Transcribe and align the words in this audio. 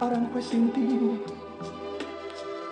Aranjuez 0.00 0.46
sin 0.46 0.70
ti. 0.72 1.20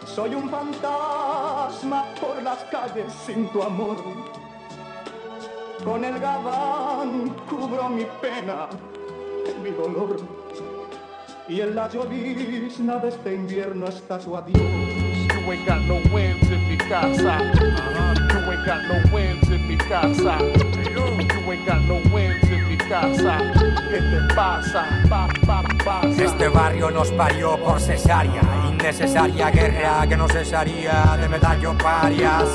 Soy 0.07 0.35
un 0.35 0.49
fantasma 0.49 2.05
por 2.19 2.43
las 2.43 2.65
calles 2.71 3.13
sin 3.27 3.47
tu 3.49 3.63
amor. 3.63 3.97
Con 5.85 6.05
el 6.05 6.19
gabán 6.19 7.29
cubro 7.49 7.91
mi 7.91 8.07
pena, 8.23 8.69
mi 9.63 9.71
dolor. 9.71 10.17
Y 11.49 11.61
en 11.61 11.75
la 11.75 11.89
llovizna 11.89 12.97
de 12.97 13.09
este 13.09 13.35
invierno 13.35 13.87
está 13.87 14.19
tu 14.19 14.35
adiós. 14.35 14.63
You 15.29 15.53
ain't 15.53 15.67
got 15.67 15.83
no 15.83 15.97
wins 16.11 16.51
en 16.51 16.67
mi 16.67 16.79
casa. 16.79 17.39
You 18.33 18.51
ain't 18.51 18.65
got 18.65 18.83
no 18.89 19.15
wins 19.15 19.51
en 19.51 19.69
mi 19.69 19.77
casa. 19.77 20.39
You 20.95 21.53
ain't 21.53 21.67
got 21.67 21.83
no 21.83 22.01
wins 22.11 22.43
en 22.51 22.69
mi 22.69 22.77
casa. 22.79 23.78
¿Qué 23.89 24.03
te 24.03 24.35
pasa? 24.35 24.87
Pa, 25.09 25.27
pa, 25.47 25.63
pasa. 25.83 26.23
Este 26.23 26.49
barrio 26.49 26.91
nos 26.91 27.11
parió 27.13 27.57
por 27.57 27.81
cesárea, 27.81 28.43
innecesaria 28.69 29.51
guerra 29.51 30.07
que 30.07 30.17
no 30.17 30.29
cesaría 30.29 31.17
de 31.19 31.29
medallo 31.29 31.77
parias. 31.79 32.51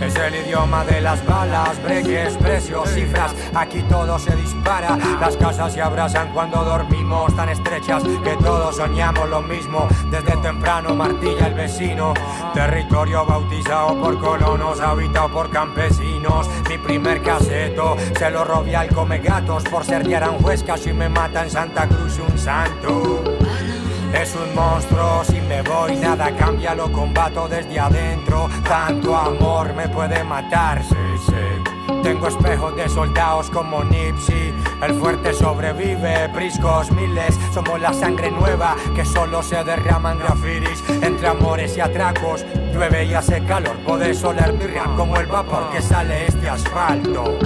Es 0.00 0.14
el 0.16 0.34
idioma 0.34 0.84
de 0.84 1.00
las 1.00 1.24
balas, 1.24 1.82
breques, 1.82 2.36
precios, 2.36 2.88
cifras. 2.90 3.34
Aquí 3.54 3.82
todo 3.82 4.18
se 4.18 4.34
dispara. 4.36 4.96
Las 5.20 5.36
casas 5.36 5.72
se 5.72 5.80
abrazan 5.80 6.32
cuando 6.32 6.64
dormimos 6.64 7.34
tan 7.36 7.48
estrechas 7.48 8.02
que 8.22 8.36
todos 8.36 8.76
soñamos 8.76 9.28
lo 9.28 9.40
mismo. 9.42 9.88
Desde 10.10 10.36
temprano 10.38 10.94
martilla 10.94 11.46
el 11.46 11.54
vecino. 11.54 12.12
Territorio 12.52 13.24
bautizado 13.24 14.00
por 14.00 14.20
colonos, 14.20 14.80
habitado 14.80 15.28
por 15.30 15.50
campesinos. 15.50 16.48
Mi 16.68 16.78
primer 16.78 17.22
caseto 17.22 17.96
se 18.18 18.30
lo 18.30 18.44
robé 18.44 18.76
al 18.76 18.88
come 18.88 19.18
gatos 19.18 19.64
por 19.64 19.84
ser 19.84 20.06
de 20.06 20.16
Aranjuez. 20.16 20.62
Casi 20.64 20.92
me 20.92 21.08
mata 21.08 21.44
en 21.44 21.50
Santa 21.50 21.86
Cruz 21.86 22.18
un 22.18 22.38
santo. 22.38 23.22
Es 24.14 24.34
un 24.36 24.54
monstruo, 24.54 25.24
si 25.24 25.40
me 25.40 25.60
voy 25.62 25.96
nada 25.96 26.34
cambia, 26.36 26.74
lo 26.74 26.90
combato 26.90 27.48
desde 27.48 27.78
adentro. 27.78 28.48
Tanto 28.66 29.16
amor 29.16 29.74
me 29.74 29.88
puede 29.88 30.22
matar, 30.22 30.82
sí, 30.82 30.94
sí. 31.26 31.92
Tengo 32.02 32.28
espejos 32.28 32.76
de 32.76 32.88
soldados 32.88 33.50
como 33.50 33.82
Nipsey. 33.82 34.54
El 34.82 34.94
fuerte 34.94 35.32
sobrevive, 35.32 36.28
priscos 36.30 36.90
miles. 36.92 37.38
Somos 37.52 37.80
la 37.80 37.92
sangre 37.92 38.30
nueva 38.30 38.76
que 38.94 39.04
solo 39.04 39.42
se 39.42 39.62
derraman 39.64 40.18
grafitis. 40.18 40.82
Entre 41.02 41.26
amores 41.26 41.76
y 41.76 41.80
atracos, 41.80 42.44
llueve 42.72 43.06
y 43.06 43.14
hace 43.14 43.42
calor. 43.44 43.76
Podés 43.86 44.22
oler 44.22 44.52
mi 44.52 44.66
rap 44.66 44.96
como 44.96 45.16
el 45.16 45.26
vapor 45.26 45.70
que 45.70 45.82
sale 45.82 46.26
este 46.26 46.48
asfalto. 46.48 47.38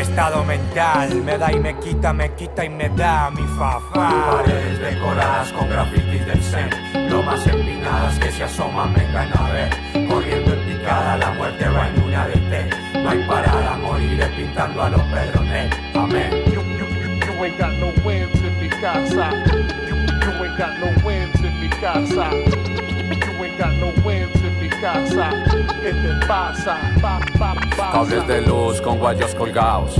Estado 0.00 0.42
mental, 0.44 1.14
me 1.22 1.36
da 1.36 1.52
y 1.52 1.60
me 1.60 1.78
quita, 1.78 2.12
me 2.12 2.32
quita 2.34 2.64
y 2.64 2.70
me 2.70 2.88
da 2.88 3.30
mi 3.30 3.46
fafa. 3.58 3.92
Paredes 3.92 4.78
decoradas 4.80 5.52
con 5.52 5.68
grafitis 5.68 6.26
del 6.26 6.42
Zen 6.42 6.70
Lomas 7.10 7.46
empinadas 7.46 8.18
que 8.18 8.32
se 8.32 8.44
asoman, 8.44 8.94
vengan 8.94 9.30
a 9.36 9.50
ver 9.52 9.70
Corriendo 10.08 10.54
en 10.54 10.66
picada, 10.66 11.18
la 11.18 11.32
muerte 11.32 11.68
va 11.68 11.88
en 11.88 12.02
una 12.02 12.26
de 12.28 12.32
té 12.32 12.70
No 12.98 13.10
hay 13.10 13.22
parada, 13.24 13.76
moriré 13.76 14.26
pintando 14.28 14.82
a 14.82 14.88
los 14.88 15.02
pedrones 15.02 15.70
Amén 15.94 16.30
You, 16.46 16.62
you, 16.62 16.86
you, 16.86 17.34
you 17.34 17.44
ain't 17.44 17.58
got 17.58 17.72
no 17.74 17.92
wins 18.04 18.34
en 18.42 18.60
mi 18.60 18.68
casa. 18.68 19.30
You, 19.52 19.96
you 19.96 20.44
ain't 20.44 20.58
got 20.58 20.78
no 20.78 21.06
wins 21.06 21.34
en 21.42 21.60
mi 21.60 21.68
casa. 21.68 22.30
You 22.32 23.44
ain't 23.44 23.58
got 23.58 23.72
no 23.74 23.92
wins 24.04 24.34
en 24.42 24.60
mi 24.60 24.68
casa. 24.80 25.49
¿Qué 25.82 25.92
te 25.92 26.26
pasa? 26.26 26.76
Pa, 27.00 27.18
pa, 27.38 27.54
pasa. 27.70 27.92
Cables 27.92 28.28
de 28.28 28.42
luz 28.42 28.80
con 28.82 28.98
guayos 28.98 29.34
colgados 29.34 29.96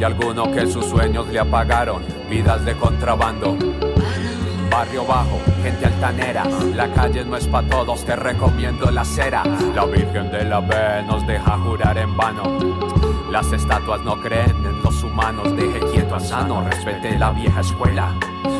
y 0.00 0.02
alguno 0.02 0.50
que 0.50 0.66
sus 0.66 0.86
sueños 0.86 1.28
le 1.28 1.38
apagaron, 1.38 2.02
vidas 2.28 2.64
de 2.64 2.74
contrabando. 2.74 3.56
Barrio 4.70 5.04
bajo, 5.04 5.38
gente 5.62 5.86
altanera, 5.86 6.44
la 6.74 6.92
calle 6.92 7.24
no 7.24 7.36
es 7.36 7.46
pa' 7.46 7.62
todos, 7.62 8.04
te 8.04 8.16
recomiendo 8.16 8.90
la 8.90 9.02
acera. 9.02 9.44
La 9.74 9.84
Virgen 9.84 10.32
de 10.32 10.44
la 10.44 10.60
B 10.60 10.74
nos 11.06 11.24
deja 11.26 11.58
jurar 11.58 11.98
en 11.98 12.16
vano. 12.16 12.42
Las 13.30 13.52
estatuas 13.52 14.00
no 14.02 14.20
creen 14.20 14.56
en 14.64 14.82
los 14.82 15.02
humanos, 15.04 15.54
deje 15.54 15.78
quieto 15.92 15.99
sano, 16.18 16.62
respete 16.68 17.18
la 17.18 17.30
vieja 17.30 17.60
escuela. 17.60 18.14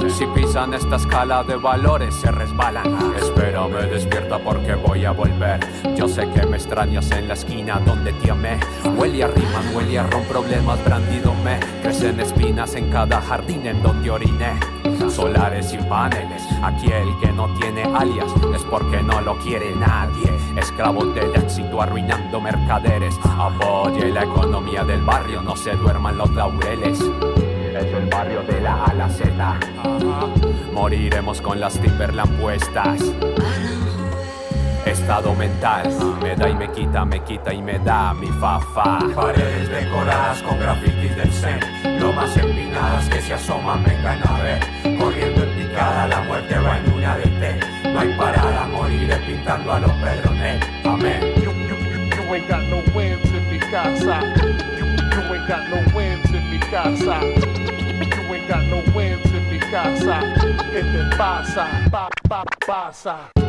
Si 0.09 0.27
pisan 0.27 0.75
esta 0.75 0.97
escala 0.97 1.43
de 1.43 1.57
valores 1.57 2.15
se 2.15 2.31
resbalan. 2.31 2.85
Espérame, 3.17 3.89
despierta 3.91 4.39
porque 4.39 4.75
voy 4.75 5.05
a 5.05 5.13
volver. 5.13 5.61
Yo 5.97 6.09
sé 6.09 6.29
que 6.31 6.47
me 6.47 6.57
extrañas 6.57 7.11
en 7.11 7.29
la 7.29 7.35
esquina 7.35 7.81
donde 7.81 8.13
te 8.15 8.31
amé. 8.31 8.59
Huele 8.97 9.25
a 9.25 9.29
rimas, 9.29 9.75
huele 9.75 9.99
a 9.99 10.07
ron, 10.07 10.25
problemas 10.25 10.83
brandídome. 10.85 11.61
Crecen 11.83 12.21
espinas 12.21 12.75
en 12.75 12.91
cada 12.91 13.21
jardín 13.21 13.67
en 13.67 13.83
donde 13.83 14.11
oriné. 14.11 14.59
Solares 15.09 15.73
y 15.73 15.79
paneles, 15.79 16.43
aquí 16.63 16.87
el 16.93 17.19
que 17.21 17.33
no 17.33 17.53
tiene 17.55 17.83
alias 17.83 18.31
es 18.55 18.63
porque 18.65 19.03
no 19.03 19.21
lo 19.21 19.39
quiere 19.39 19.75
nadie. 19.77 20.31
Esclavos 20.57 21.15
del 21.15 21.35
éxito 21.35 21.81
arruinando 21.81 22.41
mercaderes. 22.41 23.19
Apoye 23.25 24.11
la 24.11 24.25
economía 24.25 24.85
del 24.85 25.03
barrio, 25.03 25.43
no 25.43 25.57
se 25.57 25.73
duerman 25.73 26.19
los 26.19 26.31
laureles. 26.33 27.03
Es 27.81 27.93
el 27.95 28.07
barrio 28.07 28.43
de 28.43 28.61
la 28.61 28.75
A 28.75 28.85
a 28.91 28.95
la 28.95 29.09
Z. 29.09 29.61
Moriremos 30.73 31.41
con 31.41 31.59
las 31.59 31.79
Timberland 31.81 32.39
puestas. 32.39 33.01
Estado 34.85 35.35
mental, 35.35 35.89
me 36.23 36.35
da 36.37 36.49
y 36.49 36.55
me 36.55 36.71
quita, 36.73 37.05
me 37.05 37.23
quita 37.23 37.53
y 37.53 37.63
me 37.63 37.79
da 37.79 38.13
mi 38.13 38.27
fafa. 38.29 38.99
Paredes 39.15 39.69
decoradas 39.69 40.43
con 40.43 40.59
grafitis 40.59 41.17
del 41.17 41.31
Zen 41.31 41.61
Lomas 42.01 42.37
empinadas 42.37 43.09
que 43.09 43.21
se 43.21 43.35
asoman, 43.35 43.85
vengan 43.85 44.21
a 44.27 44.43
ver 44.43 44.61
Corriendo 44.99 45.45
en 45.45 45.69
picada, 45.69 46.09
la 46.09 46.23
muerte 46.23 46.59
va 46.59 46.79
en 46.79 46.93
una 46.93 47.17
de 47.17 47.25
té 47.25 47.61
No 47.93 48.01
hay 48.01 48.13
parada, 48.15 48.67
moriré 48.67 49.17
pintando 49.19 49.73
a 49.73 49.81
los 49.81 49.93
pedrones 49.93 50.67
Amén 50.85 51.21
You, 51.37 51.53
you, 51.53 51.77
you, 51.77 52.25
you 52.25 52.35
ain't 52.35 52.49
got 52.49 52.63
no 52.65 52.83
wins 52.95 53.25
en 53.33 53.51
mi 53.51 53.59
casa. 53.59 54.21
You, 54.39 54.87
you 54.87 55.35
ain't 55.35 55.49
got 55.49 55.69
no 55.69 55.97
wins 55.97 56.33
en 56.33 56.51
mi 56.51 56.59
casa. 56.59 57.40
Casa. 59.71 60.21
¿Qué 60.73 60.83
te 60.83 61.17
pasa? 61.17 61.67
Pa, 61.91 62.09
pa, 62.29 62.45
pasa. 62.67 63.40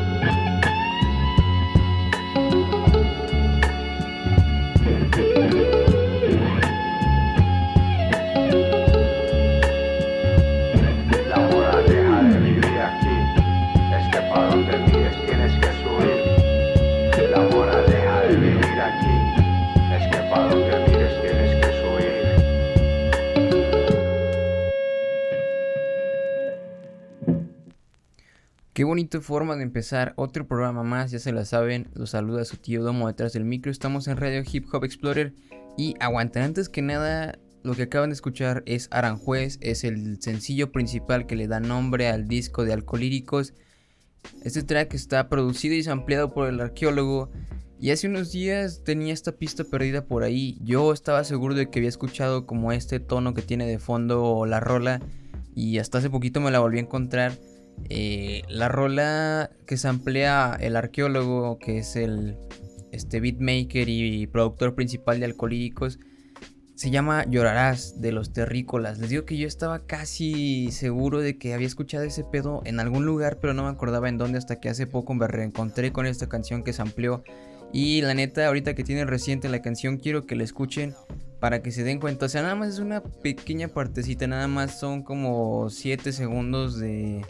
Qué 28.81 28.85
bonita 28.85 29.21
forma 29.21 29.55
de 29.55 29.61
empezar 29.61 30.13
otro 30.15 30.47
programa 30.47 30.81
más, 30.81 31.11
ya 31.11 31.19
se 31.19 31.31
la 31.31 31.45
saben, 31.45 31.91
los 31.93 32.09
saluda 32.09 32.45
su 32.45 32.57
tío 32.57 32.81
Domo 32.81 33.05
detrás 33.05 33.31
del 33.33 33.45
micro, 33.45 33.71
estamos 33.71 34.07
en 34.07 34.17
Radio 34.17 34.41
Hip 34.51 34.65
Hop 34.73 34.83
Explorer 34.83 35.35
y 35.77 35.93
aguanten, 35.99 36.41
antes 36.41 36.67
que 36.67 36.81
nada, 36.81 37.37
lo 37.61 37.75
que 37.75 37.83
acaban 37.83 38.09
de 38.09 38.15
escuchar 38.15 38.63
es 38.65 38.87
Aranjuez, 38.89 39.59
es 39.61 39.83
el 39.83 40.19
sencillo 40.19 40.71
principal 40.71 41.27
que 41.27 41.35
le 41.35 41.47
da 41.47 41.59
nombre 41.59 42.07
al 42.07 42.27
disco 42.27 42.65
de 42.65 42.73
Alcolíricos. 42.73 43.53
Este 44.43 44.63
track 44.63 44.95
está 44.95 45.29
producido 45.29 45.75
y 45.75 45.87
ampliado 45.87 46.33
por 46.33 46.49
el 46.49 46.59
arqueólogo 46.59 47.29
y 47.79 47.91
hace 47.91 48.07
unos 48.07 48.31
días 48.31 48.81
tenía 48.83 49.13
esta 49.13 49.33
pista 49.33 49.63
perdida 49.63 50.05
por 50.05 50.23
ahí, 50.23 50.57
yo 50.59 50.91
estaba 50.91 51.23
seguro 51.23 51.53
de 51.53 51.69
que 51.69 51.77
había 51.77 51.89
escuchado 51.89 52.47
como 52.47 52.71
este 52.71 52.99
tono 52.99 53.35
que 53.35 53.43
tiene 53.43 53.67
de 53.67 53.77
fondo 53.77 54.47
la 54.47 54.59
rola 54.59 55.01
y 55.53 55.77
hasta 55.77 55.99
hace 55.99 56.09
poquito 56.09 56.41
me 56.41 56.49
la 56.49 56.61
volví 56.61 56.79
a 56.79 56.81
encontrar. 56.81 57.33
Eh, 57.89 58.43
la 58.49 58.69
rola 58.69 59.51
que 59.65 59.77
se 59.77 59.87
emplea 59.87 60.57
el 60.59 60.75
arqueólogo, 60.75 61.57
que 61.59 61.79
es 61.79 61.95
el 61.95 62.37
este 62.91 63.19
beatmaker 63.19 63.87
y 63.87 64.27
productor 64.27 64.75
principal 64.75 65.19
de 65.19 65.25
Alcolíricos, 65.25 65.99
se 66.75 66.89
llama 66.89 67.25
Llorarás 67.29 68.01
de 68.01 68.11
los 68.11 68.33
Terrícolas. 68.33 68.97
Les 68.97 69.09
digo 69.09 69.23
que 69.23 69.37
yo 69.37 69.47
estaba 69.47 69.85
casi 69.85 70.71
seguro 70.71 71.19
de 71.19 71.37
que 71.37 71.53
había 71.53 71.67
escuchado 71.67 72.03
ese 72.03 72.23
pedo 72.23 72.63
en 72.65 72.79
algún 72.79 73.05
lugar, 73.05 73.37
pero 73.39 73.53
no 73.53 73.63
me 73.63 73.69
acordaba 73.69 74.09
en 74.09 74.17
dónde 74.17 74.39
hasta 74.39 74.59
que 74.59 74.67
hace 74.67 74.87
poco 74.87 75.13
me 75.13 75.27
reencontré 75.27 75.91
con 75.91 76.07
esta 76.07 76.27
canción 76.27 76.63
que 76.63 76.73
se 76.73 76.81
amplió. 76.81 77.23
Y 77.71 78.01
la 78.01 78.13
neta, 78.13 78.47
ahorita 78.47 78.73
que 78.73 78.83
tiene 78.83 79.05
reciente 79.05 79.47
la 79.47 79.61
canción, 79.61 79.97
quiero 79.97 80.25
que 80.25 80.35
la 80.35 80.43
escuchen 80.43 80.95
para 81.39 81.61
que 81.61 81.71
se 81.71 81.83
den 81.83 81.99
cuenta. 81.99 82.25
O 82.25 82.29
sea, 82.29 82.41
nada 82.41 82.55
más 82.55 82.69
es 82.69 82.79
una 82.79 83.01
pequeña 83.01 83.67
partecita, 83.67 84.25
nada 84.25 84.47
más 84.47 84.79
son 84.79 85.03
como 85.03 85.69
7 85.69 86.11
segundos 86.11 86.79
de, 86.79 87.23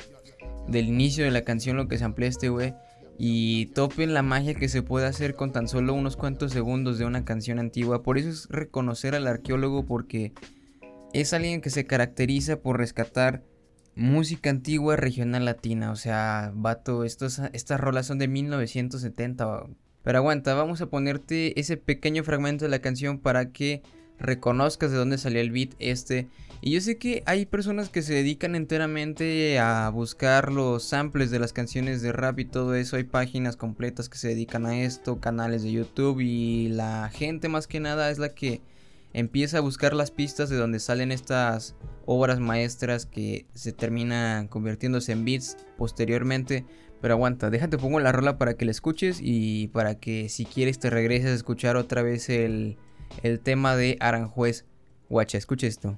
del 0.67 0.87
inicio 0.87 1.23
de 1.23 1.31
la 1.31 1.43
canción 1.43 1.77
lo 1.77 1.87
que 1.87 1.97
se 1.97 2.03
amplía 2.03 2.29
este 2.29 2.49
güey. 2.49 2.73
Y 3.17 3.67
topen 3.67 4.13
la 4.13 4.23
magia 4.23 4.55
que 4.55 4.67
se 4.67 4.81
puede 4.81 5.05
hacer 5.05 5.35
con 5.35 5.51
tan 5.51 5.67
solo 5.67 5.93
unos 5.93 6.15
cuantos 6.15 6.51
segundos 6.51 6.97
de 6.97 7.05
una 7.05 7.23
canción 7.23 7.59
antigua. 7.59 8.01
Por 8.01 8.17
eso 8.17 8.29
es 8.29 8.47
reconocer 8.49 9.13
al 9.13 9.27
arqueólogo 9.27 9.85
porque 9.85 10.33
es 11.13 11.33
alguien 11.33 11.61
que 11.61 11.69
se 11.69 11.85
caracteriza 11.85 12.61
por 12.61 12.77
rescatar 12.77 13.43
música 13.95 14.49
antigua 14.49 14.95
regional 14.95 15.45
latina. 15.45 15.91
O 15.91 15.95
sea, 15.95 16.51
vato, 16.55 17.03
estos, 17.03 17.39
estas 17.53 17.79
rolas 17.79 18.07
son 18.07 18.17
de 18.17 18.27
1970. 18.27 19.65
Pero 20.03 20.17
aguanta, 20.17 20.53
vamos 20.55 20.81
a 20.81 20.87
ponerte 20.87 21.59
ese 21.59 21.77
pequeño 21.77 22.23
fragmento 22.23 22.65
de 22.65 22.71
la 22.71 22.79
canción 22.79 23.19
para 23.19 23.51
que 23.51 23.83
reconozcas 24.17 24.91
de 24.91 24.97
dónde 24.97 25.17
salió 25.17 25.41
el 25.41 25.51
beat 25.51 25.71
este. 25.79 26.27
Y 26.63 26.73
yo 26.73 26.81
sé 26.81 26.97
que 26.97 27.23
hay 27.25 27.47
personas 27.47 27.89
que 27.89 28.03
se 28.03 28.13
dedican 28.13 28.53
enteramente 28.53 29.57
a 29.57 29.89
buscar 29.89 30.51
los 30.51 30.83
samples 30.83 31.31
de 31.31 31.39
las 31.39 31.53
canciones 31.53 32.03
de 32.03 32.11
rap 32.11 32.37
y 32.37 32.45
todo 32.45 32.75
eso. 32.75 32.97
Hay 32.97 33.03
páginas 33.03 33.55
completas 33.55 34.09
que 34.09 34.19
se 34.19 34.27
dedican 34.27 34.67
a 34.67 34.79
esto, 34.79 35.19
canales 35.19 35.63
de 35.63 35.71
YouTube 35.71 36.19
y 36.19 36.67
la 36.67 37.09
gente 37.11 37.49
más 37.49 37.65
que 37.65 37.79
nada 37.79 38.11
es 38.11 38.19
la 38.19 38.29
que 38.29 38.61
empieza 39.13 39.57
a 39.57 39.61
buscar 39.61 39.95
las 39.95 40.11
pistas 40.11 40.51
de 40.51 40.55
donde 40.55 40.79
salen 40.79 41.11
estas 41.11 41.75
obras 42.05 42.39
maestras 42.39 43.07
que 43.07 43.47
se 43.55 43.71
terminan 43.71 44.47
convirtiéndose 44.47 45.13
en 45.13 45.25
beats 45.25 45.57
posteriormente. 45.79 46.67
Pero 47.01 47.15
aguanta, 47.15 47.49
déjate 47.49 47.79
pongo 47.79 47.99
la 47.99 48.11
rola 48.11 48.37
para 48.37 48.53
que 48.53 48.65
la 48.65 48.71
escuches 48.71 49.17
y 49.19 49.69
para 49.69 49.95
que 49.95 50.29
si 50.29 50.45
quieres 50.45 50.77
te 50.77 50.91
regreses 50.91 51.31
a 51.31 51.33
escuchar 51.33 51.75
otra 51.75 52.03
vez 52.03 52.29
el, 52.29 52.77
el 53.23 53.39
tema 53.39 53.75
de 53.75 53.97
Aranjuez. 53.99 54.65
Guacha, 55.09 55.39
escucha 55.39 55.65
esto. 55.65 55.97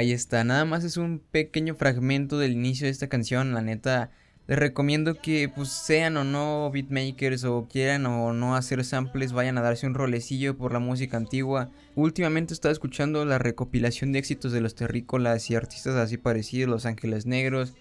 Ahí 0.00 0.12
está, 0.12 0.44
nada 0.44 0.64
más 0.64 0.82
es 0.84 0.96
un 0.96 1.18
pequeño 1.18 1.74
fragmento 1.74 2.38
del 2.38 2.52
inicio 2.52 2.86
de 2.86 2.90
esta 2.90 3.10
canción, 3.10 3.52
la 3.52 3.60
neta 3.60 4.10
les 4.46 4.58
recomiendo 4.58 5.16
que 5.16 5.50
pues 5.54 5.68
sean 5.68 6.16
o 6.16 6.24
no 6.24 6.70
beatmakers 6.72 7.44
o 7.44 7.68
quieran 7.70 8.06
o 8.06 8.32
no 8.32 8.56
hacer 8.56 8.82
samples, 8.82 9.34
vayan 9.34 9.58
a 9.58 9.60
darse 9.60 9.86
un 9.86 9.92
rolecillo 9.92 10.56
por 10.56 10.72
la 10.72 10.78
música 10.78 11.18
antigua. 11.18 11.70
Últimamente 11.96 12.54
he 12.54 12.56
estado 12.56 12.72
escuchando 12.72 13.26
la 13.26 13.36
recopilación 13.36 14.12
de 14.12 14.20
éxitos 14.20 14.52
de 14.52 14.62
los 14.62 14.74
terrícolas 14.74 15.50
y 15.50 15.54
artistas 15.54 15.96
así 15.96 16.16
parecidos, 16.16 16.70
Los 16.70 16.86
Ángeles 16.86 17.26
Negros. 17.26 17.74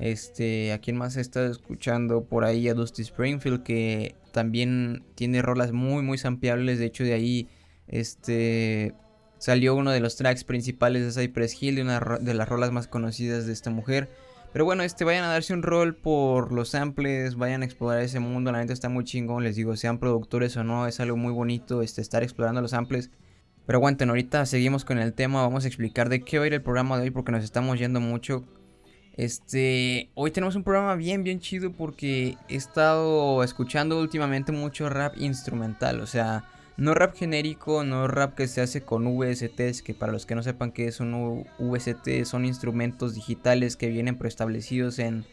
Este, 0.00 0.72
a 0.72 0.80
quién 0.80 0.96
más 0.96 1.16
estado 1.16 1.52
escuchando 1.52 2.24
por 2.24 2.44
ahí 2.44 2.68
a 2.68 2.74
Dusty 2.74 3.02
Springfield 3.02 3.62
que 3.62 4.16
también 4.32 5.04
tiene 5.14 5.40
rolas 5.40 5.70
muy 5.70 6.02
muy 6.02 6.18
sampleables, 6.18 6.80
de 6.80 6.86
hecho 6.86 7.04
de 7.04 7.12
ahí 7.12 7.48
este 7.86 8.92
salió 9.40 9.74
uno 9.74 9.90
de 9.90 10.00
los 10.00 10.16
tracks 10.16 10.44
principales 10.44 11.02
de 11.02 11.22
Cypress 11.22 11.60
Hill, 11.60 11.76
de 11.76 11.82
una 11.82 11.98
de 11.98 12.34
las 12.34 12.48
rolas 12.48 12.70
más 12.72 12.86
conocidas 12.86 13.46
de 13.46 13.54
esta 13.54 13.70
mujer. 13.70 14.10
Pero 14.52 14.66
bueno, 14.66 14.82
este, 14.82 15.04
vayan 15.04 15.24
a 15.24 15.28
darse 15.28 15.54
un 15.54 15.62
rol 15.62 15.96
por 15.96 16.52
los 16.52 16.68
samples, 16.68 17.36
vayan 17.36 17.62
a 17.62 17.64
explorar 17.64 18.02
ese 18.02 18.20
mundo, 18.20 18.52
la 18.52 18.58
neta 18.58 18.74
está 18.74 18.90
muy 18.90 19.04
chingón, 19.04 19.42
les 19.42 19.56
digo, 19.56 19.76
sean 19.76 19.98
productores 19.98 20.56
o 20.58 20.64
no, 20.64 20.86
es 20.86 21.00
algo 21.00 21.16
muy 21.16 21.32
bonito 21.32 21.80
este, 21.82 22.02
estar 22.02 22.22
explorando 22.22 22.60
los 22.60 22.72
samples. 22.72 23.10
Pero 23.64 23.78
aguanten, 23.78 24.10
ahorita 24.10 24.44
seguimos 24.44 24.84
con 24.84 24.98
el 24.98 25.14
tema, 25.14 25.40
vamos 25.40 25.64
a 25.64 25.68
explicar 25.68 26.10
de 26.10 26.22
qué 26.22 26.38
va 26.38 26.44
a 26.44 26.46
ir 26.48 26.54
el 26.54 26.62
programa 26.62 26.98
de 26.98 27.04
hoy 27.04 27.10
porque 27.10 27.32
nos 27.32 27.42
estamos 27.42 27.78
yendo 27.78 28.00
mucho. 28.00 28.44
Este, 29.16 30.10
hoy 30.14 30.32
tenemos 30.32 30.54
un 30.54 30.64
programa 30.64 30.96
bien, 30.96 31.24
bien 31.24 31.40
chido 31.40 31.72
porque 31.72 32.36
he 32.48 32.56
estado 32.56 33.42
escuchando 33.42 34.00
últimamente 34.00 34.52
mucho 34.52 34.90
rap 34.90 35.16
instrumental, 35.16 36.00
o 36.00 36.06
sea, 36.06 36.44
no 36.80 36.94
rap 36.94 37.14
genérico, 37.14 37.84
no 37.84 38.08
rap 38.08 38.34
que 38.34 38.48
se 38.48 38.62
hace 38.62 38.80
con 38.80 39.04
VSTs, 39.04 39.82
que 39.82 39.92
para 39.92 40.12
los 40.12 40.24
que 40.24 40.34
no 40.34 40.42
sepan 40.42 40.72
qué 40.72 40.86
es 40.86 40.98
un 40.98 41.44
VST, 41.58 42.24
son 42.24 42.46
instrumentos 42.46 43.14
digitales 43.14 43.76
que 43.76 43.88
vienen 43.88 44.16
preestablecidos 44.16 44.98
en 44.98 45.26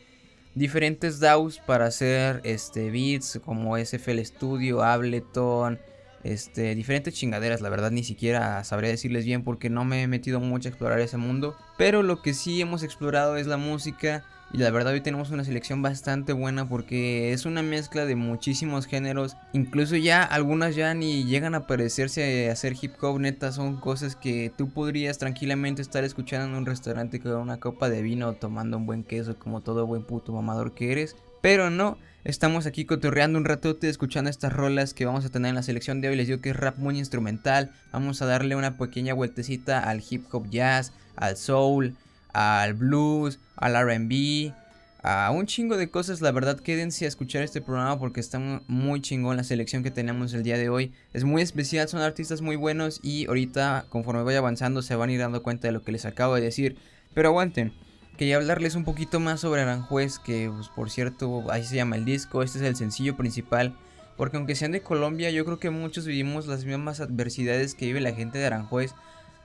diferentes 0.56 1.22
DAWs 1.22 1.60
para 1.60 1.86
hacer 1.86 2.42
este 2.44 2.92
beats 2.92 3.40
como 3.46 3.78
SFL 3.78 4.20
Studio, 4.26 4.84
Ableton, 4.84 5.80
este, 6.26 6.76
diferentes 6.76 7.14
chingaderas, 7.14 7.62
la 7.62 7.70
verdad 7.70 7.92
ni 7.92 8.04
siquiera 8.04 8.62
sabré 8.66 8.90
decirles 8.90 9.24
bien 9.24 9.46
porque 9.46 9.70
no 9.70 9.86
me 9.86 10.04
he 10.04 10.08
metido 10.08 10.42
mucho 10.42 10.68
a 10.68 10.72
explorar 10.72 11.00
ese 11.00 11.16
mundo, 11.16 11.56
pero 11.78 12.04
lo 12.04 12.22
que 12.22 12.34
sí 12.34 12.60
hemos 12.60 12.84
explorado 12.84 13.38
es 13.38 13.48
la 13.48 13.56
música 13.56 14.26
y 14.54 14.60
la 14.60 14.72
verdad 14.72 14.94
hoy 14.94 15.02
tenemos 15.02 15.30
una 15.30 15.44
selección 15.44 15.82
bastante 15.82 16.32
buena 16.32 16.70
porque 16.70 17.34
es 17.34 17.46
una 17.46 17.62
mezcla 17.62 18.06
de 18.06 18.16
muchísimos 18.16 18.86
géneros. 18.86 19.36
Incluso 19.52 19.98
ya 19.98 20.24
algunas 20.24 20.76
ya 20.76 20.94
ni 20.94 21.26
llegan 21.26 21.54
a 21.54 21.68
parecerse 21.68 22.50
a 22.50 22.54
hacer 22.54 22.74
hip 22.82 22.94
hop. 23.02 23.20
Neta 23.20 23.52
son 23.52 23.76
cosas 23.78 24.16
que 24.16 24.52
tú 24.58 24.70
podrías 24.70 25.18
tranquilamente 25.18 25.82
estar 25.82 26.06
escuchando 26.06 26.48
en 26.48 26.56
un 26.56 26.66
restaurante 26.66 27.20
con 27.20 27.34
una 27.34 27.60
copa 27.60 27.90
de 27.90 28.02
vino 28.02 28.34
tomando 28.34 28.78
un 28.78 28.86
buen 28.86 29.04
queso 29.04 29.38
como 29.38 29.62
todo 29.62 29.86
buen 29.86 30.04
puto 30.04 30.32
mamador 30.32 30.74
que 30.74 30.94
eres. 30.94 31.18
Pero 31.42 31.70
no, 31.70 31.98
estamos 32.24 32.66
aquí 32.66 32.86
cotorreando 32.86 33.38
un 33.38 33.46
ratote 33.46 33.90
escuchando 33.90 34.30
estas 34.30 34.54
rolas 34.54 34.94
que 34.94 35.06
vamos 35.06 35.26
a 35.26 35.30
tener 35.30 35.50
en 35.50 35.56
la 35.56 35.64
selección 35.64 36.00
de 36.00 36.08
hoy. 36.08 36.16
Les 36.16 36.28
digo 36.28 36.40
que 36.40 36.52
es 36.52 36.56
rap 36.56 36.78
muy 36.78 36.98
instrumental. 36.98 37.72
Vamos 37.92 38.22
a 38.22 38.26
darle 38.26 38.56
una 38.56 38.78
pequeña 38.78 39.14
vueltecita 39.14 39.82
al 39.82 40.02
hip 40.10 40.26
hop 40.32 40.50
jazz, 40.50 40.94
al 41.18 41.36
soul 41.36 41.98
al 42.38 42.76
blues, 42.76 43.40
al 43.56 43.74
RB, 43.74 44.54
a 45.02 45.32
un 45.32 45.48
chingo 45.48 45.76
de 45.76 45.90
cosas. 45.90 46.22
La 46.22 46.32
verdad, 46.32 46.60
quédense 46.60 47.06
a 47.06 47.08
escuchar 47.08 47.42
este 47.42 47.62
programa 47.62 47.98
porque 47.98 48.20
está 48.20 48.40
muy 48.68 49.02
chingón 49.02 49.38
la 49.38 49.44
selección 49.44 49.82
que 49.82 49.90
tenemos 49.90 50.34
el 50.34 50.44
día 50.44 50.58
de 50.58 50.70
hoy. 50.70 50.94
Es 51.14 51.24
muy 51.24 51.42
especial, 51.42 51.88
son 51.88 52.02
artistas 52.02 52.42
muy 52.42 52.56
buenos 52.56 53.00
y 53.02 53.26
ahorita, 53.26 53.88
conforme 53.90 54.22
vaya 54.22 54.38
avanzando, 54.38 54.84
se 54.84 54.96
van 54.96 55.10
a 55.10 55.14
ir 55.14 55.20
dando 55.20 55.42
cuenta 55.42 55.68
de 55.68 55.72
lo 55.72 55.82
que 55.82 55.92
les 55.92 56.06
acabo 56.06 56.36
de 56.36 56.42
decir. 56.42 56.78
Pero 57.16 57.30
aguanten. 57.30 57.74
Quería 58.18 58.36
hablarles 58.36 58.76
un 58.76 58.84
poquito 58.84 59.20
más 59.20 59.40
sobre 59.40 59.62
Aranjuez, 59.62 60.20
que 60.20 60.52
pues, 60.54 60.70
por 60.70 60.92
cierto, 60.92 61.52
ahí 61.52 61.64
se 61.64 61.76
llama 61.76 61.96
el 61.96 62.06
disco, 62.06 62.44
este 62.44 62.60
es 62.60 62.66
el 62.66 62.76
sencillo 62.76 63.18
principal. 63.18 63.76
Porque 64.16 64.38
aunque 64.38 64.56
sean 64.56 64.72
de 64.72 64.82
Colombia, 64.82 65.32
yo 65.32 65.44
creo 65.46 65.60
que 65.60 65.70
muchos 65.70 66.06
vivimos 66.06 66.48
las 66.48 66.66
mismas 66.66 67.00
adversidades 67.00 67.74
que 67.74 67.86
vive 67.86 68.02
la 68.02 68.14
gente 68.14 68.38
de 68.38 68.46
Aranjuez. 68.46 68.94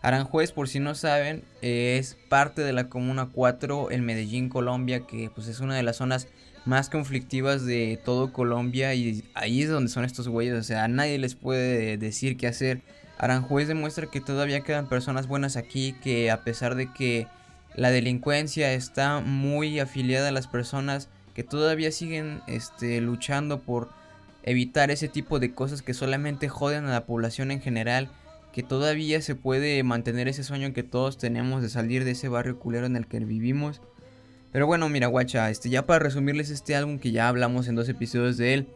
Aranjuez, 0.03 0.51
por 0.51 0.69
si 0.69 0.81
no 0.81 0.97
saben, 0.97 1.45
es 1.63 2.17
parte 2.29 2.63
de 2.63 2.73
la 2.73 2.89
Comuna 2.89 3.29
4 3.33 3.93
en 3.93 4.05
Medellín, 4.05 4.49
Colombia, 4.49 5.07
que 5.07 5.31
pues 5.33 5.47
es 5.47 5.61
una 5.61 5.77
de 5.77 5.85
las 5.85 5.97
zonas 5.97 6.27
más 6.65 6.91
conflictivas 6.91 7.65
de 7.65 8.01
todo 8.05 8.33
Colombia 8.33 8.95
y 8.95 9.25
ahí 9.35 9.63
es 9.63 9.71
donde 9.71 9.91
son 9.91 10.05
estos 10.05 10.29
güeyes, 10.29 10.55
o 10.55 10.63
sea, 10.65 10.89
nadie 10.89 11.19
les 11.19 11.37
puede 11.37 11.97
decir 11.99 12.37
qué 12.37 12.49
hacer. 12.49 12.83
Aranjuez 13.19 13.69
demuestra 13.69 14.09
que 14.09 14.21
todavía 14.21 14.63
quedan 14.63 14.89
personas 14.89 15.29
buenas 15.29 15.57
aquí, 15.57 15.95
que 16.03 16.33
a 16.33 16.43
pesar 16.43 16.75
de 16.75 16.93
que 16.93 17.29
la 17.77 17.93
delincuencia 17.93 18.73
está 18.73 19.21
muy 19.21 19.79
afiliada 19.79 20.29
a 20.29 20.33
las 20.33 20.49
personas, 20.49 21.09
que 21.33 21.45
todavía 21.45 21.93
siguen 21.93 22.43
este, 22.49 23.01
luchando 23.01 23.61
por 23.61 23.89
evitar 24.43 24.91
ese 24.91 25.07
tipo 25.07 25.39
de 25.39 25.55
cosas 25.55 25.81
que 25.81 25.95
solamente 25.95 26.49
joden 26.49 26.87
a 26.87 26.91
la 26.91 27.07
población 27.07 27.53
en 27.53 27.61
general 27.61 28.11
que 28.53 28.63
todavía 28.63 29.21
se 29.23 29.35
puede 29.35 29.83
mantener 29.83 30.29
ese 30.29 30.45
sueño 30.45 30.73
que 30.73 30.83
todos 30.83 31.17
tenemos 31.17 31.63
de 31.63 31.71
salir 31.71 32.05
de 32.05 32.13
ese 32.13 32.29
barrio 32.29 32.59
culero 32.59 32.87
en 32.87 32.97
el 32.97 33.07
que 33.07 33.19
vivimos. 33.21 33.81
Pero 34.53 34.67
bueno, 34.67 34.89
mira, 34.91 35.07
guacha, 35.07 35.51
este, 35.51 35.71
ya 35.71 35.87
para 35.87 35.99
resumirles 35.99 36.51
este 36.51 36.77
álbum 36.77 36.99
que 36.99 37.11
ya 37.11 37.29
hablamos 37.29 37.67
en 37.69 37.75
dos 37.75 37.89
episodios 37.89 38.37
de 38.37 38.55
él. 38.55 38.69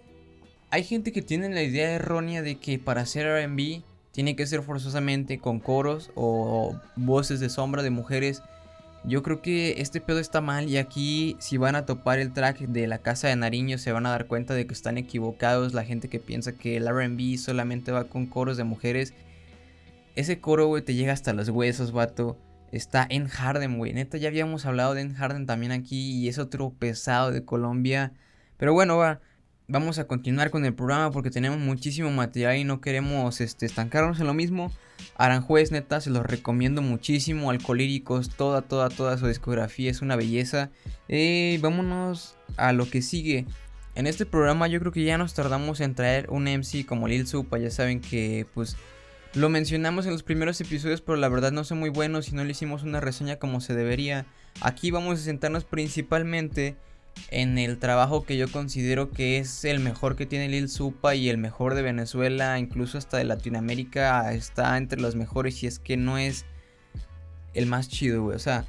Hay 0.70 0.82
gente 0.82 1.12
que 1.12 1.22
tiene 1.22 1.50
la 1.50 1.62
idea 1.62 1.90
errónea 1.90 2.42
de 2.42 2.56
que 2.56 2.78
para 2.78 3.02
hacer 3.02 3.26
RB 3.26 3.82
tiene 4.12 4.34
que 4.34 4.46
ser 4.46 4.62
forzosamente 4.62 5.38
con 5.38 5.60
coros 5.60 6.10
o 6.14 6.74
voces 6.96 7.38
de 7.38 7.50
sombra 7.50 7.82
de 7.82 7.90
mujeres. 7.90 8.42
Yo 9.04 9.22
creo 9.22 9.42
que 9.42 9.74
este 9.78 10.00
pedo 10.00 10.18
está 10.18 10.40
mal 10.40 10.68
y 10.68 10.78
aquí 10.78 11.36
si 11.38 11.58
van 11.58 11.76
a 11.76 11.84
topar 11.84 12.18
el 12.18 12.32
track 12.32 12.60
de 12.60 12.86
la 12.86 12.98
casa 12.98 13.28
de 13.28 13.36
Nariño 13.36 13.78
se 13.78 13.92
van 13.92 14.06
a 14.06 14.10
dar 14.10 14.26
cuenta 14.26 14.54
de 14.54 14.66
que 14.66 14.72
están 14.72 14.96
equivocados 14.98 15.74
la 15.74 15.84
gente 15.84 16.08
que 16.08 16.18
piensa 16.18 16.56
que 16.56 16.78
el 16.78 16.88
RB 16.88 17.38
solamente 17.38 17.92
va 17.92 18.04
con 18.04 18.26
coros 18.26 18.56
de 18.56 18.64
mujeres 18.64 19.12
ese 20.16 20.40
coro, 20.40 20.66
güey, 20.66 20.82
te 20.82 20.94
llega 20.94 21.12
hasta 21.12 21.34
los 21.34 21.50
huesos, 21.50 21.92
vato. 21.92 22.38
Está 22.72 23.06
en 23.08 23.28
Harden, 23.28 23.78
güey. 23.78 23.92
Neta, 23.92 24.18
ya 24.18 24.28
habíamos 24.28 24.66
hablado 24.66 24.94
de 24.94 25.02
En 25.02 25.14
Harden 25.14 25.46
también 25.46 25.72
aquí. 25.72 26.12
Y 26.12 26.28
es 26.28 26.38
otro 26.38 26.70
pesado 26.70 27.30
de 27.30 27.44
Colombia. 27.44 28.12
Pero 28.56 28.72
bueno, 28.72 28.96
va. 28.96 29.20
Vamos 29.68 29.98
a 29.98 30.06
continuar 30.06 30.50
con 30.50 30.64
el 30.64 30.74
programa 30.74 31.10
porque 31.10 31.30
tenemos 31.30 31.58
muchísimo 31.58 32.10
material 32.12 32.56
y 32.56 32.62
no 32.62 32.80
queremos 32.80 33.40
este, 33.40 33.66
estancarnos 33.66 34.20
en 34.20 34.28
lo 34.28 34.32
mismo. 34.32 34.70
Aranjuez, 35.16 35.72
neta, 35.72 36.00
se 36.00 36.10
los 36.10 36.24
recomiendo 36.24 36.82
muchísimo. 36.82 37.50
Alcolíricos, 37.50 38.30
toda, 38.30 38.62
toda, 38.62 38.88
toda 38.88 39.18
su 39.18 39.26
discografía 39.26 39.90
es 39.90 40.02
una 40.02 40.16
belleza. 40.16 40.70
Eh, 41.08 41.58
vámonos 41.60 42.36
a 42.56 42.72
lo 42.72 42.88
que 42.88 43.02
sigue. 43.02 43.44
En 43.96 44.06
este 44.06 44.24
programa 44.24 44.68
yo 44.68 44.78
creo 44.78 44.92
que 44.92 45.04
ya 45.04 45.18
nos 45.18 45.34
tardamos 45.34 45.80
en 45.80 45.94
traer 45.94 46.30
un 46.30 46.44
MC 46.44 46.86
como 46.86 47.08
Lil 47.08 47.26
Supa. 47.26 47.58
Ya 47.58 47.70
saben 47.70 48.00
que 48.00 48.46
pues 48.54 48.76
lo 49.36 49.50
mencionamos 49.50 50.06
en 50.06 50.12
los 50.12 50.22
primeros 50.22 50.58
episodios, 50.62 51.02
pero 51.02 51.16
la 51.16 51.28
verdad 51.28 51.52
no 51.52 51.62
son 51.62 51.78
muy 51.78 51.90
buenos 51.90 52.30
y 52.30 52.34
no 52.34 52.42
le 52.42 52.52
hicimos 52.52 52.82
una 52.84 53.00
reseña 53.00 53.36
como 53.36 53.60
se 53.60 53.74
debería. 53.74 54.24
Aquí 54.62 54.90
vamos 54.90 55.20
a 55.20 55.22
sentarnos 55.22 55.64
principalmente 55.64 56.74
en 57.30 57.58
el 57.58 57.78
trabajo 57.78 58.24
que 58.24 58.38
yo 58.38 58.50
considero 58.50 59.10
que 59.10 59.36
es 59.36 59.66
el 59.66 59.80
mejor 59.80 60.16
que 60.16 60.24
tiene 60.24 60.48
Lil 60.48 60.70
Supa 60.70 61.14
y 61.14 61.28
el 61.28 61.36
mejor 61.36 61.74
de 61.74 61.82
Venezuela, 61.82 62.58
incluso 62.58 62.96
hasta 62.96 63.18
de 63.18 63.24
Latinoamérica, 63.24 64.32
está 64.32 64.78
entre 64.78 65.02
los 65.02 65.16
mejores 65.16 65.62
y 65.62 65.66
es 65.66 65.78
que 65.78 65.98
no 65.98 66.16
es 66.16 66.46
el 67.52 67.66
más 67.66 67.90
chido, 67.90 68.22
güey. 68.22 68.36
O 68.36 68.40
sea, 68.40 68.64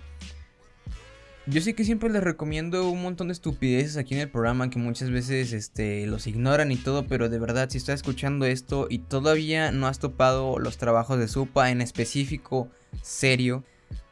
yo 1.48 1.62
sé 1.62 1.74
que 1.76 1.86
siempre 1.86 2.10
les 2.10 2.24
recomiendo 2.24 2.90
un 2.90 3.02
montón 3.02 3.28
de 3.28 3.34
estupideces 3.34 3.96
aquí 3.96 4.14
en 4.14 4.20
el 4.20 4.30
programa 4.30 4.70
que 4.70 4.80
muchas 4.80 5.10
veces 5.12 5.54
este, 5.54 6.06
los 6.06 6.28
ignoran 6.28 6.72
y 6.74 6.76
todo, 6.76 7.08
pero 7.08 7.30
de 7.30 7.40
verdad 7.40 7.70
si 7.70 7.78
estás 7.78 7.96
escuchando 7.96 8.46
esto 8.46 8.88
y 8.90 9.00
todavía 9.00 9.72
no 9.72 9.88
has 9.88 10.00
topado 10.00 10.60
los 10.60 10.78
trabajos 10.78 11.18
de 11.20 11.30
Supa 11.30 11.72
en 11.72 11.82
específico, 11.82 12.70
serio, 13.02 13.64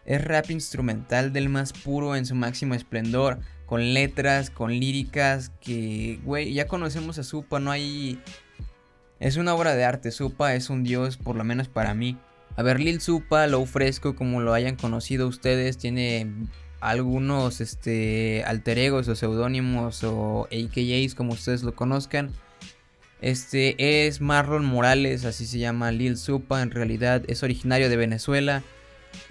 es 0.06 0.24
rap 0.24 0.50
instrumental 0.50 1.34
del 1.34 1.50
más 1.50 1.74
puro 1.74 2.15
en 2.15 2.25
su 2.25 2.36
máximo 2.36 2.74
esplendor, 2.74 3.39
con 3.65 3.94
letras, 3.94 4.50
con 4.50 4.72
líricas, 4.72 5.51
que, 5.60 6.20
güey, 6.24 6.54
ya 6.54 6.68
conocemos 6.68 7.18
a 7.20 7.24
Supa, 7.24 7.60
no 7.60 7.72
hay... 7.72 8.22
Es 9.20 9.38
una 9.38 9.56
obra 9.56 9.75
de 9.75 9.84
arte, 9.84 10.12
Supa 10.12 10.54
es 10.54 10.70
un 10.70 10.84
dios, 10.84 11.18
por 11.18 11.36
lo 11.36 11.44
menos 11.44 11.68
para 11.68 11.94
mí. 11.94 12.18
A 12.58 12.63
ver, 12.63 12.80
Lil 12.80 13.01
Supa, 13.01 13.48
Low 13.48 13.65
Fresco, 13.65 14.15
como 14.15 14.39
lo 14.42 14.54
hayan 14.54 14.75
conocido 14.75 15.27
ustedes, 15.27 15.77
tiene 15.77 16.32
algunos 16.89 17.62
este, 17.62 18.44
alter 18.46 18.77
egos 18.77 19.08
o 19.08 19.15
seudónimos 19.15 20.04
o 20.04 20.48
AKAs 20.51 21.15
como 21.15 21.34
ustedes 21.34 21.63
lo 21.63 21.75
conozcan. 21.75 22.32
Este 23.22 24.08
es 24.08 24.22
Marlon 24.22 24.65
Morales, 24.65 25.25
así 25.25 25.46
se 25.46 25.58
llama 25.58 25.92
Lil 25.92 26.18
Supa, 26.18 26.62
en 26.62 26.72
realidad 26.72 27.24
es 27.27 27.44
originario 27.44 27.89
de 27.89 27.98
Venezuela. 27.98 28.63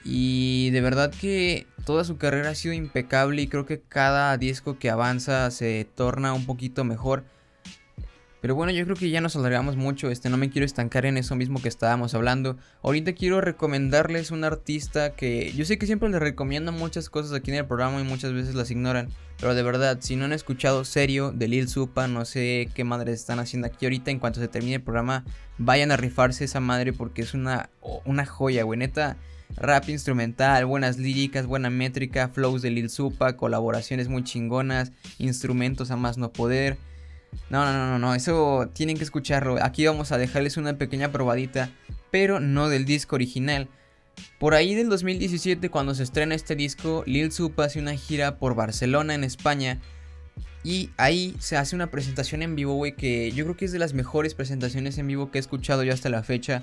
Y 0.04 0.70
de 0.70 0.80
verdad 0.80 1.12
que 1.12 1.66
toda 1.84 2.04
su 2.04 2.16
carrera 2.16 2.50
ha 2.50 2.54
sido 2.54 2.74
impecable 2.74 3.42
y 3.42 3.46
creo 3.46 3.66
que 3.66 3.80
cada 3.80 4.36
disco 4.38 4.78
que 4.78 4.90
avanza 4.90 5.50
se 5.50 5.86
torna 5.94 6.32
un 6.32 6.46
poquito 6.46 6.84
mejor. 6.84 7.24
Pero 8.44 8.54
bueno, 8.54 8.72
yo 8.72 8.84
creo 8.84 8.94
que 8.94 9.08
ya 9.08 9.22
nos 9.22 9.36
alargamos 9.36 9.76
mucho, 9.76 10.10
este, 10.10 10.28
no 10.28 10.36
me 10.36 10.50
quiero 10.50 10.66
estancar 10.66 11.06
en 11.06 11.16
eso 11.16 11.34
mismo 11.34 11.62
que 11.62 11.68
estábamos 11.70 12.12
hablando. 12.12 12.58
Ahorita 12.82 13.14
quiero 13.14 13.40
recomendarles 13.40 14.30
un 14.32 14.44
artista 14.44 15.14
que 15.14 15.50
yo 15.52 15.64
sé 15.64 15.78
que 15.78 15.86
siempre 15.86 16.10
les 16.10 16.20
recomiendo 16.20 16.70
muchas 16.70 17.08
cosas 17.08 17.32
aquí 17.32 17.52
en 17.52 17.56
el 17.56 17.64
programa 17.64 18.02
y 18.02 18.04
muchas 18.04 18.34
veces 18.34 18.54
las 18.54 18.70
ignoran. 18.70 19.08
Pero 19.40 19.54
de 19.54 19.62
verdad, 19.62 19.96
si 20.02 20.16
no 20.16 20.26
han 20.26 20.34
escuchado 20.34 20.84
Serio 20.84 21.32
de 21.32 21.48
Lil 21.48 21.70
Supa, 21.70 22.06
no 22.06 22.26
sé 22.26 22.68
qué 22.74 22.84
madres 22.84 23.18
están 23.18 23.38
haciendo 23.38 23.66
aquí 23.66 23.86
ahorita. 23.86 24.10
En 24.10 24.18
cuanto 24.18 24.40
se 24.40 24.48
termine 24.48 24.74
el 24.74 24.82
programa, 24.82 25.24
vayan 25.56 25.90
a 25.90 25.96
rifarse 25.96 26.44
esa 26.44 26.60
madre 26.60 26.92
porque 26.92 27.22
es 27.22 27.32
una, 27.32 27.70
una 28.04 28.26
joya, 28.26 28.64
güey. 28.64 28.78
Neta, 28.78 29.16
rap 29.56 29.88
instrumental, 29.88 30.66
buenas 30.66 30.98
líricas, 30.98 31.46
buena 31.46 31.70
métrica, 31.70 32.28
flows 32.28 32.60
de 32.60 32.72
Lil 32.72 32.90
Supa, 32.90 33.38
colaboraciones 33.38 34.08
muy 34.08 34.22
chingonas, 34.22 34.92
instrumentos 35.16 35.90
a 35.90 35.96
más 35.96 36.18
no 36.18 36.30
poder. 36.30 36.76
No, 37.50 37.64
no, 37.64 37.72
no, 37.72 37.98
no, 37.98 38.14
eso 38.14 38.70
tienen 38.72 38.96
que 38.96 39.04
escucharlo. 39.04 39.62
Aquí 39.62 39.86
vamos 39.86 40.12
a 40.12 40.18
dejarles 40.18 40.56
una 40.56 40.78
pequeña 40.78 41.12
probadita, 41.12 41.70
pero 42.10 42.40
no 42.40 42.68
del 42.68 42.84
disco 42.84 43.16
original. 43.16 43.68
Por 44.38 44.54
ahí 44.54 44.74
del 44.74 44.88
2017, 44.88 45.70
cuando 45.70 45.94
se 45.94 46.02
estrena 46.02 46.34
este 46.34 46.56
disco, 46.56 47.02
Lil 47.06 47.32
Supa 47.32 47.64
hace 47.64 47.80
una 47.80 47.94
gira 47.94 48.38
por 48.38 48.54
Barcelona, 48.54 49.14
en 49.14 49.24
España. 49.24 49.80
Y 50.62 50.90
ahí 50.96 51.36
se 51.38 51.56
hace 51.56 51.76
una 51.76 51.90
presentación 51.90 52.42
en 52.42 52.56
vivo, 52.56 52.74
güey, 52.74 52.96
que 52.96 53.30
yo 53.32 53.44
creo 53.44 53.56
que 53.56 53.66
es 53.66 53.72
de 53.72 53.78
las 53.78 53.92
mejores 53.92 54.34
presentaciones 54.34 54.96
en 54.98 55.06
vivo 55.06 55.30
que 55.30 55.38
he 55.38 55.40
escuchado 55.40 55.82
yo 55.82 55.92
hasta 55.92 56.08
la 56.08 56.22
fecha. 56.22 56.62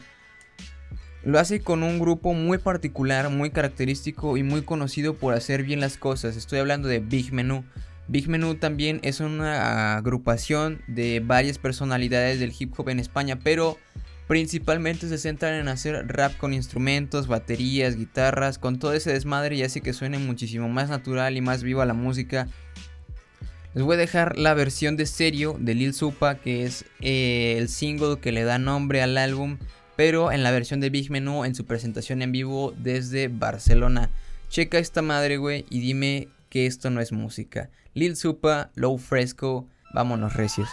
Lo 1.24 1.38
hace 1.38 1.62
con 1.62 1.84
un 1.84 2.00
grupo 2.00 2.34
muy 2.34 2.58
particular, 2.58 3.30
muy 3.30 3.52
característico 3.52 4.38
y 4.38 4.44
muy 4.44 4.64
conocido 4.64 5.16
por 5.18 5.36
hacer 5.36 5.64
bien 5.64 5.80
las 5.80 5.98
cosas. 5.98 6.36
Estoy 6.36 6.60
hablando 6.60 6.88
de 6.88 7.00
Big 7.00 7.32
Menu. 7.32 7.64
Big 8.12 8.28
Menu 8.28 8.56
también 8.56 9.00
es 9.04 9.22
una 9.22 9.96
agrupación 9.96 10.82
de 10.88 11.22
varias 11.26 11.58
personalidades 11.58 12.42
del 12.42 12.54
hip 12.60 12.78
hop 12.78 12.90
en 12.90 13.00
España, 13.00 13.40
pero 13.42 13.78
principalmente 14.28 15.08
se 15.08 15.18
centran 15.18 15.54
en 15.54 15.70
hacer 15.70 16.08
rap 16.10 16.36
con 16.36 16.54
instrumentos, 16.54 17.28
baterías, 17.28 17.96
guitarras, 17.96 18.58
con 18.58 18.80
todo 18.80 18.92
ese 18.92 19.14
desmadre 19.14 19.56
y 19.56 19.64
hace 19.64 19.80
que 19.80 19.94
suene 19.94 20.18
muchísimo 20.18 20.68
más 20.68 20.90
natural 20.90 21.38
y 21.38 21.42
más 21.42 21.64
viva 21.64 21.86
la 21.86 21.94
música. 21.94 22.50
Les 23.74 23.86
voy 23.86 23.96
a 23.96 24.00
dejar 24.00 24.38
la 24.38 24.56
versión 24.56 24.98
de 24.98 25.06
serio 25.06 25.56
de 25.58 25.74
Lil 25.74 25.94
Supa, 25.94 26.36
que 26.36 26.66
es 26.66 26.84
eh, 27.00 27.56
el 27.58 27.70
single 27.70 28.20
que 28.20 28.34
le 28.34 28.44
da 28.44 28.58
nombre 28.58 29.02
al 29.02 29.18
álbum, 29.18 29.58
pero 29.96 30.34
en 30.34 30.44
la 30.44 30.52
versión 30.52 30.82
de 30.82 30.90
Big 30.90 31.12
Menu 31.12 31.46
en 31.46 31.56
su 31.56 31.64
presentación 31.64 32.22
en 32.22 32.34
vivo 32.34 32.74
desde 32.78 33.30
Barcelona. 33.30 34.10
Checa 34.50 34.80
esta 34.80 35.02
madre, 35.02 35.38
güey, 35.38 35.66
y 35.70 35.80
dime 35.80 36.28
que 36.52 36.68
esto 36.68 36.90
no 36.90 37.00
es 37.00 37.14
música. 37.14 37.72
Lil 37.94 38.16
Supa, 38.18 38.72
Low 38.76 38.98
Fresco, 38.98 39.68
vámonos 39.94 40.34
recios. 40.34 40.70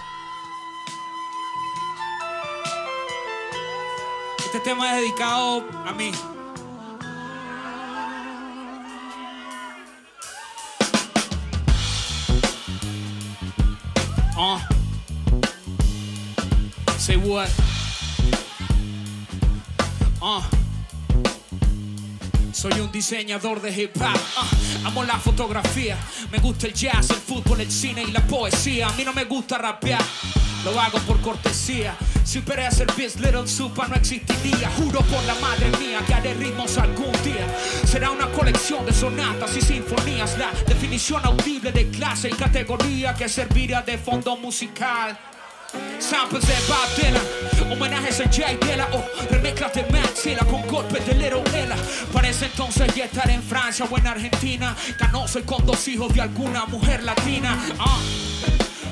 Este 4.45 4.59
tema 4.61 4.97
es 4.97 5.03
dedicado 5.03 5.65
a 5.87 5.93
mí. 5.95 6.11
Uh. 14.37 14.59
Say 16.99 17.17
what? 17.17 17.49
Uh. 20.21 20.58
Soy 22.59 22.81
un 22.81 22.91
diseñador 22.91 23.63
de 23.63 23.71
hip 23.71 23.97
hop, 23.99 24.83
uh, 24.83 24.89
amo 24.89 25.05
la 25.05 25.17
fotografía, 25.17 25.97
me 26.33 26.39
gusta 26.39 26.67
el 26.67 26.75
jazz, 26.75 27.09
el 27.11 27.19
fútbol, 27.19 27.61
el 27.61 27.71
cine 27.71 28.03
y 28.03 28.11
la 28.11 28.27
poesía. 28.27 28.89
A 28.89 28.93
mí 28.95 29.05
no 29.05 29.13
me 29.13 29.27
gusta 29.27 29.59
rapear, 29.59 30.03
lo 30.65 30.81
hago 30.81 30.99
por 31.07 31.21
cortesía. 31.21 31.97
Si 32.25 32.41
operé 32.41 32.67
hacer 32.67 32.89
beats, 32.97 33.21
Little 33.21 33.47
Supa 33.47 33.87
no 33.87 33.95
existiría. 33.95 34.69
Juro 34.77 35.03
por 35.03 35.23
la 35.23 35.37
madre 35.37 35.71
mía 35.79 36.01
que 36.05 36.15
haré 36.15 36.35
ritmos 36.35 36.77
algún 36.79 37.13
día. 37.23 37.47
Será 37.85 38.11
una 38.11 38.27
colección 38.33 38.85
de 38.85 38.93
sonatas 38.93 39.57
y 39.57 39.61
sinfonías, 39.61 40.37
la 40.37 40.51
definición 40.67 41.25
audible 41.25 41.71
de 41.71 41.89
clase 41.91 42.29
y 42.29 42.33
categoría 42.33 43.15
que 43.15 43.29
servirá 43.29 43.83
de 43.83 43.99
fondo 43.99 44.37
musical. 44.37 45.17
Samples 46.01 46.45
de 46.45 46.55
Bob 46.67 46.89
homenajes 47.71 48.21
a 48.21 48.31
Jay 48.31 48.57
Dilla 48.61 48.89
o 48.93 49.05
remezclas 49.31 49.73
de 49.75 49.85
Maxilla 49.85 50.45
con 50.45 50.67
golpes 50.67 51.07
de 51.07 51.15
Little 51.15 51.43
Ella. 51.55 51.77
Parece 52.13 52.47
entonces 52.47 52.95
ya 52.95 53.05
estar 53.05 53.29
en 53.31 53.43
Francia 53.43 53.87
o 53.91 53.99
en 53.99 54.07
Argentina, 54.07 54.77
canoso 54.99 55.39
y 55.39 55.43
con 55.43 55.65
dos 55.67 55.87
hijos 55.89 56.13
de 56.15 56.21
alguna 56.21 56.67
mujer 56.67 57.03
latina. 57.03 57.59
Ah. 57.79 57.99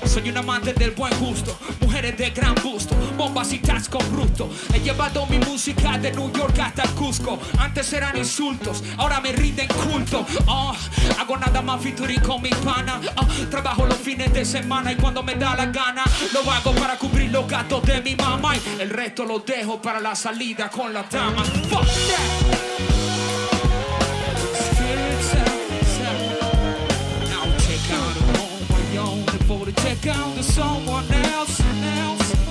Soy 0.06 0.30
un 0.30 0.36
amante 0.38 0.72
del 0.72 0.92
buen 0.92 1.12
gusto, 1.18 1.58
mujeres 1.80 2.16
de 2.16 2.30
gran 2.30 2.54
busto, 2.62 2.94
bombas 3.16 3.52
y 3.52 3.58
tats 3.58 3.88
con 3.88 4.00
bruto. 4.12 4.48
He 4.72 4.80
llevado 4.80 5.26
mi 5.26 5.38
música 5.38 5.98
de 5.98 6.10
New 6.12 6.32
York 6.32 6.58
hasta 6.58 6.84
el 6.84 6.90
Cusco. 6.90 7.38
Antes 7.58 7.92
eran 7.92 8.16
insultos, 8.16 8.82
ahora 8.96 9.20
me 9.20 9.32
rinden 9.32 9.68
culto. 9.68 10.25
Oh, 10.46 10.75
hago 11.18 11.36
nada 11.36 11.60
más 11.60 11.82
featuring 11.82 12.20
con 12.20 12.40
mi 12.40 12.50
pana. 12.50 13.00
Oh, 13.16 13.26
trabajo 13.50 13.84
los 13.84 13.98
fines 13.98 14.32
de 14.32 14.44
semana 14.44 14.92
y 14.92 14.96
cuando 14.96 15.22
me 15.22 15.34
da 15.34 15.54
la 15.54 15.66
gana 15.66 16.04
lo 16.32 16.50
hago 16.50 16.72
para 16.75 16.96
cubrir 16.96 17.30
los 17.30 17.46
gastos 17.46 17.82
de 17.84 18.00
mi 18.00 18.14
mamá 18.14 18.56
y 18.56 18.80
el 18.80 18.90
resto 18.90 19.25
lo 19.25 19.40
dejo 19.40 19.82
para 19.82 20.00
la 20.00 20.14
salida 20.14 20.70
con 20.70 20.94
la 20.94 21.02
dama. 21.02 21.44
Fuck. 21.44 22.75
To 29.87 30.07
out 30.09 30.35
to 30.35 30.43
someone 30.43 31.09
else, 31.12 31.61
else, 31.61 32.45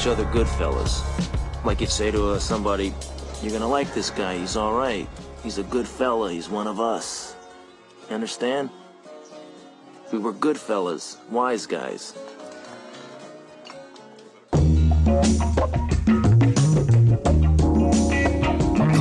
each 0.00 0.06
other 0.06 0.24
good 0.32 0.48
fellas. 0.48 1.02
Like 1.62 1.82
you'd 1.82 1.90
say 1.90 2.10
to 2.10 2.30
uh, 2.30 2.38
somebody, 2.38 2.94
you're 3.42 3.52
gonna 3.52 3.68
like 3.68 3.92
this 3.92 4.08
guy, 4.08 4.38
he's 4.38 4.56
alright. 4.56 5.06
He's 5.42 5.58
a 5.58 5.62
good 5.62 5.86
fella, 5.86 6.32
he's 6.32 6.48
one 6.48 6.66
of 6.66 6.80
us. 6.80 7.36
You 8.08 8.14
understand? 8.14 8.70
We 10.10 10.18
were 10.18 10.32
good 10.32 10.56
fellas, 10.56 11.18
wise 11.30 11.66
guys. 11.66 12.14
Call 14.52 14.60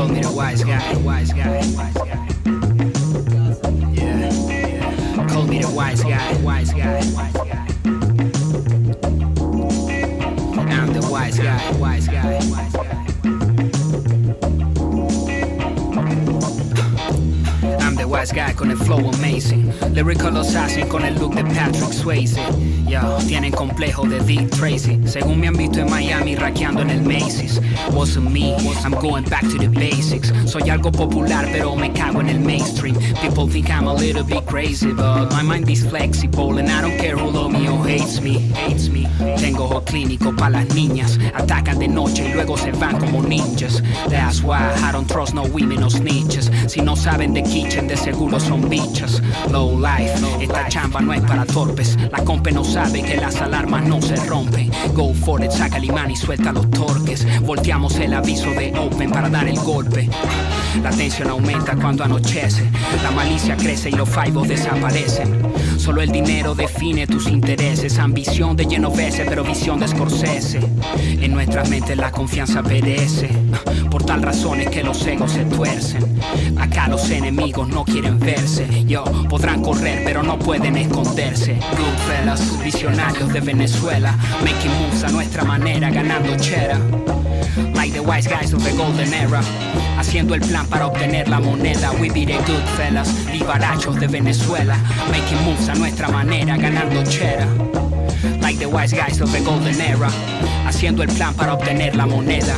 me 0.09 0.21
the 0.21 0.33
wise 0.35 0.65
guy, 0.65 0.93
the 0.93 0.99
wise 0.99 1.31
guy, 1.31 1.63
wise 1.77 1.93
guy. 1.93 2.18
Con 18.69 18.77
el 18.77 18.85
flow 18.85 19.09
amazing. 19.15 19.71
Lyrical 19.93 20.37
assassin 20.37 20.87
con 20.87 21.03
el 21.03 21.15
look 21.15 21.33
de 21.33 21.43
Patrick 21.43 21.91
Swayze. 21.91 22.39
Yo, 22.87 23.17
tienen 23.27 23.51
complejo 23.51 24.07
de 24.07 24.19
Dick 24.21 24.49
Tracy. 24.49 24.99
Según 25.05 25.39
me 25.39 25.47
han 25.47 25.55
visto 25.55 25.79
en 25.79 25.89
Miami, 25.89 26.35
raqueando 26.35 26.81
en 26.81 26.89
el 26.89 27.01
Macy's. 27.01 27.61
Wasn't 27.91 28.29
me, 28.31 28.55
I'm 28.83 28.93
going 28.93 29.23
back 29.23 29.41
to 29.49 29.57
the 29.57 29.67
basics. 29.67 30.33
Soy 30.45 30.69
algo 30.69 30.91
popular, 30.91 31.47
pero 31.51 31.75
me 31.75 31.91
cago 31.91 32.21
en 32.21 32.29
el 32.29 32.39
mainstream. 32.39 32.95
People 33.21 33.47
think 33.47 33.69
I'm 33.69 33.87
a 33.87 33.93
little 33.93 34.23
bit 34.23 34.45
crazy, 34.45 34.91
but 34.91 35.31
my 35.31 35.43
mind 35.43 35.69
is 35.69 35.85
flexible. 35.85 36.57
And 36.57 36.69
I 36.69 36.81
don't 36.81 36.97
care 36.97 37.15
who 37.15 37.29
love 37.29 37.51
me 37.51 37.67
or 37.69 37.83
hates 37.87 38.21
me. 38.21 38.39
Hates 38.53 38.89
me. 38.89 39.07
Tengo 39.37 39.65
ojo 39.65 39.83
clínico 39.83 40.35
para 40.35 40.51
las 40.51 40.75
niñas. 40.75 41.19
Atacan 41.33 41.79
de 41.79 41.87
noche 41.87 42.29
y 42.29 42.33
luego 42.33 42.57
se 42.57 42.71
van 42.71 42.99
como 42.99 43.21
ninjas. 43.21 43.83
That's 44.09 44.41
why 44.43 44.73
I 44.83 44.91
don't 44.91 45.07
trust 45.07 45.33
no 45.33 45.43
women 45.43 45.83
or 45.83 45.91
snitches. 45.91 46.51
Si 46.67 46.81
no 46.81 46.95
saben 46.95 47.33
de 47.33 47.43
kitchen, 47.43 47.87
de 47.87 47.97
seguro 47.97 48.39
son 48.39 48.58
bichas. 48.67 49.21
Low 49.51 49.79
life, 49.79 50.13
esta 50.41 50.67
chamba 50.67 51.01
no 51.01 51.13
es 51.13 51.21
para 51.21 51.45
torpes. 51.45 51.97
La 52.11 52.23
compa 52.23 52.51
no 52.51 52.63
sabe 52.63 53.01
que 53.01 53.17
las 53.17 53.41
alarmas 53.41 53.83
no 53.83 54.01
se 54.01 54.15
rompen. 54.25 54.71
Go 54.93 55.13
for 55.13 55.43
it, 55.43 55.51
saca 55.51 55.77
el 55.77 55.85
imán 55.85 56.11
y 56.11 56.15
suelta 56.15 56.51
los 56.51 56.69
torques. 56.71 57.25
Volteamos 57.41 57.95
el 57.99 58.13
aviso 58.13 58.49
de 58.51 58.73
open 58.77 59.11
para 59.11 59.29
dar 59.29 59.47
el 59.47 59.59
golpe. 59.59 60.09
La 60.83 60.89
tensión 60.89 61.29
aumenta 61.29 61.75
cuando 61.75 62.03
anochece. 62.03 62.69
La 63.03 63.11
malicia 63.11 63.55
crece 63.55 63.89
y 63.89 63.93
los 63.93 64.09
faivos 64.09 64.47
desaparecen. 64.47 65.48
Solo 65.77 66.01
el 66.01 66.11
dinero 66.11 66.55
define 66.55 67.07
tus 67.07 67.27
intereses. 67.27 67.97
Ambición 67.99 68.55
de 68.55 68.65
lleno 68.65 68.91
veces, 68.91 69.25
pero 69.27 69.43
visión 69.43 69.79
de 69.79 69.87
Scorsese. 69.87 70.59
En 71.21 71.31
nuestras 71.31 71.69
mentes 71.69 71.97
la 71.97 72.11
confianza 72.11 72.61
perece. 72.63 73.29
Por 73.89 74.03
tal 74.03 74.21
razón 74.21 74.61
es 74.61 74.69
que 74.69 74.83
los 74.83 75.05
egos 75.05 75.31
se 75.31 75.45
tuercen. 75.45 76.05
Acá 76.57 76.87
los 76.87 77.09
enemigos 77.09 77.67
no 77.67 77.83
quieren 77.83 78.19
verse. 78.19 78.67
Yo, 78.85 79.03
podrán 79.29 79.61
correr, 79.61 80.03
pero 80.05 80.23
no 80.23 80.37
pueden 80.37 80.77
esconderse. 80.77 81.55
Goodfellas, 81.77 82.63
visionarios 82.63 83.31
de 83.33 83.41
Venezuela. 83.41 84.15
Making 84.41 84.71
moves 84.79 85.03
a 85.03 85.09
nuestra 85.09 85.43
manera, 85.43 85.89
ganando 85.89 86.35
chera. 86.37 86.79
Like 87.73 87.93
the 87.93 88.01
wise 88.01 88.27
guys 88.27 88.53
of 88.53 88.63
the 88.63 88.71
golden 88.73 89.13
era. 89.13 89.41
Haciendo 89.97 90.33
el 90.35 90.41
plan 90.41 90.65
para 90.67 90.87
obtener 90.87 91.27
la 91.27 91.39
moneda. 91.39 91.91
We 91.99 92.09
be 92.09 92.25
the 92.25 92.37
good 92.45 92.63
fellas, 92.77 93.09
vivarachos 93.31 93.99
de 93.99 94.07
Venezuela. 94.07 94.77
Making 95.11 95.43
a 95.49 95.73
nuestra 95.73 96.07
manera, 96.09 96.55
ganando 96.57 97.03
chera. 97.03 97.78
Like 98.41 98.59
the 98.59 98.67
wise 98.67 98.93
guys 98.93 99.21
of 99.21 99.31
the 99.31 99.39
golden 99.39 99.79
era. 99.79 100.09
Haciendo 100.65 101.03
el 101.03 101.09
plan 101.09 101.33
para 101.33 101.53
obtener 101.53 101.95
la 101.95 102.05
moneda. 102.05 102.55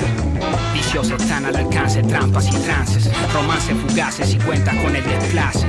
Vicios 0.74 1.12
están 1.12 1.46
al 1.46 1.56
alcance, 1.56 2.02
trampas 2.04 2.48
y 2.48 2.58
trances. 2.64 3.10
Romances 3.34 3.76
fugaces 3.78 4.34
y 4.34 4.38
cuentas 4.38 4.76
con 4.84 4.96
el 4.96 5.04
desplace. 5.04 5.66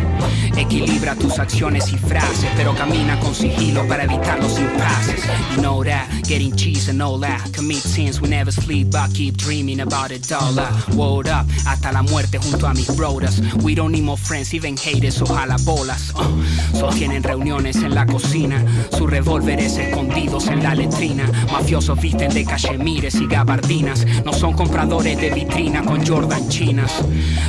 Equilibra 0.56 1.14
tus 1.14 1.38
acciones 1.38 1.92
y 1.92 1.99
frases, 1.99 2.49
pero 2.56 2.75
camina 2.75 3.18
con 3.20 3.34
sigilo 3.34 3.87
para 3.87 4.04
evitar 4.04 4.38
los 4.40 4.58
impases. 4.58 5.22
You 5.54 5.62
know 5.62 5.82
that, 5.84 6.08
getting 6.26 6.54
cheese 6.54 6.88
and 6.88 7.02
all 7.02 7.18
that. 7.20 7.52
Commit 7.52 7.78
sins, 7.78 8.20
we 8.20 8.28
never 8.28 8.52
sleep, 8.52 8.90
but 8.90 9.12
keep 9.14 9.37
dreaming 9.37 9.80
about 9.80 10.11
a 10.11 10.18
dollar. 10.18 10.68
Word 10.94 11.28
up, 11.28 11.46
hasta 11.66 11.92
la 11.92 12.02
muerte 12.02 12.38
junto 12.38 12.66
a 12.66 12.75
mis 12.75 12.94
brothers. 12.96 13.40
We 13.62 13.75
don't 13.75 13.92
need 13.92 14.04
more 14.04 14.18
friends, 14.18 14.52
even 14.54 14.76
haters, 14.76 15.20
ojalá 15.22 15.56
bolas. 15.64 16.12
Uh, 16.14 16.42
sostienen 16.78 17.22
reuniones 17.22 17.76
en 17.76 17.94
la 17.94 18.06
cocina, 18.06 18.64
sus 18.90 19.11
revólveres 19.11 19.76
escondidos 19.82 20.48
en 20.48 20.62
la 20.62 20.74
letrina. 20.74 21.24
Mafiosos 21.50 22.00
visten 22.00 22.32
de 22.32 22.44
cachemires 22.44 23.14
y 23.16 23.26
gabardinas. 23.26 24.06
No 24.24 24.32
son 24.32 24.52
compradores 24.52 25.18
de 25.18 25.30
vitrina 25.30 25.82
con 25.82 26.06
Jordan 26.06 26.48
chinas. 26.48 26.92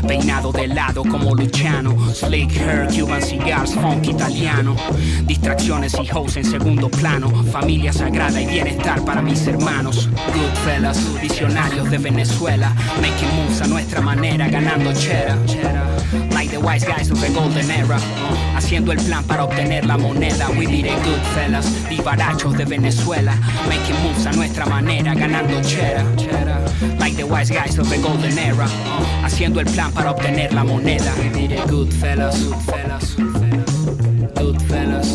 Peinado 0.07 0.51
de 0.51 0.67
lado 0.67 1.03
como 1.03 1.35
Luciano. 1.35 1.95
Slick 2.13 2.55
hair, 2.57 2.87
Cuban 2.87 3.21
cigars, 3.21 3.73
funk 3.73 4.07
italiano. 4.07 4.75
Distracciones 5.25 5.93
y 6.01 6.09
hoes 6.11 6.37
en 6.37 6.45
segundo 6.45 6.89
plano. 6.89 7.29
Familia 7.51 7.93
sagrada 7.93 8.41
y 8.41 8.47
bienestar 8.47 9.03
para 9.05 9.21
mis 9.21 9.45
hermanos. 9.47 10.09
Goodfellas, 10.33 10.99
visionarios 11.21 11.89
de 11.89 11.97
Venezuela. 11.97 12.73
Making 13.01 13.35
moves 13.35 13.61
a 13.61 13.67
nuestra 13.67 14.01
manera, 14.01 14.47
ganando 14.47 14.93
chera. 14.93 15.37
Like 16.31 16.51
the 16.51 16.59
wise 16.59 16.85
guys 16.85 17.09
of 17.11 17.19
the 17.21 17.29
golden 17.29 17.69
era. 17.71 17.97
Haciendo 18.55 18.91
el 18.91 18.99
plan 18.99 19.23
para 19.23 19.45
obtener 19.45 19.85
la 19.85 19.97
moneda. 19.97 20.49
We 20.51 20.67
be 20.67 20.83
the 20.83 20.95
Goodfellas, 21.03 21.65
de 22.31 22.65
Venezuela. 22.65 23.35
Making 23.67 24.01
moves 24.01 24.25
a 24.25 24.31
nuestra 24.31 24.65
manera, 24.65 25.13
ganando 25.13 25.61
chera. 25.61 26.03
Like 26.99 27.15
the 27.15 27.23
wise 27.23 27.49
guys 27.49 27.77
of 27.77 27.89
the 27.89 27.97
golden 27.97 28.37
era. 28.37 28.65
Uh, 28.65 29.25
haciendo 29.25 29.59
el 29.59 29.65
plan 29.67 29.91
para 29.91 30.11
obtener 30.11 30.53
la 30.53 30.63
moneda. 30.63 31.13
We 31.17 31.29
be 31.29 31.47
the 31.47 31.61
Goodfellas, 31.67 32.35
Goodfellas, 32.45 33.15
Goodfellas, 33.15 33.77
Goodfellas, 34.35 35.07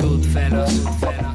Goodfellas, 0.00 0.72
Goodfellas, 0.80 1.27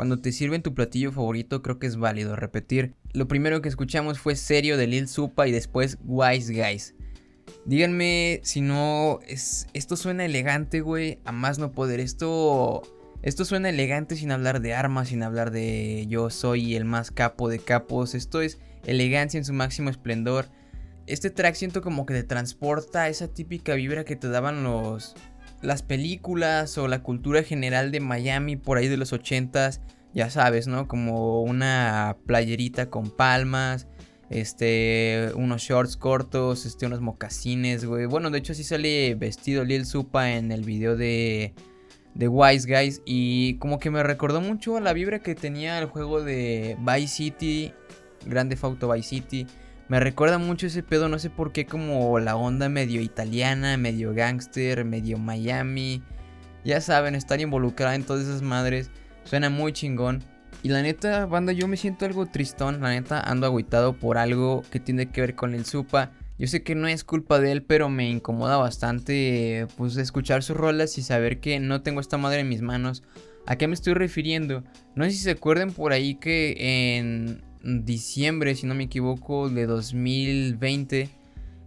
Cuando 0.00 0.18
te 0.18 0.32
sirven 0.32 0.62
tu 0.62 0.72
platillo 0.72 1.12
favorito 1.12 1.60
creo 1.60 1.78
que 1.78 1.86
es 1.86 1.98
válido 1.98 2.34
repetir. 2.34 2.94
Lo 3.12 3.28
primero 3.28 3.60
que 3.60 3.68
escuchamos 3.68 4.18
fue 4.18 4.34
Serio 4.34 4.78
de 4.78 4.86
Lil 4.86 5.08
Supa 5.08 5.46
y 5.46 5.52
después 5.52 5.98
Wise 6.06 6.54
Guys. 6.54 6.94
Díganme 7.66 8.40
si 8.42 8.62
no 8.62 9.18
es 9.28 9.66
esto 9.74 9.96
suena 9.96 10.24
elegante, 10.24 10.80
güey, 10.80 11.18
a 11.26 11.32
más 11.32 11.58
no 11.58 11.72
poder. 11.72 12.00
Esto 12.00 12.80
esto 13.20 13.44
suena 13.44 13.68
elegante 13.68 14.16
sin 14.16 14.32
hablar 14.32 14.62
de 14.62 14.72
armas, 14.72 15.08
sin 15.08 15.22
hablar 15.22 15.50
de 15.50 16.06
yo 16.08 16.30
soy 16.30 16.76
el 16.76 16.86
más 16.86 17.10
capo 17.10 17.50
de 17.50 17.58
capos. 17.58 18.14
Esto 18.14 18.40
es 18.40 18.58
elegancia 18.86 19.36
en 19.36 19.44
su 19.44 19.52
máximo 19.52 19.90
esplendor. 19.90 20.46
Este 21.06 21.28
track 21.28 21.56
siento 21.56 21.82
como 21.82 22.06
que 22.06 22.14
te 22.14 22.22
transporta 22.22 23.08
esa 23.10 23.28
típica 23.28 23.74
vibra 23.74 24.06
que 24.06 24.16
te 24.16 24.30
daban 24.30 24.64
los 24.64 25.14
las 25.62 25.82
películas 25.82 26.76
o 26.78 26.88
la 26.88 27.02
cultura 27.02 27.42
general 27.42 27.90
de 27.90 28.00
Miami 28.00 28.56
por 28.56 28.78
ahí 28.78 28.88
de 28.88 28.96
los 28.96 29.12
80s, 29.12 29.80
ya 30.14 30.30
sabes, 30.30 30.66
¿no? 30.66 30.88
Como 30.88 31.42
una 31.42 32.16
playerita 32.26 32.90
con 32.90 33.10
palmas, 33.10 33.86
este, 34.30 35.30
unos 35.34 35.62
shorts 35.62 35.96
cortos, 35.96 36.64
este, 36.66 36.86
unos 36.86 37.00
mocasines, 37.00 37.84
güey. 37.84 38.06
Bueno, 38.06 38.30
de 38.30 38.38
hecho 38.38 38.52
así 38.52 38.64
sale 38.64 39.14
vestido 39.14 39.64
Lil 39.64 39.86
Supa 39.86 40.32
en 40.32 40.52
el 40.52 40.64
video 40.64 40.96
de, 40.96 41.54
de 42.14 42.28
Wise 42.28 42.66
Guys 42.66 43.02
y 43.04 43.54
como 43.58 43.78
que 43.78 43.90
me 43.90 44.02
recordó 44.02 44.40
mucho 44.40 44.76
a 44.76 44.80
la 44.80 44.92
vibra 44.92 45.20
que 45.20 45.34
tenía 45.34 45.78
el 45.78 45.86
juego 45.86 46.22
de 46.22 46.76
Vice 46.80 47.08
City, 47.08 47.72
Grande 48.26 48.56
Auto 48.62 48.90
Vice 48.90 49.08
City. 49.08 49.46
Me 49.90 49.98
recuerda 49.98 50.38
mucho 50.38 50.68
ese 50.68 50.84
pedo, 50.84 51.08
no 51.08 51.18
sé 51.18 51.30
por 51.30 51.50
qué, 51.50 51.66
como 51.66 52.20
la 52.20 52.36
onda 52.36 52.68
medio 52.68 53.00
italiana, 53.00 53.76
medio 53.76 54.14
gangster, 54.14 54.84
medio 54.84 55.18
Miami. 55.18 56.00
Ya 56.64 56.80
saben, 56.80 57.16
estar 57.16 57.40
involucrada 57.40 57.96
en 57.96 58.04
todas 58.04 58.22
esas 58.22 58.40
madres. 58.40 58.92
Suena 59.24 59.50
muy 59.50 59.72
chingón. 59.72 60.22
Y 60.62 60.68
la 60.68 60.80
neta, 60.82 61.26
banda, 61.26 61.52
yo 61.52 61.66
me 61.66 61.76
siento 61.76 62.04
algo 62.04 62.26
tristón. 62.26 62.80
La 62.80 62.90
neta, 62.90 63.20
ando 63.20 63.48
agüitado 63.48 63.94
por 63.94 64.16
algo 64.16 64.62
que 64.70 64.78
tiene 64.78 65.06
que 65.10 65.22
ver 65.22 65.34
con 65.34 65.54
el 65.54 65.64
Supa. 65.64 66.12
Yo 66.38 66.46
sé 66.46 66.62
que 66.62 66.76
no 66.76 66.86
es 66.86 67.02
culpa 67.02 67.40
de 67.40 67.50
él, 67.50 67.64
pero 67.64 67.88
me 67.88 68.08
incomoda 68.08 68.58
bastante 68.58 69.66
pues 69.76 69.96
escuchar 69.96 70.44
sus 70.44 70.56
rolas 70.56 70.98
y 70.98 71.02
saber 71.02 71.40
que 71.40 71.58
no 71.58 71.82
tengo 71.82 72.00
esta 72.00 72.16
madre 72.16 72.42
en 72.42 72.48
mis 72.48 72.62
manos. 72.62 73.02
¿A 73.44 73.56
qué 73.56 73.66
me 73.66 73.74
estoy 73.74 73.94
refiriendo? 73.94 74.62
No 74.94 75.02
sé 75.02 75.10
si 75.10 75.18
se 75.18 75.32
acuerdan 75.32 75.72
por 75.72 75.92
ahí 75.92 76.14
que 76.14 76.96
en 76.96 77.49
diciembre, 77.62 78.54
si 78.54 78.66
no 78.66 78.74
me 78.74 78.84
equivoco, 78.84 79.48
de 79.48 79.66
2020, 79.66 81.08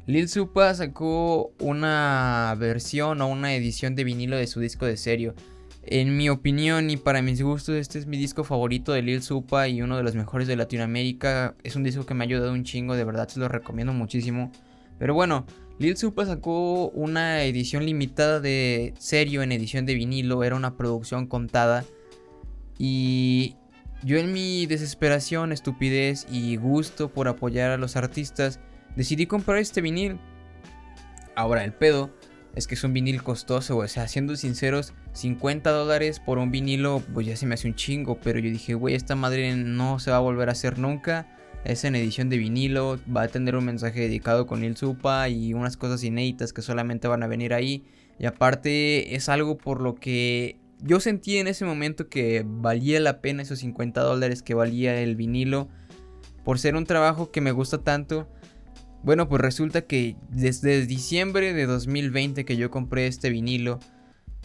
Lil 0.06 0.28
Supa 0.28 0.74
sacó 0.74 1.54
una 1.60 2.56
versión 2.60 3.22
o 3.22 3.28
una 3.28 3.56
edición 3.56 3.96
de 3.96 4.04
vinilo 4.04 4.36
de 4.36 4.48
su 4.48 4.60
disco 4.60 4.86
de 4.86 4.98
serio. 4.98 5.34
En 5.86 6.16
mi 6.18 6.30
opinión 6.30 6.90
y 6.90 6.98
para 6.98 7.22
mis 7.22 7.42
gustos, 7.42 7.76
este 7.76 8.00
es 8.00 8.06
mi 8.06 8.18
disco 8.18 8.44
favorito 8.44 8.94
de 8.94 9.02
Lil 9.02 9.22
Supa 9.22 9.68
y 9.68 9.82
uno 9.82 9.98
de 9.98 10.04
los 10.04 10.16
mejores 10.16 10.48
de 10.48 10.56
Latinoamérica. 10.56 11.56
Es 11.64 11.76
un 11.76 11.84
disco 11.84 12.06
que 12.06 12.14
me 12.14 12.24
ha 12.24 12.28
ayudado 12.28 12.52
un 12.52 12.64
chingo, 12.64 12.96
de 12.96 13.04
verdad 13.04 13.28
se 13.28 13.40
lo 13.40 13.48
recomiendo 13.48 13.94
muchísimo. 13.94 14.52
Pero 15.00 15.14
bueno, 15.14 15.46
Lil 15.80 15.98
Supa 15.98 16.26
sacó 16.26 16.90
una 16.90 17.44
edición 17.44 17.86
limitada 17.86 18.40
de 18.40 18.94
serio 18.98 19.42
en 19.42 19.52
edición 19.52 19.86
de 19.86 19.96
vinilo, 19.96 20.44
era 20.44 20.56
una 20.56 20.76
producción 20.76 21.28
contada. 21.28 21.86
Y 22.78 23.56
yo 24.04 24.18
en 24.18 24.34
mi 24.34 24.66
desesperación, 24.66 25.52
estupidez 25.52 26.28
y 26.30 26.58
gusto 26.58 27.10
por 27.10 27.28
apoyar 27.28 27.72
a 27.72 27.78
los 27.78 27.96
artistas, 27.96 28.60
decidí 28.96 29.28
comprar 29.28 29.60
este 29.60 29.82
vinil. 29.82 30.20
Ahora 31.36 31.64
el 31.64 31.74
pedo 31.74 32.12
es 32.56 32.68
que 32.68 32.76
es 32.76 32.84
un 32.84 32.94
vinil 32.94 33.24
costoso, 33.24 33.78
O 33.78 33.88
sea, 33.88 34.08
siendo 34.08 34.36
sinceros, 34.36 34.94
50 35.14 35.72
dólares 35.72 36.20
por 36.20 36.38
un 36.38 36.52
vinilo, 36.52 37.02
pues 37.14 37.26
ya 37.26 37.36
se 37.36 37.46
me 37.46 37.56
hace 37.56 37.68
un 37.68 37.76
chingo. 37.76 38.20
Pero 38.22 38.40
yo 38.40 38.50
dije, 38.50 38.74
güey, 38.74 38.96
esta 38.96 39.16
madre 39.16 39.56
no 39.56 40.00
se 40.00 40.12
va 40.12 40.18
a 40.18 40.22
volver 40.22 40.50
a 40.50 40.52
hacer 40.52 40.78
nunca. 40.78 41.28
Es 41.64 41.86
en 41.86 41.96
edición 41.96 42.30
de 42.30 42.38
vinilo, 42.38 43.00
va 43.16 43.24
a 43.24 43.28
tener 43.30 43.56
un 43.56 43.66
mensaje 43.66 44.02
dedicado 44.02 44.46
con 44.48 44.64
il 44.64 44.76
Supa 44.76 45.30
y 45.30 45.54
unas 45.54 45.78
cosas 45.78 46.04
inéditas 46.04 46.52
que 46.52 46.62
solamente 46.62 47.08
van 47.08 47.24
a 47.24 47.28
venir 47.28 47.54
ahí. 47.54 47.86
Y 48.20 48.26
aparte 48.26 49.16
es 49.16 49.30
algo 49.30 49.58
por 49.58 49.82
lo 49.82 49.96
que 49.96 50.58
yo 50.84 51.00
sentí 51.00 51.38
en 51.38 51.48
ese 51.48 51.64
momento 51.64 52.10
que 52.10 52.44
valía 52.46 53.00
la 53.00 53.22
pena 53.22 53.42
esos 53.42 53.60
50 53.60 54.02
dólares 54.02 54.44
que 54.44 54.54
valía 54.54 55.00
el 55.00 55.16
vinilo. 55.16 55.70
Por 56.44 56.60
ser 56.60 56.76
un 56.76 56.86
trabajo 56.86 57.32
que 57.32 57.40
me 57.40 57.54
gusta 57.54 57.78
tanto. 57.80 58.28
Bueno, 59.02 59.30
pues 59.30 59.42
resulta 59.42 59.84
que 59.84 60.18
desde 60.30 60.86
diciembre 60.86 61.54
de 61.54 61.66
2020 61.66 62.44
que 62.44 62.58
yo 62.58 62.70
compré 62.70 63.08
este 63.08 63.30
vinilo, 63.30 63.80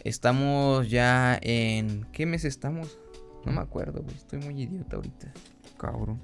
estamos 0.05 0.89
ya 0.89 1.39
en... 1.43 2.07
¿Qué 2.13 2.25
mes 2.25 2.45
estamos? 2.45 2.99
No 3.45 3.53
me 3.53 3.61
acuerdo. 3.61 4.05
Estoy 4.15 4.39
muy 4.39 4.63
idiota 4.63 4.97
ahorita. 4.97 5.33
Cabrón. 5.77 6.21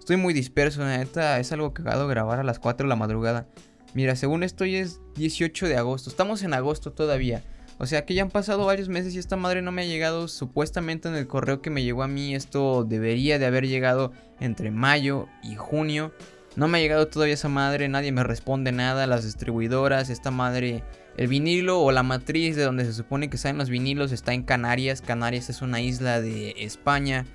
Estoy 0.00 0.16
muy 0.16 0.34
disperso, 0.34 0.84
neta. 0.84 1.38
Es 1.38 1.52
algo 1.52 1.72
cagado 1.72 2.08
grabar 2.08 2.40
a 2.40 2.44
las 2.44 2.58
4 2.58 2.86
de 2.86 2.88
la 2.88 2.96
madrugada. 2.96 3.46
Mira, 3.94 4.16
según 4.16 4.42
esto 4.42 4.64
hoy 4.64 4.74
es 4.74 5.00
18 5.14 5.68
de 5.68 5.76
agosto. 5.76 6.10
Estamos 6.10 6.42
en 6.42 6.54
agosto 6.54 6.92
todavía. 6.92 7.44
O 7.78 7.86
sea 7.86 8.04
que 8.04 8.14
ya 8.14 8.22
han 8.22 8.30
pasado 8.30 8.66
varios 8.66 8.88
meses 8.88 9.14
y 9.14 9.18
esta 9.18 9.36
madre 9.36 9.60
no 9.60 9.72
me 9.72 9.82
ha 9.82 9.86
llegado 9.86 10.28
supuestamente 10.28 11.08
en 11.08 11.16
el 11.16 11.26
correo 11.26 11.60
que 11.60 11.70
me 11.70 11.82
llegó 11.82 12.02
a 12.02 12.08
mí. 12.08 12.34
Esto 12.34 12.84
debería 12.84 13.38
de 13.38 13.46
haber 13.46 13.66
llegado 13.66 14.12
entre 14.40 14.70
mayo 14.70 15.28
y 15.42 15.56
junio. 15.56 16.12
No 16.56 16.68
me 16.68 16.78
ha 16.78 16.80
llegado 16.80 17.08
todavía 17.08 17.34
esa 17.34 17.48
madre, 17.48 17.88
nadie 17.88 18.12
me 18.12 18.22
responde 18.22 18.70
nada, 18.70 19.08
las 19.08 19.24
distribuidoras, 19.24 20.08
esta 20.08 20.30
madre, 20.30 20.84
el 21.16 21.26
vinilo 21.26 21.80
o 21.80 21.90
la 21.90 22.04
matriz 22.04 22.54
de 22.54 22.62
donde 22.62 22.84
se 22.84 22.92
supone 22.92 23.28
que 23.28 23.38
salen 23.38 23.58
los 23.58 23.70
vinilos 23.70 24.12
está 24.12 24.34
en 24.34 24.44
Canarias, 24.44 25.00
Canarias 25.00 25.50
es 25.50 25.62
una 25.62 25.80
isla 25.80 26.20
de 26.20 26.54
España 26.58 27.26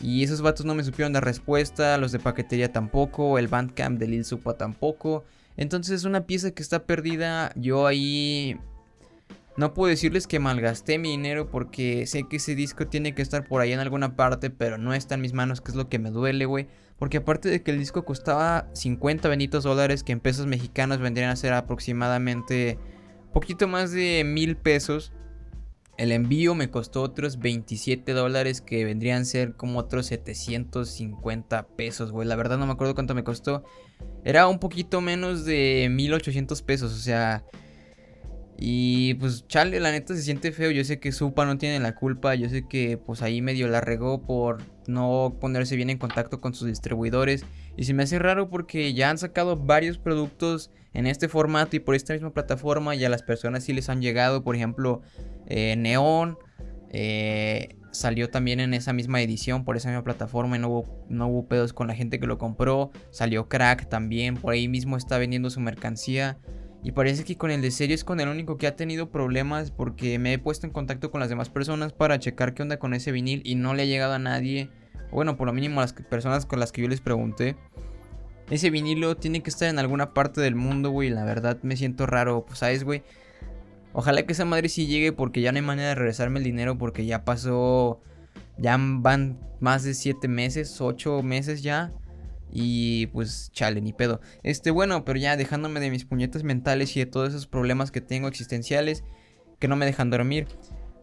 y 0.00 0.24
esos 0.24 0.40
vatos 0.40 0.64
no 0.64 0.74
me 0.74 0.82
supieron 0.82 1.12
dar 1.12 1.24
respuesta, 1.24 1.98
los 1.98 2.10
de 2.12 2.20
paquetería 2.20 2.72
tampoco, 2.72 3.38
el 3.38 3.48
Bandcamp 3.48 3.98
de 3.98 4.08
Lil 4.08 4.24
Supa 4.24 4.54
tampoco. 4.54 5.24
Entonces 5.56 5.96
es 5.96 6.04
una 6.04 6.26
pieza 6.26 6.50
que 6.50 6.62
está 6.62 6.84
perdida, 6.84 7.52
yo 7.54 7.86
ahí 7.86 8.58
no 9.56 9.72
puedo 9.72 9.88
decirles 9.88 10.26
que 10.26 10.40
malgasté 10.40 10.98
mi 10.98 11.10
dinero 11.10 11.48
porque 11.48 12.06
sé 12.06 12.24
que 12.28 12.36
ese 12.36 12.54
disco 12.54 12.88
tiene 12.88 13.14
que 13.14 13.22
estar 13.22 13.46
por 13.46 13.60
ahí 13.60 13.72
en 13.72 13.80
alguna 13.80 14.16
parte, 14.16 14.50
pero 14.50 14.78
no 14.78 14.94
está 14.94 15.14
en 15.14 15.20
mis 15.20 15.32
manos, 15.32 15.60
que 15.60 15.70
es 15.70 15.76
lo 15.76 15.88
que 15.88 15.98
me 15.98 16.10
duele, 16.10 16.44
güey. 16.44 16.66
Porque 16.98 17.18
aparte 17.18 17.48
de 17.48 17.62
que 17.62 17.70
el 17.70 17.78
disco 17.78 18.04
costaba 18.04 18.68
50 18.72 19.28
benditos 19.28 19.64
dólares, 19.64 20.02
que 20.02 20.12
en 20.12 20.20
pesos 20.20 20.46
mexicanos 20.46 20.98
vendrían 20.98 21.30
a 21.30 21.36
ser 21.36 21.52
aproximadamente 21.52 22.78
poquito 23.32 23.68
más 23.68 23.90
de 23.90 24.22
mil 24.24 24.56
pesos. 24.56 25.12
El 25.96 26.10
envío 26.10 26.56
me 26.56 26.70
costó 26.70 27.02
otros 27.02 27.38
27 27.38 28.12
dólares 28.12 28.60
que 28.60 28.84
vendrían 28.84 29.22
a 29.22 29.24
ser 29.24 29.54
como 29.54 29.78
otros 29.78 30.06
750 30.06 31.68
pesos, 31.68 32.10
güey. 32.10 32.26
La 32.26 32.34
verdad 32.34 32.58
no 32.58 32.66
me 32.66 32.72
acuerdo 32.72 32.94
cuánto 32.94 33.14
me 33.14 33.22
costó. 33.22 33.64
Era 34.24 34.48
un 34.48 34.58
poquito 34.58 35.00
menos 35.00 35.44
de 35.44 35.88
1800 35.92 36.62
pesos, 36.62 36.92
o 36.92 36.98
sea... 36.98 37.44
Y 38.58 39.14
pues 39.14 39.46
chale, 39.48 39.80
la 39.80 39.90
neta 39.90 40.14
se 40.14 40.22
siente 40.22 40.52
feo. 40.52 40.70
Yo 40.70 40.84
sé 40.84 41.00
que 41.00 41.12
Supa 41.12 41.44
no 41.44 41.58
tiene 41.58 41.80
la 41.80 41.94
culpa. 41.94 42.34
Yo 42.34 42.48
sé 42.48 42.66
que 42.68 42.96
pues 42.98 43.22
ahí 43.22 43.42
medio 43.42 43.68
la 43.68 43.80
regó 43.80 44.22
por 44.22 44.62
no 44.86 45.36
ponerse 45.40 45.76
bien 45.76 45.90
en 45.90 45.98
contacto 45.98 46.40
con 46.40 46.54
sus 46.54 46.68
distribuidores. 46.68 47.44
Y 47.76 47.84
se 47.84 47.94
me 47.94 48.04
hace 48.04 48.18
raro 48.18 48.48
porque 48.50 48.94
ya 48.94 49.10
han 49.10 49.18
sacado 49.18 49.56
varios 49.56 49.98
productos 49.98 50.70
en 50.92 51.06
este 51.06 51.28
formato 51.28 51.74
y 51.76 51.80
por 51.80 51.94
esta 51.94 52.12
misma 52.12 52.32
plataforma. 52.32 52.94
Y 52.94 53.04
a 53.04 53.08
las 53.08 53.22
personas 53.22 53.64
sí 53.64 53.72
les 53.72 53.88
han 53.88 54.00
llegado. 54.00 54.44
Por 54.44 54.54
ejemplo, 54.56 55.02
eh, 55.46 55.74
Neon. 55.76 56.38
Eh, 56.90 57.76
salió 57.90 58.28
también 58.28 58.60
en 58.60 58.74
esa 58.74 58.92
misma 58.92 59.22
edición 59.22 59.64
por 59.64 59.76
esa 59.76 59.88
misma 59.88 60.04
plataforma 60.04 60.56
y 60.56 60.60
no 60.60 60.84
no 61.08 61.28
hubo 61.28 61.46
pedos 61.46 61.72
con 61.72 61.86
la 61.86 61.94
gente 61.94 62.20
que 62.20 62.26
lo 62.26 62.38
compró. 62.38 62.90
Salió 63.10 63.48
Crack 63.48 63.88
también, 63.88 64.36
por 64.36 64.52
ahí 64.52 64.68
mismo 64.68 64.96
está 64.96 65.18
vendiendo 65.18 65.50
su 65.50 65.60
mercancía. 65.60 66.38
Y 66.84 66.92
parece 66.92 67.24
que 67.24 67.36
con 67.36 67.50
el 67.50 67.62
de 67.62 67.70
serie 67.70 67.94
es 67.94 68.04
con 68.04 68.20
el 68.20 68.28
único 68.28 68.58
que 68.58 68.66
ha 68.66 68.76
tenido 68.76 69.10
problemas 69.10 69.70
porque 69.70 70.18
me 70.18 70.34
he 70.34 70.38
puesto 70.38 70.66
en 70.66 70.72
contacto 70.72 71.10
con 71.10 71.18
las 71.18 71.30
demás 71.30 71.48
personas 71.48 71.94
para 71.94 72.18
checar 72.18 72.52
qué 72.52 72.62
onda 72.62 72.78
con 72.78 72.92
ese 72.92 73.10
vinil 73.10 73.40
y 73.42 73.54
no 73.54 73.72
le 73.72 73.82
ha 73.82 73.86
llegado 73.86 74.12
a 74.12 74.18
nadie. 74.18 74.68
Bueno, 75.10 75.38
por 75.38 75.46
lo 75.46 75.54
mínimo 75.54 75.80
a 75.80 75.84
las 75.84 75.94
personas 75.94 76.44
con 76.44 76.60
las 76.60 76.72
que 76.72 76.82
yo 76.82 76.88
les 76.88 77.00
pregunté. 77.00 77.56
Ese 78.50 78.68
vinilo 78.68 79.16
tiene 79.16 79.42
que 79.42 79.48
estar 79.48 79.70
en 79.70 79.78
alguna 79.78 80.12
parte 80.12 80.42
del 80.42 80.56
mundo, 80.56 80.90
güey. 80.90 81.08
La 81.08 81.24
verdad 81.24 81.58
me 81.62 81.78
siento 81.78 82.04
raro, 82.04 82.44
pues 82.46 82.58
sabes, 82.58 82.84
güey. 82.84 83.02
Ojalá 83.94 84.26
que 84.26 84.34
esa 84.34 84.44
madre 84.44 84.68
sí 84.68 84.86
llegue 84.86 85.12
porque 85.12 85.40
ya 85.40 85.52
no 85.52 85.56
hay 85.56 85.64
manera 85.64 85.88
de 85.88 85.94
regresarme 85.94 86.38
el 86.38 86.44
dinero 86.44 86.76
porque 86.76 87.06
ya 87.06 87.24
pasó... 87.24 88.00
Ya 88.58 88.76
van 88.78 89.40
más 89.58 89.82
de 89.84 89.94
7 89.94 90.28
meses, 90.28 90.80
8 90.80 91.22
meses 91.22 91.62
ya. 91.62 91.92
Y 92.50 93.06
pues 93.08 93.50
chale, 93.52 93.80
ni 93.80 93.92
pedo. 93.92 94.20
Este, 94.42 94.70
bueno, 94.70 95.04
pero 95.04 95.18
ya 95.18 95.36
dejándome 95.36 95.80
de 95.80 95.90
mis 95.90 96.04
puñetas 96.04 96.44
mentales 96.44 96.96
y 96.96 97.00
de 97.00 97.06
todos 97.06 97.30
esos 97.30 97.46
problemas 97.46 97.90
que 97.90 98.00
tengo 98.00 98.28
existenciales 98.28 99.04
que 99.58 99.68
no 99.68 99.76
me 99.76 99.86
dejan 99.86 100.10
dormir. 100.10 100.46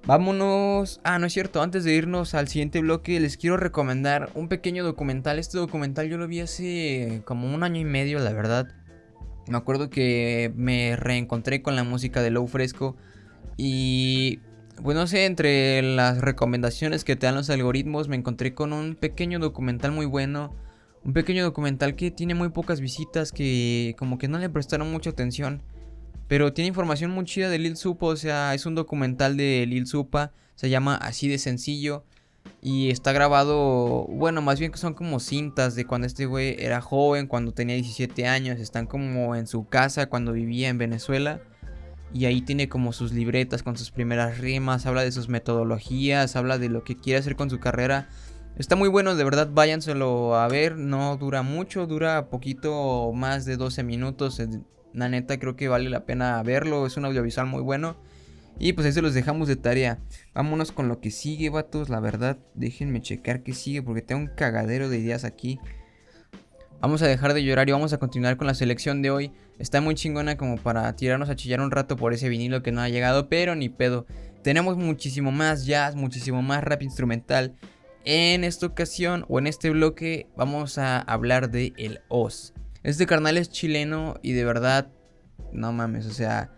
Vámonos. 0.06 1.00
Ah, 1.04 1.20
no 1.20 1.28
es 1.28 1.34
cierto. 1.34 1.62
Antes 1.62 1.84
de 1.84 1.94
irnos 1.94 2.34
al 2.34 2.48
siguiente 2.48 2.82
bloque, 2.82 3.20
les 3.20 3.38
quiero 3.38 3.58
recomendar 3.58 4.32
un 4.34 4.48
pequeño 4.48 4.84
documental. 4.84 5.38
Este 5.38 5.58
documental 5.58 6.10
yo 6.10 6.18
lo 6.18 6.28
vi 6.28 6.40
hace 6.40 7.22
como 7.26 7.54
un 7.54 7.64
año 7.64 7.80
y 7.80 7.86
medio, 7.86 8.20
la 8.20 8.34
verdad. 8.34 8.68
Me 9.48 9.58
acuerdo 9.58 9.90
que 9.90 10.52
me 10.56 10.96
reencontré 10.96 11.62
con 11.62 11.76
la 11.76 11.84
música 11.84 12.22
de 12.22 12.32
Low 12.32 12.48
Fresco. 12.48 12.96
Y 13.58 14.40
pues 14.82 14.98
no 14.98 15.06
sé, 15.06 15.26
entre 15.26 15.82
las 15.84 16.20
recomendaciones 16.20 17.04
que 17.04 17.16
te 17.16 17.28
dan 17.28 17.36
los 17.36 17.50
algoritmos, 17.52 18.08
me 18.08 18.16
encontré 18.16 18.56
con 18.56 18.74
un 18.74 18.96
pequeño 18.96 19.38
documental 19.38 19.92
muy 19.92 20.08
bueno 20.08 20.56
un 21.04 21.14
pequeño 21.14 21.44
documental 21.44 21.96
que 21.96 22.12
tiene 22.12 22.36
muy 22.36 22.50
pocas 22.50 22.80
visitas, 22.80 23.32
que 23.32 23.96
como 23.98 24.18
que 24.18 24.28
no 24.28 24.38
le 24.38 24.50
prestaron 24.50 24.92
mucha 24.92 25.10
atención. 25.10 25.62
Pero 26.28 26.54
tiene 26.54 26.70
información 26.70 27.12
muy 27.12 27.26
chida 27.26 27.50
de 27.50 27.60
Lil 27.60 27.76
Supa, 27.76 28.06
o 28.08 28.16
sea, 28.16 28.54
es 28.54 28.66
un 28.66 28.76
documental 28.76 29.36
de 29.36 29.66
Lil 29.68 29.88
Supa, 29.88 30.32
se 30.56 30.70
llama 30.70 30.96
Así 30.96 31.28
de 31.28 31.38
Sencillo. 31.38 32.06
Y 32.62 32.90
está 32.90 33.12
grabado, 33.12 34.06
bueno, 34.08 34.42
más 34.42 34.60
bien 34.60 34.72
que 34.72 34.78
son 34.78 34.94
como 34.94 35.20
cintas 35.20 35.76
de 35.76 35.86
cuando 35.86 36.08
este 36.08 36.26
güey 36.26 36.56
era 36.60 36.80
joven, 36.80 37.28
cuando 37.28 37.52
tenía 37.52 37.76
17 37.76 38.28
años, 38.28 38.60
están 38.60 38.86
como 38.86 39.36
en 39.36 39.48
su 39.48 39.68
casa 39.68 40.08
cuando 40.08 40.32
vivía 40.32 40.70
en 40.70 40.78
Venezuela. 40.78 41.42
Y 42.14 42.26
ahí 42.26 42.42
tiene 42.42 42.70
como 42.70 42.94
sus 42.94 43.14
libretas 43.14 43.64
con 43.64 43.78
sus 43.78 43.90
primeras 43.90 44.38
rimas, 44.38 44.86
habla 44.86 45.04
de 45.04 45.12
sus 45.12 45.30
metodologías, 45.30 46.36
habla 46.36 46.58
de 46.58 46.70
lo 46.70 46.84
que 46.84 46.96
quiere 46.96 47.20
hacer 47.20 47.36
con 47.36 47.50
su 47.50 47.60
carrera. 47.60 48.10
Está 48.58 48.76
muy 48.76 48.90
bueno, 48.90 49.16
de 49.16 49.24
verdad, 49.24 49.50
váyanselo 49.52 50.36
a 50.36 50.48
ver. 50.48 50.78
No 50.78 51.18
dura 51.18 51.42
mucho, 51.42 51.88
dura 51.88 52.30
poquito 52.30 53.12
más 53.14 53.46
de 53.46 53.58
12 53.58 53.84
minutos. 53.84 54.42
La 54.94 55.10
neta, 55.10 55.40
creo 55.40 55.56
que 55.56 55.68
vale 55.68 55.90
la 55.90 56.06
pena 56.06 56.42
verlo. 56.44 56.86
Es 56.86 56.98
un 56.98 57.06
audiovisual 57.06 57.48
muy 57.48 57.62
bueno. 57.62 57.98
Y 58.60 58.74
pues 58.74 58.86
ahí 58.86 58.94
se 58.94 59.02
los 59.02 59.14
dejamos 59.14 59.48
de 59.48 59.56
tarea. 59.56 60.00
Vámonos 60.34 60.72
con 60.72 60.88
lo 60.88 61.00
que 61.00 61.10
sigue, 61.12 61.50
vatos. 61.50 61.90
La 61.90 62.00
verdad, 62.00 62.38
déjenme 62.54 63.02
checar 63.02 63.42
qué 63.42 63.54
sigue 63.54 63.82
porque 63.82 64.02
tengo 64.02 64.22
un 64.22 64.28
cagadero 64.28 64.90
de 64.90 65.00
ideas 65.00 65.24
aquí. 65.24 65.60
Vamos 66.82 67.02
a 67.04 67.08
dejar 67.08 67.34
de 67.34 67.44
llorar 67.44 67.70
y 67.70 67.72
vamos 67.72 67.94
a 67.94 68.00
continuar 68.00 68.38
con 68.38 68.48
la 68.48 68.56
selección 68.56 69.02
de 69.02 69.12
hoy. 69.12 69.32
Está 69.60 69.82
muy 69.82 69.96
chingona 69.96 70.36
como 70.36 70.58
para 70.58 70.96
tirarnos 70.96 71.30
a 71.30 71.36
chillar 71.36 71.62
un 71.62 71.72
rato 71.72 71.96
por 71.96 72.14
ese 72.14 72.28
vinilo 72.28 72.64
que 72.64 72.72
no 72.72 72.82
ha 72.82 72.90
llegado, 72.90 73.30
pero 73.30 73.56
ni 73.56 73.70
pedo. 73.70 74.08
Tenemos 74.44 74.78
muchísimo 74.78 75.32
más 75.32 75.66
jazz, 75.66 75.96
muchísimo 75.96 76.42
más 76.42 76.64
rap 76.64 76.82
instrumental. 76.82 77.56
En 78.04 78.44
esta 78.44 78.66
ocasión 78.66 79.26
o 79.30 79.38
en 79.38 79.48
este 79.48 79.70
bloque 79.70 80.28
vamos 80.36 80.78
a 80.78 81.00
hablar 81.00 81.52
de 81.52 81.74
el 81.78 82.00
Oz. 82.08 82.54
Este 82.84 83.06
carnal 83.06 83.38
es 83.38 83.50
chileno 83.50 84.16
y 84.24 84.34
de 84.34 84.44
verdad, 84.44 84.92
no 85.54 85.72
mames, 85.72 86.08
o 86.08 86.12
sea, 86.12 86.52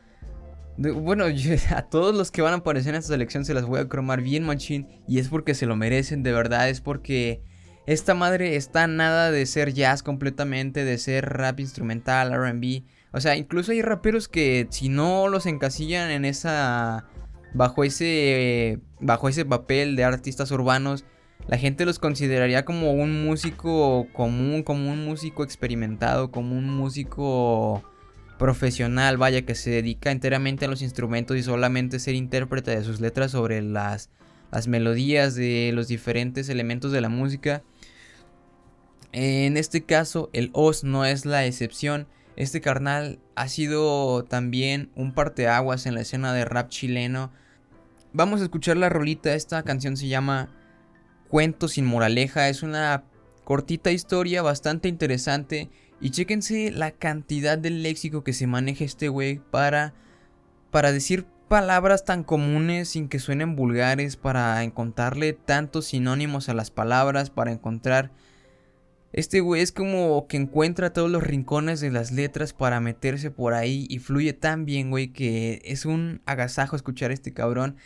bueno, 0.78 1.26
a 1.76 1.82
todos 1.84 2.16
los 2.16 2.32
que 2.32 2.42
van 2.42 2.54
a 2.54 2.58
aparecer 2.58 2.94
en 2.94 3.00
esta 3.00 3.14
selección 3.14 3.44
se 3.44 3.54
las 3.54 3.66
voy 3.66 3.82
a 3.82 3.90
cromar 3.90 4.22
bien 4.22 4.46
machín 4.46 4.88
y 5.08 5.20
es 5.20 5.28
porque 5.28 5.54
se 5.54 5.66
lo 5.66 5.76
merecen, 5.76 6.24
de 6.24 6.32
verdad, 6.32 6.70
es 6.70 6.80
porque 6.80 7.42
esta 7.86 8.14
madre 8.14 8.56
está 8.56 8.88
nada 8.88 9.30
de 9.30 9.46
ser 9.46 9.74
jazz 9.74 10.02
completamente, 10.02 10.86
de 10.86 10.98
ser 10.98 11.26
rap 11.26 11.60
instrumental, 11.60 12.32
R&B. 12.32 12.86
O 13.12 13.20
sea, 13.20 13.36
incluso 13.36 13.74
hay 13.74 13.82
raperos 13.82 14.30
que 14.30 14.68
si 14.70 14.88
no 14.88 15.28
los 15.28 15.46
encasillan 15.46 16.10
en 16.10 16.24
esa 16.24 17.06
bajo 17.54 17.84
ese 17.84 18.80
bajo 19.00 19.30
ese 19.30 19.46
papel 19.46 19.96
de 19.96 20.06
artistas 20.06 20.50
urbanos 20.50 21.06
la 21.48 21.58
gente 21.58 21.86
los 21.86 22.00
consideraría 22.00 22.66
como 22.66 22.94
un 22.94 23.26
músico 23.26 24.08
común, 24.14 24.64
como 24.64 24.92
un 24.92 25.06
músico 25.06 25.44
experimentado, 25.44 26.32
como 26.32 26.58
un 26.58 26.70
músico 26.70 27.84
profesional, 28.38 29.18
vaya, 29.18 29.44
que 29.46 29.56
se 29.56 29.70
dedica 29.70 30.12
enteramente 30.12 30.66
a 30.66 30.68
los 30.68 30.82
instrumentos 30.82 31.38
y 31.38 31.44
solamente 31.44 32.00
ser 32.00 32.16
intérprete 32.16 32.72
de 32.72 32.84
sus 32.84 33.02
letras 33.02 33.32
sobre 33.32 33.62
las, 33.62 34.10
las 34.52 34.68
melodías 34.68 35.36
de 35.36 35.72
los 35.74 35.88
diferentes 35.88 36.50
elementos 36.50 36.92
de 36.92 37.02
la 37.02 37.10
música. 37.10 37.64
En 39.12 39.58
este 39.58 39.84
caso, 39.84 40.30
el 40.34 40.50
Oz 40.54 40.84
no 40.84 41.06
es 41.06 41.26
la 41.26 41.46
excepción. 41.46 42.08
Este 42.36 42.62
carnal 42.62 43.20
ha 43.36 43.48
sido 43.48 44.24
también 44.24 44.90
un 44.96 45.14
parteaguas 45.14 45.86
en 45.86 45.94
la 45.94 46.02
escena 46.02 46.34
de 46.34 46.46
rap 46.46 46.70
chileno. 46.70 47.32
Vamos 48.12 48.42
a 48.42 48.46
escuchar 48.46 48.78
la 48.78 48.90
rolita, 48.90 49.36
esta 49.36 49.62
canción 49.64 49.98
se 49.98 50.08
llama 50.08 50.50
Cuento 51.34 51.68
sin 51.68 51.86
moraleja, 51.86 52.48
es 52.48 52.62
una 52.62 53.06
cortita 53.44 53.90
historia 53.90 54.44
bastante 54.44 54.88
interesante 54.88 55.72
y 56.00 56.12
chéquense 56.12 56.70
la 56.70 56.92
cantidad 56.92 57.58
de 57.58 57.72
léxico 57.72 58.24
que 58.24 58.34
se 58.34 58.46
maneja 58.46 58.84
este 58.84 59.08
güey 59.08 59.40
para 59.40 59.96
para 60.70 60.92
decir 60.92 61.26
palabras 61.48 62.06
tan 62.06 62.24
comunes 62.24 62.90
sin 62.90 63.10
que 63.10 63.18
suenen 63.18 63.56
vulgares, 63.56 64.16
para 64.16 64.64
encontrarle 64.64 65.34
tantos 65.34 65.86
sinónimos 65.86 66.50
a 66.50 66.54
las 66.54 66.70
palabras, 66.70 67.32
para 67.32 67.52
encontrar... 67.52 68.12
Este 69.12 69.40
güey 69.40 69.64
es 69.64 69.72
como 69.72 70.28
que 70.28 70.38
encuentra 70.38 70.94
todos 70.94 71.10
los 71.10 71.24
rincones 71.24 71.80
de 71.80 71.90
las 71.90 72.12
letras 72.12 72.54
para 72.54 72.80
meterse 72.80 73.32
por 73.32 73.56
ahí 73.56 73.88
y 73.90 73.98
fluye 73.98 74.34
tan 74.34 74.66
bien, 74.66 74.92
güey, 74.92 75.08
que 75.08 75.64
es 75.66 75.88
un 75.88 76.22
agasajo 76.28 76.76
escuchar 76.76 77.10
a 77.10 77.16
este 77.16 77.34
cabrón. 77.34 77.78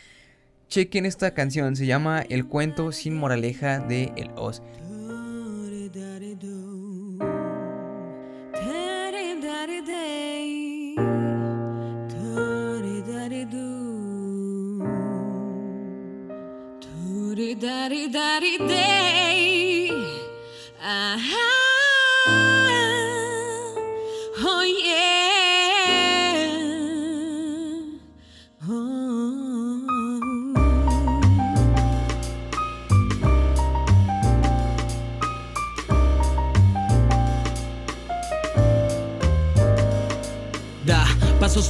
Chequen 0.68 1.06
esta 1.06 1.32
canción, 1.32 1.76
se 1.76 1.86
llama 1.86 2.20
El 2.28 2.46
cuento 2.46 2.92
sin 2.92 3.16
moraleja 3.16 3.78
de 3.78 4.12
El 4.16 4.30
Oz. 4.36 4.62
Ah, 20.80 21.16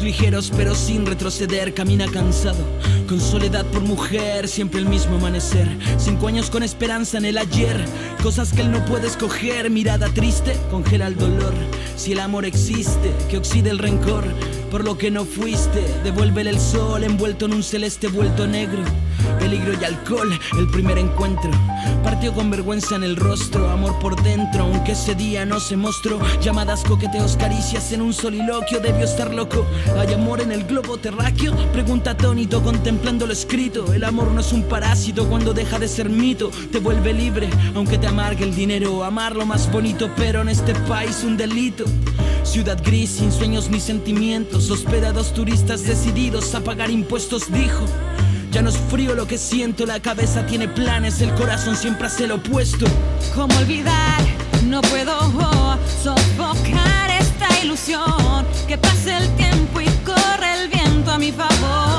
ligeros 0.03 0.53
pero 0.55 0.75
sin 0.75 1.07
retroceder, 1.07 1.73
camina 1.73 2.07
cansado, 2.07 2.65
con 3.09 3.21
soledad 3.21 3.65
por 3.67 3.81
mujer, 3.81 4.47
siempre 4.49 4.81
el 4.81 4.87
mismo 4.87 5.17
amanecer. 5.17 5.67
Cinco 5.97 6.29
años 6.29 6.51
con 6.51 6.63
esperanza 6.63 7.17
en 7.17 7.25
el 7.25 7.39
ayer, 7.39 7.83
cosas 8.23 8.53
que 8.53 8.61
él 8.61 8.71
no 8.71 8.85
puede 8.85 9.07
escoger, 9.07 9.71
mirada 9.71 10.09
triste, 10.09 10.57
congela 10.71 11.07
el 11.07 11.17
dolor. 11.17 11.55
Si 11.97 12.13
el 12.13 12.21
amor 12.21 12.45
existe, 12.45 13.13
que 13.31 13.39
oxide 13.39 13.71
el 13.71 13.79
rencor, 13.79 14.25
por 14.71 14.85
lo 14.85 14.99
que 14.99 15.11
no 15.11 15.25
fuiste, 15.25 15.83
devuélvele 16.05 16.51
el 16.51 16.61
sol 16.61 17.03
envuelto 17.03 17.47
en 17.47 17.55
un 17.55 17.63
celeste 17.63 18.09
vuelto 18.09 18.47
negro. 18.47 18.83
Peligro 19.39 19.73
y 19.81 19.85
alcohol, 19.85 20.39
el 20.59 20.69
primer 20.69 20.99
encuentro. 20.99 21.51
Partió 22.05 22.33
con 22.33 22.51
vergüenza 22.51 22.97
en 22.97 23.05
el 23.05 23.17
rostro, 23.17 23.71
amor 23.71 23.99
por 23.99 24.21
dentro, 24.23 24.65
aunque 24.65 24.93
ese 24.93 25.15
día 25.15 25.45
no 25.45 25.61
se 25.61 25.77
mostró. 25.77 26.21
Llamadas, 26.41 26.85
coqueteos, 26.85 27.37
caricias 27.37 27.93
en 27.93 28.03
un 28.03 28.13
soliloquio, 28.13 28.81
debió 28.81 29.05
estar 29.05 29.33
loco. 29.35 29.67
¿Hay 29.99 30.13
amor 30.15 30.41
en 30.41 30.53
el 30.53 30.65
globo 30.65 30.99
terráqueo? 30.99 31.55
Pregunta 31.73 32.11
atónito, 32.11 32.63
contemplando 32.63 32.98
lo 33.03 33.33
escrito. 33.33 33.93
El 33.93 34.05
amor 34.05 34.31
no 34.33 34.41
es 34.41 34.53
un 34.53 34.63
parásito 34.65 35.29
cuando 35.29 35.55
deja 35.55 35.79
de 35.79 35.89
ser 35.89 36.09
mito. 36.09 36.51
Te 36.71 36.79
vuelve 36.79 37.13
libre, 37.13 37.49
aunque 37.75 37.99
te 37.99 38.07
amargue 38.07 38.45
el 38.45 38.55
dinero. 38.55 39.05
Amar 39.05 39.35
lo 39.35 39.47
más 39.47 39.71
bonito, 39.71 40.11
pero 40.17 40.43
en 40.43 40.49
este 40.49 40.75
país 40.75 41.23
un 41.25 41.37
delito. 41.37 41.85
Ciudad 42.43 42.81
gris, 42.83 43.11
sin 43.11 43.33
sueños 43.33 43.71
ni 43.71 43.81
sentimientos. 43.81 44.71
Hospedados 44.71 45.33
turistas 45.33 45.85
decididos 45.85 46.55
a 46.55 46.61
pagar 46.61 46.91
impuestos, 46.91 47.51
dijo. 47.53 47.85
Ya 48.51 48.63
no 48.63 48.71
es 48.71 48.79
frío 48.91 49.15
lo 49.15 49.27
que 49.27 49.37
siento, 49.37 49.85
la 49.85 50.01
cabeza 50.01 50.47
tiene 50.47 50.69
planes, 50.69 51.21
el 51.21 51.35
corazón 51.35 51.77
siempre 51.77 52.07
hace 52.07 52.27
lo 52.27 52.37
opuesto. 52.37 52.87
¿Cómo 53.35 53.57
olvidar? 53.59 54.21
No 54.67 54.81
puedo 54.81 55.19
oh, 55.19 55.77
sofocar 56.03 57.11
esta 57.11 57.47
ilusión. 57.63 58.47
Que 58.67 58.79
pase 58.79 59.17
el 59.17 59.29
tiempo 59.37 59.81
y 59.81 59.87
corre 60.05 60.63
el 60.63 60.69
viento 60.69 61.11
a 61.11 61.19
mi 61.19 61.33
favor. 61.33 61.98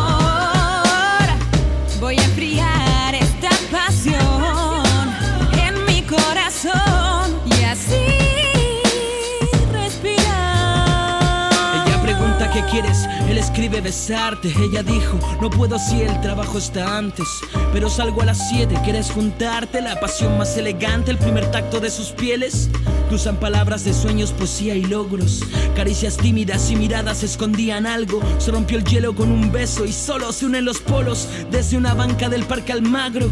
Quieres, 12.69 13.07
él 13.27 13.37
escribe 13.37 13.81
besarte. 13.81 14.53
Ella 14.59 14.83
dijo, 14.83 15.19
no 15.41 15.49
puedo 15.49 15.77
si 15.79 16.01
el 16.01 16.21
trabajo 16.21 16.57
está 16.57 16.97
antes. 16.97 17.27
Pero 17.73 17.89
salgo 17.89 18.21
a 18.21 18.25
las 18.25 18.49
7, 18.49 18.75
quieres 18.83 19.11
juntarte. 19.11 19.81
La 19.81 19.99
pasión 19.99 20.37
más 20.37 20.55
elegante, 20.57 21.11
el 21.11 21.17
primer 21.17 21.49
tacto 21.51 21.79
de 21.79 21.89
sus 21.89 22.11
pieles. 22.11 22.69
Cruzan 23.09 23.37
palabras 23.37 23.83
de 23.85 23.93
sueños, 23.93 24.31
poesía 24.31 24.75
y 24.75 24.83
logros. 24.83 25.41
Caricias 25.75 26.17
tímidas 26.17 26.69
y 26.69 26.75
miradas 26.75 27.23
escondían 27.23 27.87
algo. 27.87 28.21
Se 28.37 28.51
rompió 28.51 28.77
el 28.77 28.83
hielo 28.83 29.15
con 29.15 29.31
un 29.31 29.51
beso 29.51 29.85
y 29.85 29.91
solo 29.91 30.31
se 30.31 30.45
unen 30.45 30.65
los 30.65 30.79
polos 30.79 31.27
desde 31.49 31.77
una 31.77 31.93
banca 31.93 32.29
del 32.29 32.43
Parque 32.43 32.71
Almagro. 32.71 33.29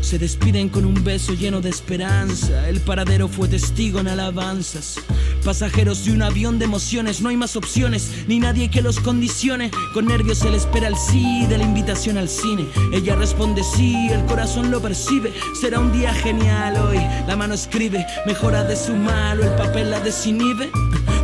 Se 0.00 0.18
despiden 0.18 0.68
con 0.68 0.84
un 0.84 1.04
beso 1.04 1.34
lleno 1.34 1.60
de 1.60 1.70
esperanza. 1.70 2.68
El 2.68 2.80
paradero 2.80 3.28
fue 3.28 3.48
testigo 3.48 4.00
en 4.00 4.08
alabanzas. 4.08 4.96
Pasajeros 5.44 6.04
de 6.04 6.12
un 6.12 6.22
avión 6.22 6.58
de 6.58 6.64
emociones, 6.66 7.20
no 7.20 7.28
hay 7.28 7.36
más 7.36 7.56
opciones, 7.56 8.10
ni 8.26 8.40
nadie 8.40 8.68
que 8.70 8.79
los 8.82 9.00
condicione. 9.00 9.70
Con 9.92 10.06
nervios 10.06 10.38
se 10.38 10.50
le 10.50 10.56
espera 10.56 10.88
el 10.88 10.96
sí 10.96 11.46
de 11.46 11.58
la 11.58 11.64
invitación 11.64 12.18
al 12.18 12.28
cine. 12.28 12.66
Ella 12.92 13.16
responde 13.16 13.62
sí, 13.62 14.08
el 14.10 14.24
corazón 14.26 14.70
lo 14.70 14.80
percibe. 14.80 15.32
Será 15.60 15.80
un 15.80 15.92
día 15.92 16.12
genial 16.14 16.76
hoy. 16.76 16.98
La 17.26 17.36
mano 17.36 17.54
escribe, 17.54 18.06
mejora 18.26 18.64
de 18.64 18.76
su 18.76 18.94
malo, 18.94 19.44
el 19.44 19.52
papel 19.52 19.90
la 19.90 20.00
desinhibe. 20.00 20.70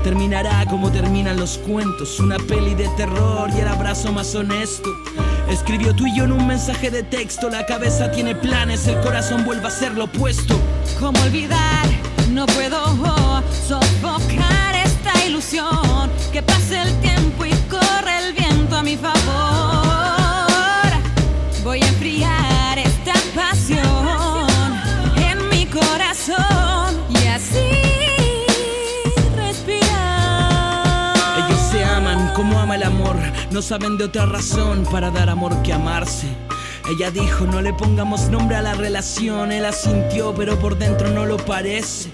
Terminará 0.02 0.64
como 0.66 0.92
terminan 0.92 1.36
los 1.36 1.58
cuentos, 1.58 2.20
una 2.20 2.36
peli 2.38 2.74
de 2.74 2.88
terror 2.96 3.50
y 3.54 3.60
el 3.60 3.68
abrazo 3.68 4.12
más 4.12 4.34
honesto. 4.34 4.88
Escribió 5.50 5.94
tú 5.94 6.06
y 6.06 6.16
yo 6.16 6.24
en 6.24 6.32
un 6.32 6.46
mensaje 6.46 6.90
de 6.90 7.02
texto, 7.02 7.48
la 7.48 7.66
cabeza 7.66 8.10
tiene 8.10 8.34
planes, 8.34 8.86
el 8.86 9.00
corazón 9.00 9.44
vuelve 9.44 9.66
a 9.66 9.70
ser 9.70 9.94
lo 9.94 10.04
opuesto. 10.04 10.58
¿Cómo 10.98 11.20
olvidar? 11.22 11.86
No 12.30 12.46
puedo 12.46 13.42
sofocar 13.66 14.85
Que 16.32 16.40
pase 16.40 16.80
el 16.80 17.00
tiempo 17.00 17.44
y 17.44 17.50
corre 17.68 18.26
el 18.26 18.32
viento 18.32 18.76
a 18.76 18.82
mi 18.82 18.96
favor. 18.96 19.16
Voy 21.64 21.82
a 21.82 21.88
enfriar 21.88 22.78
esta 22.78 23.12
pasión 23.34 24.76
en 25.16 25.48
mi 25.48 25.66
corazón 25.66 27.00
y 27.10 27.26
así 27.26 27.68
respirar. 29.36 31.16
Ellos 31.36 31.60
se 31.72 31.84
aman 31.84 32.32
como 32.34 32.60
ama 32.60 32.76
el 32.76 32.84
amor, 32.84 33.16
no 33.50 33.60
saben 33.62 33.98
de 33.98 34.04
otra 34.04 34.26
razón 34.26 34.84
para 34.90 35.10
dar 35.10 35.28
amor 35.28 35.60
que 35.62 35.72
amarse. 35.72 36.28
Ella 36.88 37.10
dijo, 37.10 37.46
no 37.46 37.60
le 37.60 37.72
pongamos 37.72 38.28
nombre 38.28 38.56
a 38.56 38.62
la 38.62 38.74
relación, 38.74 39.50
él 39.50 39.64
asintió, 39.64 40.34
pero 40.34 40.56
por 40.58 40.78
dentro 40.78 41.10
no 41.10 41.26
lo 41.26 41.36
parece. 41.36 42.10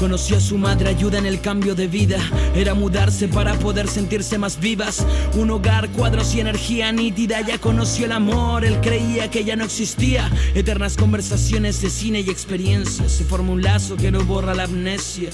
Conoció 0.00 0.38
a 0.38 0.40
su 0.40 0.56
madre, 0.56 0.88
ayuda 0.88 1.18
en 1.18 1.26
el 1.26 1.42
cambio 1.42 1.74
de 1.74 1.86
vida. 1.86 2.18
Era 2.54 2.72
mudarse 2.72 3.28
para 3.28 3.52
poder 3.58 3.86
sentirse 3.86 4.38
más 4.38 4.58
vivas. 4.58 5.04
Un 5.34 5.50
hogar, 5.50 5.90
cuadros 5.90 6.34
y 6.34 6.40
energía 6.40 6.90
nítida. 6.90 7.42
Ya 7.42 7.58
conoció 7.58 8.06
el 8.06 8.12
amor, 8.12 8.64
él 8.64 8.80
creía 8.80 9.30
que 9.30 9.44
ya 9.44 9.56
no 9.56 9.64
existía. 9.64 10.32
Eternas 10.54 10.96
conversaciones 10.96 11.82
de 11.82 11.90
cine 11.90 12.20
y 12.20 12.30
experiencias. 12.30 13.12
Se 13.12 13.24
forma 13.24 13.52
un 13.52 13.60
lazo 13.60 13.98
que 13.98 14.10
no 14.10 14.24
borra 14.24 14.54
la 14.54 14.64
amnesia. 14.64 15.28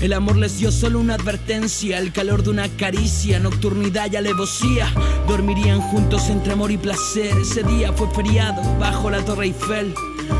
El 0.00 0.12
amor 0.12 0.36
les 0.36 0.58
dio 0.58 0.70
solo 0.70 1.00
una 1.00 1.14
advertencia, 1.14 1.98
el 1.98 2.12
calor 2.12 2.44
de 2.44 2.50
una 2.50 2.68
caricia, 2.68 3.40
nocturnidad 3.40 4.12
y 4.12 4.16
alevosía. 4.16 4.86
Dormirían 5.26 5.80
juntos 5.80 6.28
entre 6.28 6.52
amor 6.52 6.70
y 6.70 6.76
placer. 6.76 7.36
Ese 7.36 7.64
día 7.64 7.92
fue 7.92 8.08
feriado 8.10 8.62
bajo 8.78 9.10
la 9.10 9.24
Torre 9.24 9.46
Eiffel. 9.46 9.92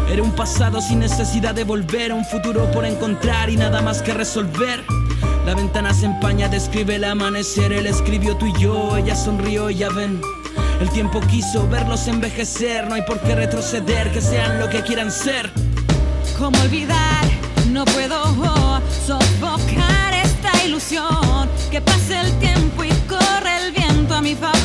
Era 0.09 0.23
un 0.23 0.31
pasado 0.31 0.81
sin 0.81 1.01
necesidad 1.01 1.57
de 1.57 1.65
volver, 1.65 2.13
un 2.13 2.25
futuro 2.25 2.71
por 2.71 2.85
encontrar 2.85 3.51
y 3.51 3.57
nada 3.57 3.83
más 3.83 4.01
que 4.01 4.15
resolver. 4.15 4.85
La 5.45 5.57
ventana 5.57 5.93
se 5.93 6.07
empaña, 6.07 6.49
describe 6.49 6.95
el 6.95 7.05
amanecer. 7.05 7.73
Él 7.73 7.87
escribió 7.87 8.37
tú 8.37 8.47
y 8.47 8.61
yo, 8.61 8.97
ella 8.97 9.17
sonrió, 9.17 9.71
ya 9.71 9.89
ven. 9.89 10.21
El 10.81 10.89
tiempo 10.91 11.21
quiso 11.29 11.69
verlos 11.69 12.07
envejecer, 12.07 12.87
no 12.87 12.95
hay 12.95 13.03
por 13.03 13.19
qué 13.21 13.35
retroceder, 13.35 14.13
que 14.13 14.21
sean 14.21 14.61
lo 14.61 14.71
que 14.71 14.83
quieran 14.83 15.11
ser. 15.11 15.51
¿Cómo 16.39 16.61
olvidar? 16.61 17.25
No 17.73 17.85
puedo 17.85 18.23
sofocar 19.09 20.13
esta 20.23 20.53
ilusión. 20.67 21.49
Que 21.71 21.81
pase 21.81 22.21
el 22.21 22.31
tiempo 22.39 22.85
y 22.85 22.91
corre 23.09 23.53
el 23.65 23.73
viento 23.73 24.15
a 24.15 24.21
mi 24.21 24.35
favor. 24.35 24.58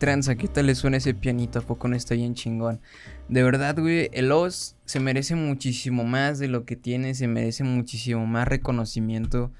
Tranza, 0.00 0.34
qué 0.34 0.48
tal 0.48 0.66
le 0.66 0.74
suena 0.74 0.96
ese 0.96 1.14
pianito, 1.14 1.60
a 1.60 1.62
poco 1.62 1.86
no 1.86 1.94
está 1.94 2.16
bien 2.16 2.34
chingón. 2.34 2.80
De 3.28 3.44
verdad, 3.44 3.78
güey, 3.78 4.10
el 4.12 4.32
Oz 4.32 4.74
se 4.86 4.98
merece 4.98 5.36
muchísimo 5.36 6.02
más 6.02 6.40
de 6.40 6.48
lo 6.48 6.64
que 6.64 6.74
tiene, 6.74 7.14
se 7.14 7.28
merece 7.28 7.62
muchísimo 7.62 8.26
más 8.26 8.48
reconocimiento. 8.48 9.52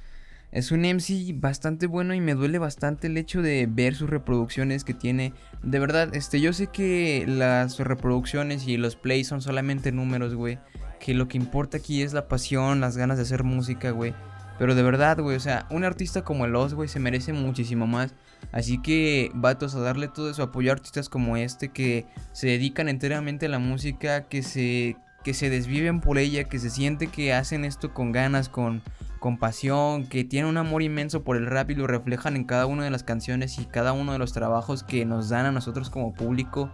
Es 0.51 0.73
un 0.73 0.81
MC 0.81 1.33
bastante 1.39 1.87
bueno 1.87 2.13
y 2.15 2.21
me 2.21 2.35
duele 2.35 2.59
bastante 2.59 3.07
el 3.07 3.17
hecho 3.17 3.41
de 3.41 3.69
ver 3.71 3.95
sus 3.95 4.11
reproducciones 4.11 4.83
que 4.83 4.95
tiene. 4.95 5.33
De 5.63 5.79
verdad, 5.79 6.13
este, 6.17 6.41
yo 6.41 6.53
sé 6.53 6.67
que 6.67 7.25
las 7.29 7.79
reproducciones 7.79 8.67
y 8.67 8.77
los 8.77 8.97
plays 8.97 9.29
son 9.29 9.43
solamente 9.43 9.93
números, 9.93 10.35
güey. 10.35 10.59
Que 10.99 11.15
lo 11.15 11.29
que 11.29 11.39
importa 11.39 11.77
aquí 11.77 12.03
es 12.03 12.13
la 12.13 12.27
pasión, 12.27 12.81
las 12.81 12.97
ganas 12.97 13.19
de 13.19 13.23
hacer 13.23 13.45
música, 13.45 13.93
güey. 13.93 14.13
Pero 14.61 14.75
de 14.75 14.83
verdad, 14.83 15.19
güey, 15.19 15.39
o 15.39 15.41
sea, 15.41 15.67
un 15.71 15.85
artista 15.85 16.23
como 16.23 16.45
el 16.45 16.55
Oz, 16.55 16.75
güey, 16.75 16.87
se 16.87 17.01
merece 17.01 17.33
muchísimo 17.33 17.87
más. 17.87 18.13
Así 18.53 18.77
que, 18.77 19.31
vatos, 19.33 19.75
a 19.75 19.81
darle 19.81 20.07
todo 20.07 20.29
eso, 20.29 20.43
apoyo 20.43 20.71
a 20.71 20.75
artistas 20.75 21.09
como 21.09 21.39
este 21.39 21.71
que 21.71 22.05
se 22.33 22.49
dedican 22.49 22.91
enteramente 22.91 23.47
a 23.47 23.49
la 23.49 23.59
música, 23.59 24.29
que 24.29 24.43
se, 24.43 24.99
que 25.25 25.33
se 25.33 25.49
desviven 25.49 26.03
por 26.03 26.19
ella, 26.19 26.45
que 26.45 26.59
se 26.59 26.69
siente 26.69 27.07
que 27.07 27.33
hacen 27.33 27.65
esto 27.65 27.95
con 27.95 28.13
ganas, 28.13 28.51
con, 28.51 28.83
con 29.19 29.39
pasión, 29.39 30.07
que 30.07 30.25
tienen 30.25 30.51
un 30.51 30.59
amor 30.59 30.83
inmenso 30.83 31.25
por 31.25 31.39
el 31.39 31.47
rap 31.47 31.71
y 31.71 31.75
lo 31.75 31.87
reflejan 31.87 32.37
en 32.37 32.45
cada 32.45 32.67
una 32.67 32.85
de 32.85 32.91
las 32.91 33.03
canciones 33.03 33.59
y 33.59 33.65
cada 33.65 33.95
uno 33.95 34.13
de 34.13 34.19
los 34.19 34.35
trabajos 34.35 34.83
que 34.83 35.07
nos 35.07 35.31
dan 35.31 35.47
a 35.47 35.53
nosotros 35.53 35.89
como 35.89 36.13
público 36.13 36.71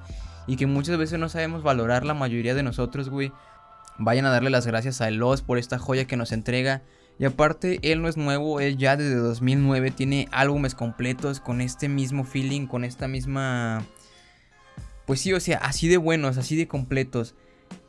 y 0.48 0.56
que 0.56 0.66
muchas 0.66 0.98
veces 0.98 1.20
no 1.20 1.28
sabemos 1.28 1.62
valorar 1.62 2.04
la 2.04 2.14
mayoría 2.14 2.56
de 2.56 2.64
nosotros, 2.64 3.10
güey. 3.10 3.30
Vayan 3.96 4.26
a 4.26 4.30
darle 4.30 4.50
las 4.50 4.66
gracias 4.66 5.00
a 5.00 5.06
Elos 5.06 5.42
por 5.42 5.56
esta 5.56 5.78
joya 5.78 6.08
que 6.08 6.16
nos 6.16 6.32
entrega. 6.32 6.82
Y 7.18 7.24
aparte, 7.24 7.78
él 7.82 8.02
no 8.02 8.08
es 8.08 8.16
nuevo, 8.16 8.60
él 8.60 8.76
ya 8.76 8.96
desde 8.96 9.14
2009 9.16 9.90
tiene 9.90 10.28
álbumes 10.32 10.74
completos 10.74 11.40
con 11.40 11.60
este 11.60 11.88
mismo 11.88 12.24
feeling, 12.24 12.66
con 12.66 12.84
esta 12.84 13.08
misma... 13.08 13.86
Pues 15.06 15.20
sí, 15.20 15.32
o 15.32 15.40
sea, 15.40 15.58
así 15.58 15.88
de 15.88 15.96
buenos, 15.96 16.36
así 16.36 16.56
de 16.56 16.68
completos. 16.68 17.34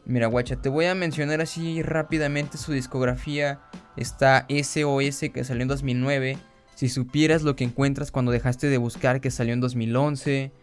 Mira, 0.06 0.28
guacha, 0.28 0.56
te 0.56 0.70
voy 0.70 0.86
a 0.86 0.96
mencionar 0.96 1.42
así 1.42 1.82
rápidamente 1.82 2.58
su 2.58 2.72
discografía. 2.72 3.60
Está 3.98 4.46
SOS 4.48 5.32
que 5.34 5.44
salió 5.44 5.64
en 5.64 5.68
2009. 5.68 6.38
Si 6.76 6.88
supieras 6.88 7.42
lo 7.42 7.58
que 7.58 7.66
encuentras 7.66 8.12
cuando 8.12 8.32
dejaste 8.32 8.68
de 8.68 8.78
buscar 8.78 9.20
que 9.20 9.32
salió 9.32 9.54
en 9.54 9.60
2011. 9.60 10.54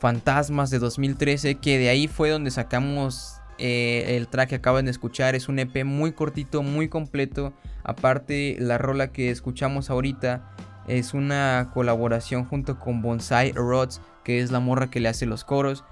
Fantasmas 0.00 0.70
de 0.70 0.80
2013 0.80 1.56
que 1.56 1.78
de 1.78 1.90
ahí 1.90 2.08
fue 2.08 2.30
donde 2.30 2.50
sacamos 2.50 3.36
eh, 3.58 4.16
el 4.16 4.28
track 4.28 4.50
que 4.50 4.54
acaban 4.56 4.84
de 4.84 4.90
escuchar. 4.90 5.34
Es 5.34 5.48
un 5.48 5.58
EP 5.58 5.84
muy 5.84 6.12
cortito, 6.12 6.62
muy 6.62 6.88
completo. 6.88 7.52
Aparte, 7.84 8.56
la 8.58 8.78
rola 8.78 9.12
que 9.12 9.30
escuchamos 9.30 9.90
ahorita 9.90 10.52
es 10.88 11.14
una 11.14 11.70
colaboración 11.74 12.44
junto 12.44 12.78
con 12.78 13.02
Bonsai 13.02 13.52
Rods, 13.52 14.00
que 14.24 14.40
es 14.40 14.50
la 14.50 14.60
morra 14.60 14.90
que 14.90 15.00
le 15.00 15.08
hace 15.08 15.26
los 15.26 15.44
coros. 15.44 15.84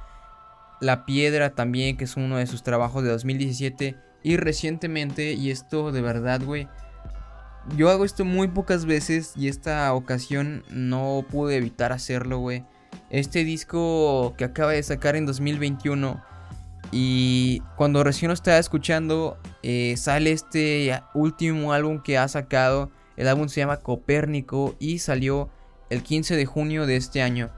La 0.81 1.05
Piedra 1.07 1.50
también, 1.55 1.96
que 1.96 2.05
es 2.05 2.16
uno 2.16 2.37
de 2.37 2.46
sus 2.46 2.62
trabajos 2.62 3.03
de 3.03 3.11
2017. 3.11 3.96
Y 4.22 4.37
recientemente, 4.37 5.33
y 5.33 5.50
esto 5.50 5.92
de 5.92 6.00
verdad, 6.00 6.42
güey. 6.42 6.68
Yo 7.77 7.88
hago 7.90 8.05
esto 8.05 8.24
muy 8.24 8.48
pocas 8.48 8.85
veces 8.85 9.33
y 9.37 9.48
esta 9.48 9.92
ocasión 9.94 10.64
no 10.70 11.24
pude 11.31 11.57
evitar 11.57 11.92
hacerlo, 11.92 12.38
güey. 12.38 12.64
Este 13.11 13.44
disco 13.44 14.35
que 14.37 14.44
acaba 14.44 14.72
de 14.72 14.83
sacar 14.83 15.16
en 15.16 15.27
2021. 15.27 16.22
Y 16.96 17.61
cuando 17.74 18.04
recién 18.04 18.28
lo 18.28 18.35
estaba 18.35 18.59
escuchando, 18.59 19.37
eh, 19.64 19.96
sale 19.96 20.30
este 20.30 20.96
último 21.12 21.72
álbum 21.72 22.00
que 22.00 22.18
ha 22.18 22.28
sacado. 22.28 22.92
El 23.16 23.26
álbum 23.26 23.48
se 23.48 23.59
llama 23.59 23.78
Copérnico 23.78 24.76
y 24.78 25.00
salió 25.00 25.50
el 25.90 26.04
15 26.04 26.37
de 26.37 26.46
junio 26.46 26.87
de 26.87 26.94
este 26.94 27.20
año. 27.20 27.50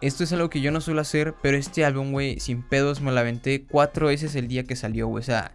Esto 0.00 0.24
es 0.24 0.32
algo 0.32 0.48
que 0.48 0.62
yo 0.62 0.70
no 0.70 0.80
suelo 0.80 1.02
hacer, 1.02 1.34
pero 1.42 1.58
este 1.58 1.84
álbum, 1.84 2.12
güey, 2.12 2.40
sin 2.40 2.62
pedos 2.66 3.02
me 3.02 3.12
lo 3.12 3.20
aventé 3.20 3.66
cuatro 3.66 4.06
veces 4.06 4.34
el 4.36 4.48
día 4.48 4.64
que 4.64 4.74
salió, 4.74 5.06
güey. 5.06 5.20
O 5.20 5.24
sea, 5.24 5.52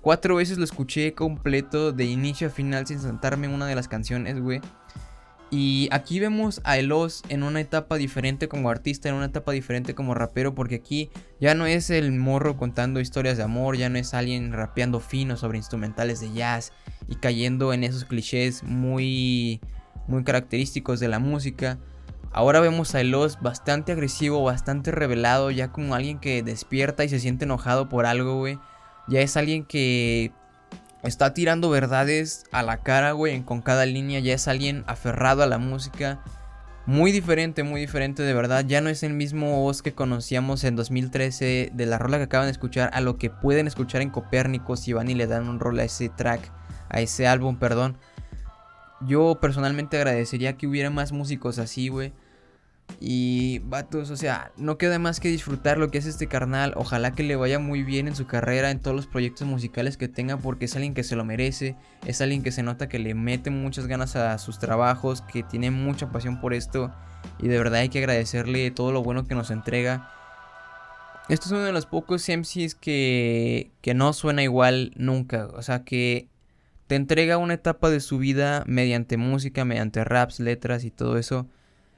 cuatro 0.00 0.36
veces 0.36 0.56
lo 0.56 0.64
escuché 0.64 1.12
completo 1.12 1.92
de 1.92 2.06
inicio 2.06 2.46
a 2.46 2.50
final 2.50 2.86
sin 2.86 3.00
saltarme 3.00 3.48
una 3.48 3.66
de 3.66 3.74
las 3.74 3.86
canciones, 3.86 4.40
güey. 4.40 4.62
Y 5.50 5.88
aquí 5.92 6.18
vemos 6.18 6.60
a 6.64 6.76
Elos 6.76 7.22
en 7.28 7.44
una 7.44 7.60
etapa 7.60 7.96
diferente 7.96 8.48
como 8.48 8.68
artista, 8.68 9.08
en 9.08 9.14
una 9.14 9.26
etapa 9.26 9.52
diferente 9.52 9.94
como 9.94 10.12
rapero, 10.14 10.54
porque 10.56 10.76
aquí 10.76 11.10
ya 11.40 11.54
no 11.54 11.66
es 11.66 11.90
el 11.90 12.10
morro 12.12 12.56
contando 12.56 12.98
historias 12.98 13.36
de 13.36 13.44
amor, 13.44 13.76
ya 13.76 13.88
no 13.88 13.96
es 13.98 14.12
alguien 14.12 14.52
rapeando 14.52 14.98
fino 14.98 15.36
sobre 15.36 15.58
instrumentales 15.58 16.18
de 16.18 16.32
jazz 16.32 16.72
y 17.08 17.16
cayendo 17.16 17.72
en 17.72 17.84
esos 17.84 18.04
clichés 18.04 18.64
muy, 18.64 19.60
muy 20.08 20.24
característicos 20.24 20.98
de 20.98 21.08
la 21.08 21.20
música. 21.20 21.78
Ahora 22.32 22.58
vemos 22.58 22.94
a 22.96 23.00
Elos 23.00 23.40
bastante 23.40 23.92
agresivo, 23.92 24.42
bastante 24.42 24.90
revelado, 24.90 25.52
ya 25.52 25.70
como 25.70 25.94
alguien 25.94 26.18
que 26.18 26.42
despierta 26.42 27.04
y 27.04 27.08
se 27.08 27.20
siente 27.20 27.44
enojado 27.44 27.88
por 27.88 28.04
algo, 28.04 28.36
güey. 28.38 28.58
Ya 29.06 29.20
es 29.20 29.36
alguien 29.36 29.64
que 29.64 30.32
está 31.02 31.34
tirando 31.34 31.70
verdades 31.70 32.44
a 32.52 32.62
la 32.62 32.78
cara, 32.78 33.12
güey, 33.12 33.42
con 33.42 33.62
cada 33.62 33.86
línea. 33.86 34.20
Ya 34.20 34.34
es 34.34 34.48
alguien 34.48 34.84
aferrado 34.86 35.42
a 35.42 35.46
la 35.46 35.58
música. 35.58 36.20
Muy 36.86 37.10
diferente, 37.10 37.64
muy 37.64 37.80
diferente 37.80 38.22
de 38.22 38.32
verdad. 38.32 38.64
Ya 38.66 38.80
no 38.80 38.88
es 38.88 39.02
el 39.02 39.12
mismo 39.12 39.60
voz 39.60 39.82
que 39.82 39.94
conocíamos 39.94 40.62
en 40.64 40.76
2013 40.76 41.70
de 41.72 41.86
la 41.86 41.98
rola 41.98 42.18
que 42.18 42.24
acaban 42.24 42.46
de 42.46 42.52
escuchar 42.52 42.90
a 42.92 43.00
lo 43.00 43.18
que 43.18 43.28
pueden 43.28 43.66
escuchar 43.66 44.02
en 44.02 44.10
Copérnico 44.10 44.76
si 44.76 44.92
van 44.92 45.10
y 45.10 45.14
le 45.14 45.26
dan 45.26 45.48
un 45.48 45.58
rol 45.58 45.78
a 45.80 45.84
ese 45.84 46.08
track, 46.08 46.52
a 46.88 47.00
ese 47.00 47.26
álbum, 47.26 47.56
perdón. 47.56 47.98
Yo 49.00 49.38
personalmente 49.40 49.96
agradecería 49.96 50.56
que 50.56 50.66
hubiera 50.66 50.90
más 50.90 51.12
músicos 51.12 51.58
así, 51.58 51.88
güey. 51.88 52.12
Y 52.98 53.58
vatos, 53.60 54.10
o 54.10 54.16
sea, 54.16 54.52
no 54.56 54.78
queda 54.78 54.98
más 54.98 55.20
que 55.20 55.28
disfrutar 55.28 55.76
lo 55.76 55.90
que 55.90 55.98
es 55.98 56.06
este 56.06 56.28
carnal. 56.28 56.72
Ojalá 56.76 57.12
que 57.12 57.22
le 57.22 57.36
vaya 57.36 57.58
muy 57.58 57.82
bien 57.82 58.08
en 58.08 58.16
su 58.16 58.26
carrera, 58.26 58.70
en 58.70 58.80
todos 58.80 58.96
los 58.96 59.06
proyectos 59.06 59.46
musicales 59.46 59.96
que 59.96 60.08
tenga, 60.08 60.38
porque 60.38 60.64
es 60.64 60.74
alguien 60.74 60.94
que 60.94 61.04
se 61.04 61.14
lo 61.14 61.24
merece. 61.24 61.76
Es 62.06 62.20
alguien 62.22 62.42
que 62.42 62.52
se 62.52 62.62
nota 62.62 62.88
que 62.88 62.98
le 62.98 63.14
mete 63.14 63.50
muchas 63.50 63.86
ganas 63.86 64.16
a 64.16 64.38
sus 64.38 64.58
trabajos, 64.58 65.20
que 65.20 65.42
tiene 65.42 65.70
mucha 65.70 66.10
pasión 66.10 66.40
por 66.40 66.54
esto. 66.54 66.92
Y 67.38 67.48
de 67.48 67.58
verdad 67.58 67.80
hay 67.80 67.90
que 67.90 67.98
agradecerle 67.98 68.70
todo 68.70 68.92
lo 68.92 69.02
bueno 69.02 69.26
que 69.26 69.34
nos 69.34 69.50
entrega. 69.50 70.10
Esto 71.28 71.46
es 71.46 71.52
uno 71.52 71.64
de 71.64 71.72
los 71.72 71.86
pocos 71.86 72.26
MCs 72.28 72.74
que, 72.76 73.72
que 73.82 73.94
no 73.94 74.14
suena 74.14 74.42
igual 74.42 74.92
nunca. 74.96 75.48
O 75.52 75.60
sea, 75.60 75.84
que 75.84 76.28
te 76.86 76.94
entrega 76.94 77.36
una 77.36 77.54
etapa 77.54 77.90
de 77.90 78.00
su 78.00 78.16
vida 78.16 78.62
mediante 78.66 79.18
música, 79.18 79.66
mediante 79.66 80.02
raps, 80.02 80.40
letras 80.40 80.84
y 80.84 80.90
todo 80.90 81.18
eso 81.18 81.46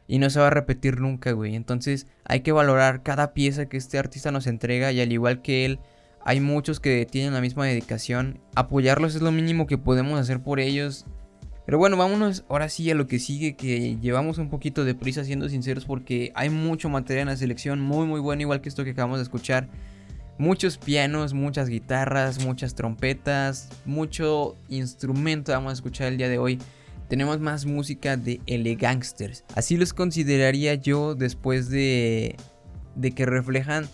y 0.08 0.18
no 0.18 0.30
se 0.30 0.40
va 0.40 0.48
a 0.48 0.50
repetir 0.50 1.00
nunca, 1.00 1.32
güey. 1.32 1.54
Entonces 1.54 2.06
hay 2.24 2.40
que 2.40 2.50
valorar 2.50 3.02
cada 3.02 3.34
pieza 3.34 3.68
que 3.68 3.76
este 3.76 3.98
artista 3.98 4.32
nos 4.32 4.46
entrega 4.46 4.90
y 4.90 5.00
al 5.00 5.12
igual 5.12 5.42
que 5.42 5.66
él, 5.66 5.78
hay 6.24 6.40
muchos 6.40 6.80
que 6.80 7.06
tienen 7.06 7.34
la 7.34 7.42
misma 7.42 7.66
dedicación. 7.66 8.40
Apoyarlos 8.54 9.14
es 9.14 9.22
lo 9.22 9.30
mínimo 9.30 9.66
que 9.66 9.78
podemos 9.78 10.18
hacer 10.18 10.42
por 10.42 10.58
ellos. 10.58 11.04
Pero 11.66 11.76
bueno, 11.76 11.98
vámonos 11.98 12.44
ahora 12.48 12.70
sí 12.70 12.90
a 12.90 12.94
lo 12.94 13.06
que 13.06 13.18
sigue, 13.18 13.54
que 13.54 13.98
llevamos 13.98 14.38
un 14.38 14.48
poquito 14.48 14.86
de 14.86 14.94
prisa 14.94 15.22
siendo 15.24 15.50
sinceros 15.50 15.84
porque 15.84 16.32
hay 16.34 16.48
mucho 16.48 16.88
material 16.88 17.24
en 17.24 17.28
la 17.28 17.36
selección, 17.36 17.78
muy 17.78 18.06
muy 18.06 18.20
bueno, 18.20 18.40
igual 18.40 18.62
que 18.62 18.70
esto 18.70 18.84
que 18.84 18.92
acabamos 18.92 19.18
de 19.18 19.24
escuchar. 19.24 19.68
Muchos 20.38 20.78
pianos, 20.78 21.34
muchas 21.34 21.68
guitarras, 21.68 22.42
muchas 22.42 22.74
trompetas, 22.74 23.68
mucho 23.84 24.56
instrumento 24.70 25.52
vamos 25.52 25.70
a 25.70 25.74
escuchar 25.74 26.06
el 26.06 26.16
día 26.16 26.30
de 26.30 26.38
hoy 26.38 26.58
tenemos 27.08 27.40
más 27.40 27.66
música 27.66 28.16
de 28.16 28.76
Gangsters. 28.78 29.44
Así 29.54 29.76
los 29.76 29.92
consideraría 29.92 30.74
yo 30.74 31.14
después 31.14 31.70
de, 31.70 32.36
de 32.94 33.12
que 33.12 33.26
reflejan 33.26 33.88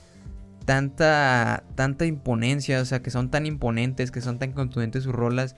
tanta, 0.65 1.65
tanta 1.75 2.07
imponencia, 2.07 2.81
o 2.81 2.85
sea, 2.85 3.03
que 3.03 3.11
son 3.11 3.31
tan 3.31 3.47
imponentes, 3.47 4.11
que 4.11 4.21
son 4.21 4.39
tan 4.39 4.53
contundentes 4.53 5.05
sus 5.05 5.15
rolas, 5.15 5.57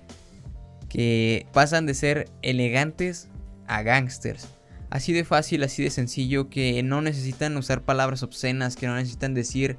que 0.89 1.47
pasan 1.53 1.87
de 1.87 1.95
ser 1.95 2.29
elegantes 2.43 3.29
a 3.67 3.83
gangsters. 3.83 4.49
Así 4.91 5.13
de 5.13 5.25
fácil, 5.25 5.63
así 5.65 5.83
de 5.83 5.91
sencillo, 5.91 6.49
que 6.49 6.83
no 6.83 7.03
necesitan 7.03 7.57
usar 7.57 7.83
palabras 7.83 8.23
obscenas, 8.23 8.77
que 8.77 8.87
no 8.87 8.95
necesitan 8.95 9.35
decir 9.35 9.79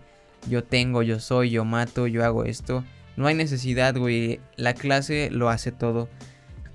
yo 0.49 0.64
tengo, 0.64 1.01
yo 1.01 1.20
soy, 1.20 1.49
yo 1.51 1.66
mato, 1.66 2.08
yo 2.08 2.24
hago 2.24 2.43
esto. 2.43 2.84
No 3.16 3.28
hay 3.28 3.36
necesidad, 3.36 3.97
güey. 3.97 4.39
La 4.56 4.74
clase 4.74 5.30
lo 5.32 5.49
hace 5.49 5.72
todo. 5.72 6.08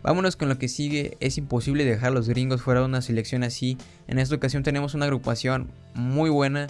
Vámonos 0.03 0.37
con 0.37 0.49
lo 0.49 0.59
que 0.59 0.69
sigue. 0.69 1.17
Es 1.21 1.39
imposible 1.39 1.85
dejar 1.85 2.09
a 2.09 2.15
los 2.15 2.29
gringos 2.29 2.63
fuera 2.63 2.81
de 2.81 2.87
una 2.87 3.03
selección 3.03 3.45
así. 3.45 3.79
En 4.09 4.19
esta 4.19 4.35
ocasión 4.35 4.63
tenemos 4.63 4.95
una 4.95 5.05
agrupación 5.05 5.71
muy 5.95 6.31
buena. 6.31 6.67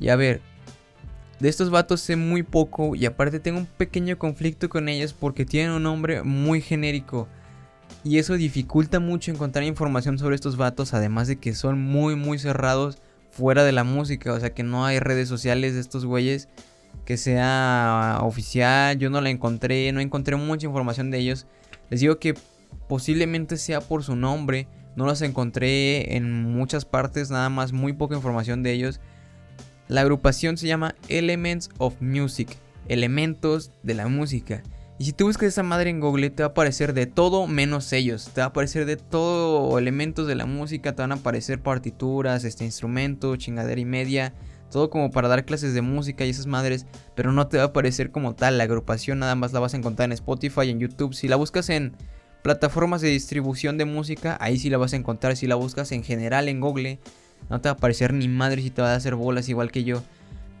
Y 0.00 0.08
a 0.08 0.16
ver, 0.16 0.40
de 1.38 1.48
estos 1.48 1.70
vatos 1.70 2.00
sé 2.00 2.16
muy 2.16 2.42
poco 2.42 2.94
y 2.94 3.04
aparte 3.04 3.40
tengo 3.40 3.58
un 3.58 3.66
pequeño 3.66 4.18
conflicto 4.18 4.68
con 4.68 4.88
ellos 4.88 5.12
porque 5.12 5.44
tienen 5.44 5.72
un 5.72 5.82
nombre 5.82 6.22
muy 6.22 6.60
genérico. 6.60 7.28
Y 8.04 8.18
eso 8.18 8.34
dificulta 8.34 9.00
mucho 9.00 9.30
encontrar 9.30 9.64
información 9.64 10.18
sobre 10.18 10.34
estos 10.34 10.56
vatos, 10.56 10.94
además 10.94 11.28
de 11.28 11.36
que 11.36 11.54
son 11.54 11.80
muy 11.80 12.14
muy 12.16 12.38
cerrados 12.38 12.98
fuera 13.30 13.64
de 13.64 13.72
la 13.72 13.84
música, 13.84 14.32
o 14.32 14.40
sea 14.40 14.54
que 14.54 14.62
no 14.62 14.86
hay 14.86 14.98
redes 14.98 15.28
sociales 15.28 15.74
de 15.74 15.80
estos 15.80 16.06
güeyes 16.06 16.48
que 17.04 17.16
sea 17.16 18.18
oficial, 18.22 18.98
yo 18.98 19.10
no 19.10 19.20
la 19.20 19.30
encontré, 19.30 19.92
no 19.92 20.00
encontré 20.00 20.36
mucha 20.36 20.66
información 20.66 21.10
de 21.10 21.18
ellos. 21.18 21.46
Les 21.90 22.00
digo 22.00 22.18
que 22.18 22.34
posiblemente 22.88 23.56
sea 23.56 23.80
por 23.80 24.02
su 24.02 24.16
nombre, 24.16 24.68
No 24.96 25.04
los 25.04 25.20
encontré 25.20 26.16
en 26.16 26.42
muchas 26.44 26.86
partes, 26.86 27.30
nada 27.30 27.50
más 27.50 27.72
muy 27.72 27.92
poca 27.92 28.16
información 28.16 28.62
de 28.62 28.72
ellos. 28.72 28.98
La 29.88 30.00
agrupación 30.00 30.56
se 30.56 30.66
llama 30.66 30.94
Elements 31.08 31.68
of 31.76 32.00
Music, 32.00 32.48
elementos 32.88 33.72
de 33.82 33.92
la 33.92 34.08
música. 34.08 34.62
Y 34.98 35.04
si 35.04 35.12
tú 35.12 35.26
buscas 35.26 35.48
esa 35.48 35.62
madre 35.62 35.90
en 35.90 36.00
Google, 36.00 36.30
te 36.30 36.42
va 36.42 36.48
a 36.48 36.50
aparecer 36.50 36.94
de 36.94 37.04
todo 37.04 37.46
menos 37.46 37.92
ellos. 37.92 38.30
Te 38.32 38.40
va 38.40 38.46
a 38.46 38.48
aparecer 38.48 38.86
de 38.86 38.96
todo 38.96 39.78
elementos 39.78 40.26
de 40.26 40.34
la 40.34 40.46
música. 40.46 40.94
Te 40.94 41.02
van 41.02 41.12
a 41.12 41.16
aparecer 41.16 41.60
partituras, 41.60 42.44
este 42.44 42.64
instrumento, 42.64 43.36
chingadera 43.36 43.78
y 43.78 43.84
media. 43.84 44.32
Todo 44.70 44.90
como 44.90 45.10
para 45.10 45.28
dar 45.28 45.44
clases 45.44 45.74
de 45.74 45.82
música 45.82 46.24
y 46.24 46.30
esas 46.30 46.46
madres. 46.46 46.86
Pero 47.14 47.32
no 47.32 47.46
te 47.46 47.56
va 47.56 47.64
a 47.64 47.66
aparecer 47.66 48.10
como 48.10 48.34
tal. 48.34 48.58
La 48.58 48.64
agrupación 48.64 49.18
nada 49.18 49.34
más 49.34 49.52
la 49.52 49.60
vas 49.60 49.74
a 49.74 49.76
encontrar 49.76 50.06
en 50.06 50.12
Spotify, 50.12 50.70
en 50.70 50.80
YouTube. 50.80 51.14
Si 51.14 51.28
la 51.28 51.36
buscas 51.36 51.70
en 51.70 51.94
plataformas 52.42 53.00
de 53.00 53.08
distribución 53.08 53.78
de 53.78 53.84
música, 53.84 54.36
ahí 54.40 54.58
sí 54.58 54.70
la 54.70 54.78
vas 54.78 54.92
a 54.92 54.96
encontrar. 54.96 55.36
Si 55.36 55.46
la 55.46 55.54
buscas 55.54 55.92
en 55.92 56.04
general 56.04 56.48
en 56.48 56.60
Google, 56.60 56.98
no 57.50 57.60
te 57.60 57.68
va 57.68 57.74
a 57.74 57.76
aparecer 57.76 58.12
ni 58.12 58.28
madre 58.28 58.62
si 58.62 58.70
te 58.70 58.82
va 58.82 58.92
a 58.92 58.96
hacer 58.96 59.14
bolas 59.14 59.48
igual 59.48 59.70
que 59.70 59.84
yo. 59.84 60.02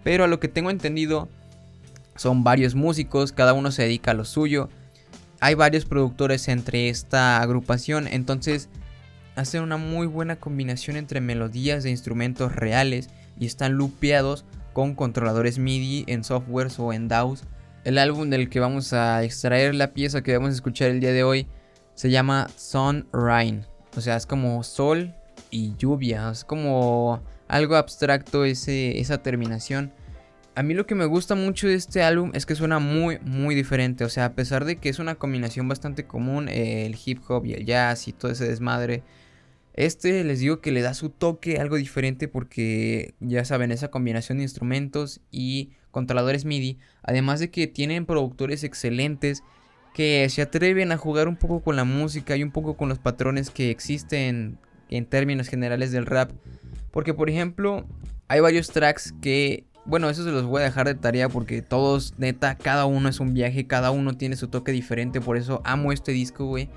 Pero 0.04 0.24
a 0.24 0.28
lo 0.28 0.40
que 0.40 0.48
tengo 0.48 0.70
entendido 0.70 1.28
son 2.16 2.44
varios 2.44 2.74
músicos, 2.74 3.32
cada 3.32 3.52
uno 3.52 3.70
se 3.70 3.82
dedica 3.82 4.12
a 4.12 4.14
lo 4.14 4.24
suyo. 4.24 4.68
Hay 5.40 5.54
varios 5.54 5.84
productores 5.84 6.48
entre 6.48 6.88
esta 6.88 7.40
agrupación, 7.42 8.08
entonces 8.08 8.68
hacen 9.34 9.62
una 9.62 9.76
muy 9.76 10.06
buena 10.06 10.36
combinación 10.36 10.96
entre 10.96 11.20
melodías 11.20 11.82
de 11.84 11.90
instrumentos 11.90 12.56
reales 12.56 13.10
y 13.38 13.46
están 13.46 13.72
lupeados 13.72 14.44
con 14.72 14.94
controladores 14.94 15.58
MIDI 15.58 16.04
en 16.06 16.24
softwares 16.24 16.78
o 16.78 16.92
en 16.92 17.08
DAWs. 17.08 17.44
El 17.84 17.98
álbum 17.98 18.30
del 18.30 18.48
que 18.48 18.60
vamos 18.60 18.92
a 18.92 19.22
extraer 19.22 19.74
la 19.74 19.92
pieza 19.92 20.22
que 20.22 20.36
vamos 20.36 20.50
a 20.50 20.54
escuchar 20.54 20.90
el 20.90 21.00
día 21.00 21.12
de 21.12 21.24
hoy 21.24 21.46
se 21.94 22.10
llama 22.10 22.48
Sun 22.56 23.06
Rain. 23.12 23.64
O 23.96 24.00
sea, 24.00 24.16
es 24.16 24.26
como 24.26 24.62
sol 24.62 25.14
y 25.50 25.74
lluvia. 25.76 26.30
Es 26.30 26.44
como 26.44 27.22
algo 27.48 27.76
abstracto 27.76 28.44
ese, 28.44 28.98
esa 29.00 29.22
terminación 29.22 29.92
a 30.56 30.62
mí 30.62 30.72
lo 30.72 30.86
que 30.86 30.94
me 30.94 31.04
gusta 31.04 31.34
mucho 31.34 31.68
de 31.68 31.74
este 31.74 32.02
álbum 32.02 32.30
es 32.32 32.46
que 32.46 32.54
suena 32.54 32.78
muy, 32.78 33.18
muy 33.20 33.54
diferente. 33.54 34.04
O 34.04 34.08
sea, 34.08 34.24
a 34.24 34.32
pesar 34.32 34.64
de 34.64 34.76
que 34.76 34.88
es 34.88 34.98
una 34.98 35.14
combinación 35.14 35.68
bastante 35.68 36.06
común, 36.06 36.48
el 36.48 36.96
hip 37.04 37.20
hop 37.28 37.44
y 37.44 37.52
el 37.52 37.66
jazz 37.66 38.08
y 38.08 38.14
todo 38.14 38.32
ese 38.32 38.48
desmadre. 38.48 39.02
Este 39.76 40.24
les 40.24 40.40
digo 40.40 40.60
que 40.60 40.72
le 40.72 40.80
da 40.80 40.94
su 40.94 41.10
toque 41.10 41.58
algo 41.58 41.76
diferente 41.76 42.28
porque 42.28 43.14
ya 43.20 43.44
saben, 43.44 43.70
esa 43.70 43.88
combinación 43.88 44.38
de 44.38 44.44
instrumentos 44.44 45.20
y 45.30 45.70
controladores 45.90 46.46
MIDI. 46.46 46.78
Además 47.02 47.40
de 47.40 47.50
que 47.50 47.66
tienen 47.66 48.06
productores 48.06 48.64
excelentes 48.64 49.42
que 49.94 50.26
se 50.30 50.42
atreven 50.42 50.92
a 50.92 50.96
jugar 50.96 51.28
un 51.28 51.36
poco 51.36 51.60
con 51.60 51.76
la 51.76 51.84
música 51.84 52.36
y 52.36 52.42
un 52.42 52.52
poco 52.52 52.76
con 52.76 52.88
los 52.88 52.98
patrones 52.98 53.50
que 53.50 53.70
existen 53.70 54.58
en 54.88 55.06
términos 55.06 55.48
generales 55.48 55.92
del 55.92 56.06
rap. 56.06 56.32
Porque 56.90 57.12
por 57.12 57.28
ejemplo, 57.28 57.86
hay 58.28 58.40
varios 58.40 58.68
tracks 58.68 59.14
que 59.20 59.66
bueno, 59.86 60.10
eso 60.10 60.24
se 60.24 60.32
los 60.32 60.44
voy 60.44 60.62
a 60.62 60.64
dejar 60.64 60.86
de 60.86 60.96
tarea 60.96 61.28
porque 61.28 61.62
todos, 61.62 62.14
neta, 62.18 62.56
cada 62.56 62.86
uno 62.86 63.08
es 63.08 63.20
un 63.20 63.34
viaje, 63.34 63.66
cada 63.66 63.92
uno 63.92 64.16
tiene 64.16 64.36
su 64.36 64.48
toque 64.48 64.72
diferente, 64.72 65.20
por 65.20 65.36
eso 65.36 65.62
amo 65.64 65.92
este 65.92 66.12
disco, 66.12 66.44
güey. 66.46 66.68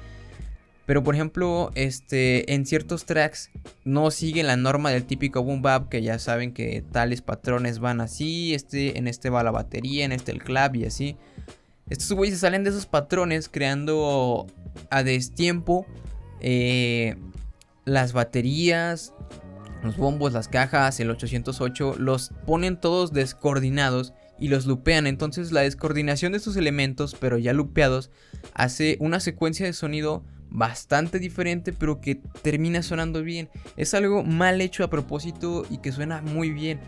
Pero 0.89 1.03
por 1.03 1.13
ejemplo, 1.13 1.69
este, 1.75 2.51
en 2.51 2.65
ciertos 2.65 3.05
tracks 3.05 3.51
no 3.85 4.09
siguen 4.09 4.47
la 4.47 4.57
norma 4.57 4.89
del 4.89 5.05
típico 5.05 5.43
boom 5.43 5.61
bap, 5.61 5.87
que 5.87 6.01
ya 6.01 6.17
saben 6.17 6.51
que 6.51 6.81
tales 6.81 7.21
patrones 7.21 7.77
van 7.77 8.01
así, 8.01 8.55
este, 8.55 8.97
en 8.97 9.07
este 9.07 9.29
va 9.29 9.43
la 9.43 9.51
batería, 9.51 10.03
en 10.03 10.11
este 10.11 10.31
el 10.31 10.41
clap 10.41 10.75
y 10.77 10.85
así. 10.85 11.15
Estos 11.91 12.13
güeyes 12.13 12.39
salen 12.39 12.63
de 12.63 12.71
esos 12.71 12.87
patrones 12.87 13.49
creando 13.49 14.47
a 14.89 15.03
destiempo 15.03 15.85
eh, 16.41 17.17
las 17.85 18.13
baterías, 18.13 19.13
los 19.83 19.95
bombos, 19.95 20.33
las 20.33 20.47
cajas, 20.47 20.99
el 20.99 21.11
808, 21.11 21.97
los 21.99 22.31
ponen 22.47 22.81
todos 22.81 23.13
descoordinados 23.13 24.15
y 24.39 24.47
los 24.47 24.65
lupean. 24.65 25.05
Entonces 25.05 25.51
la 25.51 25.61
descoordinación 25.61 26.31
de 26.31 26.39
estos 26.39 26.55
elementos, 26.55 27.15
pero 27.19 27.37
ya 27.37 27.53
lupeados, 27.53 28.09
hace 28.55 28.97
una 28.99 29.19
secuencia 29.19 29.67
de 29.67 29.73
sonido 29.73 30.23
bastante 30.49 31.19
diferente, 31.19 31.73
pero 31.73 32.01
que 32.01 32.15
termina 32.41 32.83
sonando 32.83 33.23
bien. 33.23 33.49
Es 33.77 33.93
algo 33.93 34.23
mal 34.23 34.61
hecho 34.61 34.83
a 34.83 34.89
propósito 34.89 35.65
y 35.69 35.77
que 35.79 35.91
suena 35.91 36.21
muy 36.21 36.51
bien. 36.51 36.79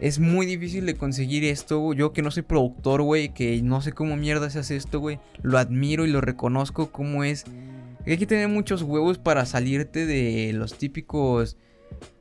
Es 0.00 0.18
muy 0.18 0.46
difícil 0.46 0.86
de 0.86 0.94
conseguir 0.94 1.44
esto. 1.44 1.92
Yo 1.92 2.12
que 2.12 2.22
no 2.22 2.30
soy 2.30 2.42
productor, 2.42 3.02
güey, 3.02 3.34
que 3.34 3.60
no 3.62 3.82
sé 3.82 3.92
cómo 3.92 4.16
mierda 4.16 4.48
se 4.48 4.60
hace 4.60 4.76
esto, 4.76 4.98
güey. 4.98 5.18
Lo 5.42 5.58
admiro 5.58 6.06
y 6.06 6.10
lo 6.10 6.20
reconozco 6.20 6.90
como 6.90 7.24
es. 7.24 7.44
Hay 8.06 8.16
que 8.16 8.26
tener 8.26 8.48
muchos 8.48 8.82
huevos 8.82 9.18
para 9.18 9.44
salirte 9.44 10.06
de 10.06 10.52
los 10.54 10.78
típicos 10.78 11.58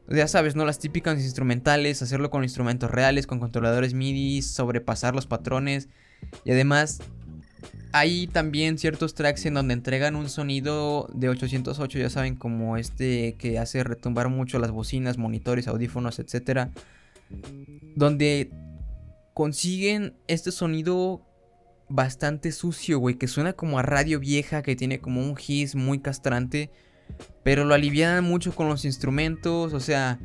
ya 0.09 0.27
sabes, 0.27 0.55
¿no? 0.55 0.65
Las 0.65 0.79
típicas 0.79 1.19
instrumentales, 1.19 2.01
hacerlo 2.01 2.31
con 2.31 2.43
instrumentos 2.43 2.89
reales, 2.89 3.27
con 3.27 3.39
controladores 3.39 3.93
MIDI, 3.93 4.41
sobrepasar 4.41 5.13
los 5.13 5.27
patrones. 5.27 5.87
Y 6.43 6.51
además, 6.51 6.99
hay 7.91 8.27
también 8.27 8.77
ciertos 8.77 9.15
tracks 9.15 9.45
en 9.45 9.55
donde 9.55 9.73
entregan 9.73 10.15
un 10.15 10.29
sonido 10.29 11.09
de 11.13 11.29
808, 11.29 11.99
ya 11.99 12.09
saben, 12.09 12.35
como 12.35 12.77
este 12.77 13.35
que 13.37 13.57
hace 13.57 13.83
retumbar 13.83 14.29
mucho 14.29 14.59
las 14.59 14.71
bocinas, 14.71 15.17
monitores, 15.17 15.67
audífonos, 15.67 16.19
etc. 16.19 16.69
Donde 17.95 18.51
consiguen 19.33 20.15
este 20.27 20.51
sonido 20.51 21.25
bastante 21.89 22.51
sucio, 22.51 22.99
güey, 22.99 23.15
que 23.15 23.27
suena 23.27 23.53
como 23.53 23.79
a 23.79 23.81
radio 23.81 24.19
vieja, 24.19 24.61
que 24.61 24.75
tiene 24.75 24.99
como 24.99 25.21
un 25.21 25.35
hiss 25.35 25.75
muy 25.75 25.99
castrante. 25.99 26.69
Pero 27.43 27.65
lo 27.65 27.73
alivian 27.73 28.23
mucho 28.23 28.53
con 28.53 28.69
los 28.69 28.85
instrumentos. 28.85 29.73
O 29.73 29.79
sea, 29.79 30.19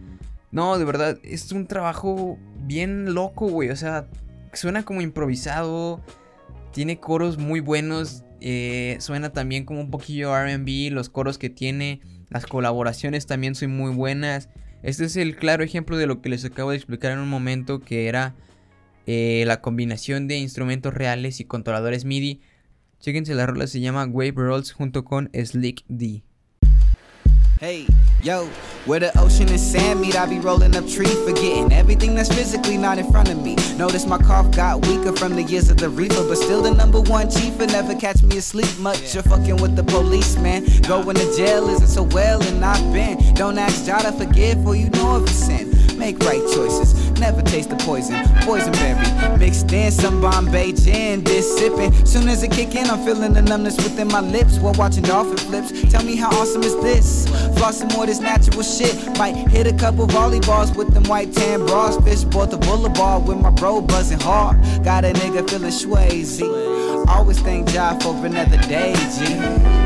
no, 0.51 0.79
de 0.79 0.85
verdad, 0.85 1.19
es 1.23 1.51
un 1.53 1.67
trabajo 1.67 2.39
bien 2.59 3.15
loco, 3.15 3.49
güey. 3.49 3.71
O 3.71 3.77
sea, 3.77 4.07
suena 4.53 4.85
como 4.85 5.01
improvisado. 5.01 6.03
Tiene 6.75 6.99
coros 6.99 7.39
muy 7.39 7.61
buenos. 7.61 8.25
Eh, 8.41 8.97
suena 8.99 9.33
también 9.33 9.65
como 9.65 9.81
un 9.81 9.93
poquillo 9.93 10.35
RB. 10.37 10.91
Los 10.91 11.09
coros 11.09 11.39
que 11.39 11.49
tiene. 11.49 12.01
Las 12.31 12.47
colaboraciones 12.47 13.27
también 13.27 13.55
son 13.55 13.77
muy 13.77 13.93
buenas. 13.95 14.49
Este 14.83 15.05
es 15.05 15.17
el 15.17 15.37
claro 15.37 15.63
ejemplo 15.63 15.97
de 15.97 16.09
lo 16.09 16.21
que 16.21 16.29
les 16.29 16.45
acabo 16.45 16.71
de 16.71 16.77
explicar 16.77 17.13
en 17.13 17.21
un 17.21 17.29
momento. 17.29 17.79
Que 17.79 18.09
era 18.09 18.35
eh, 19.07 19.45
la 19.47 19.61
combinación 19.61 20.27
de 20.27 20.39
instrumentos 20.39 20.93
reales 20.93 21.39
y 21.39 21.45
controladores 21.45 22.05
MIDI. 22.05 22.41
Chéquense 22.99 23.35
la 23.35 23.47
rola, 23.47 23.69
se 23.69 23.81
llama 23.81 24.05
Wave 24.07 24.33
Rolls 24.35 24.73
junto 24.73 25.05
con 25.05 25.31
Slick 25.33 25.85
D. 25.87 26.25
Hey, 27.65 27.87
yo, 28.23 28.45
where 28.85 29.01
the 29.01 29.19
ocean 29.19 29.49
and 29.49 29.59
sand 29.59 29.99
meet, 29.99 30.15
I 30.17 30.27
be 30.27 30.39
rolling 30.39 30.77
up 30.77 30.87
trees, 30.87 31.19
forgetting 31.25 31.73
everything 31.73 32.15
that's 32.15 32.29
physically 32.29 32.77
not 32.77 32.99
in 32.99 33.11
front 33.11 33.31
of 33.31 33.43
me. 33.43 33.57
Notice 33.79 34.05
my 34.05 34.19
cough 34.19 34.55
got 34.55 34.87
weaker 34.87 35.17
from 35.17 35.35
the 35.35 35.45
years 35.45 35.71
of 35.71 35.79
the 35.79 35.89
reefer, 35.89 36.29
but 36.29 36.37
still 36.37 36.61
the 36.61 36.75
number 36.75 37.01
one 37.01 37.31
chief 37.31 37.59
and 37.61 37.73
never 37.73 37.95
catch 37.95 38.23
me 38.23 38.37
asleep 38.37 38.69
much. 38.81 39.15
You're 39.15 39.23
fucking 39.23 39.57
with 39.63 39.77
the 39.77 39.83
police, 39.83 40.37
man. 40.37 40.67
Going 40.83 41.17
to 41.17 41.37
jail 41.39 41.71
isn't 41.71 41.89
so 41.89 42.03
well, 42.03 42.43
and 42.43 42.63
I've 42.63 42.93
been. 42.93 43.33
Don't 43.33 43.57
ask 43.57 43.87
to 43.87 44.13
forgive, 44.13 44.63
for 44.63 44.77
you 44.77 44.91
know 44.91 45.23
if 45.23 45.31
you 45.31 45.35
sin. 45.35 45.99
Make 45.99 46.19
right 46.19 46.43
choices, 46.53 47.04
never 47.19 47.43
taste 47.43 47.71
the 47.71 47.77
poison. 47.77 48.17
Poison 48.43 48.73
berry, 48.73 49.39
mixed 49.39 49.73
in 49.73 49.91
some 49.91 50.21
Bombay 50.21 50.73
gin, 50.73 51.23
this 51.25 51.59
sipping. 51.59 51.93
Soon 52.07 52.29
as 52.29 52.43
it 52.43 52.51
kick 52.51 52.75
in, 52.75 52.89
I'm 52.89 53.05
feeling 53.05 53.33
the 53.33 53.43
numbness 53.43 53.77
within 53.77 54.09
my 54.09 54.21
lips 54.21 54.59
while 54.59 54.75
watching 54.75 55.03
dolphin 55.03 55.37
flips. 55.37 55.71
Tell 55.91 56.03
me 56.03 56.17
how 56.17 56.31
awesome 56.31 56.63
is 56.63 56.75
this? 56.83 57.27
Flossing 57.57 57.93
more 57.95 58.07
this 58.07 58.21
natural 58.21 58.63
shit. 58.63 58.95
Might 59.19 59.37
hit 59.49 59.67
a 59.67 59.73
couple 59.73 60.07
volleyballs 60.07 60.77
with 60.77 60.93
them 60.95 61.05
white 61.05 61.33
tan 61.33 61.67
bras. 61.67 61.97
Fish 62.05 62.25
bought 62.25 62.51
the 62.51 62.59
boulevard 62.59 63.27
with 63.27 63.39
my 63.39 63.51
bro 63.51 63.81
buzzing 63.81 64.21
hard. 64.21 64.61
Got 64.83 65.05
a 65.05 65.13
nigga 65.13 65.49
feeling 65.49 65.71
swayzy. 65.71 67.07
Always 67.09 67.41
thank 67.41 67.73
God 67.73 68.03
for 68.03 68.15
another 68.25 68.59
day, 68.69 68.95
G. 69.19 69.84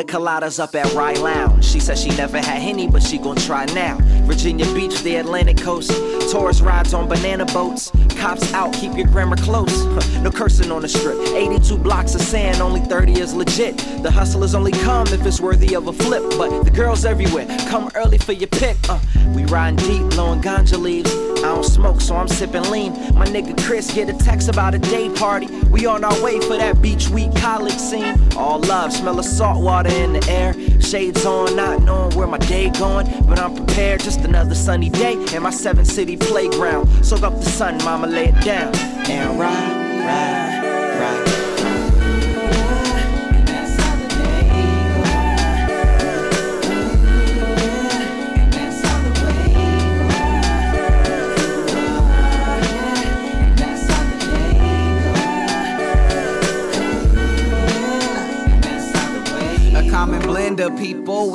Pina 0.00 0.04
coladas 0.04 0.58
up 0.58 0.74
at 0.74 0.92
Rye 0.94 1.14
Lounge. 1.14 1.69
She 1.80 2.10
She 2.10 2.16
never 2.16 2.38
had 2.38 2.60
Henny, 2.60 2.86
but 2.86 3.02
she 3.02 3.18
gon' 3.18 3.36
try 3.36 3.64
now. 3.66 3.96
Virginia 4.24 4.66
Beach, 4.74 5.02
the 5.02 5.16
Atlantic 5.16 5.56
coast. 5.56 5.90
Tourist 6.30 6.60
rides 6.60 6.92
on 6.92 7.08
banana 7.08 7.46
boats. 7.46 7.90
Cops 8.16 8.52
out, 8.52 8.72
keep 8.74 8.94
your 8.96 9.06
grammar 9.06 9.36
close. 9.36 9.84
no 10.22 10.30
cursing 10.30 10.70
on 10.70 10.82
the 10.82 10.88
strip. 10.88 11.18
82 11.34 11.78
blocks 11.78 12.14
of 12.14 12.20
sand, 12.20 12.60
only 12.60 12.80
30 12.80 13.20
is 13.20 13.34
legit. 13.34 13.78
The 14.02 14.10
hustlers 14.10 14.54
only 14.54 14.72
come 14.72 15.08
if 15.08 15.24
it's 15.24 15.40
worthy 15.40 15.74
of 15.74 15.88
a 15.88 15.92
flip. 15.92 16.22
But 16.36 16.64
the 16.64 16.70
girls 16.70 17.04
everywhere, 17.04 17.46
come 17.68 17.90
early 17.94 18.18
for 18.18 18.32
your 18.32 18.48
pick. 18.48 18.76
Uh, 18.88 19.00
we 19.34 19.44
riding 19.46 19.76
deep, 19.76 20.10
blowing 20.10 20.42
ganja 20.42 20.78
leaves. 20.78 21.10
I 21.40 21.54
don't 21.54 21.64
smoke, 21.64 22.02
so 22.02 22.16
I'm 22.16 22.28
sipping 22.28 22.70
lean. 22.70 22.92
My 23.14 23.24
nigga 23.26 23.58
Chris 23.64 23.92
get 23.94 24.10
a 24.10 24.12
text 24.12 24.48
about 24.50 24.74
a 24.74 24.78
day 24.78 25.08
party. 25.08 25.46
We 25.70 25.86
on 25.86 26.04
our 26.04 26.22
way 26.22 26.38
for 26.40 26.58
that 26.58 26.82
beach 26.82 27.08
week 27.08 27.34
college 27.36 27.78
scene. 27.78 28.20
All 28.36 28.60
love, 28.60 28.92
smell 28.92 29.18
of 29.18 29.24
salt 29.24 29.62
water 29.62 29.88
in 29.88 30.12
the 30.12 30.30
air. 30.30 30.52
Shades 30.80 31.24
on, 31.24 31.56
not 31.56 31.79
knowing 31.84 32.16
where 32.16 32.26
my 32.26 32.38
day 32.38 32.70
going. 32.70 33.06
But 33.26 33.38
I'm 33.38 33.54
prepared, 33.54 34.00
just 34.00 34.20
another 34.20 34.54
sunny 34.54 34.88
day 34.90 35.14
in 35.34 35.42
my 35.42 35.50
seven 35.50 35.84
city 35.84 36.16
playground. 36.16 36.88
Soak 37.04 37.22
up 37.22 37.34
the 37.34 37.46
sun, 37.46 37.78
mama, 37.78 38.06
lay 38.06 38.28
it 38.28 38.44
down. 38.44 38.74
And 39.08 39.38
ride, 39.38 40.04
ride, 40.04 40.64
ride. 40.64 40.69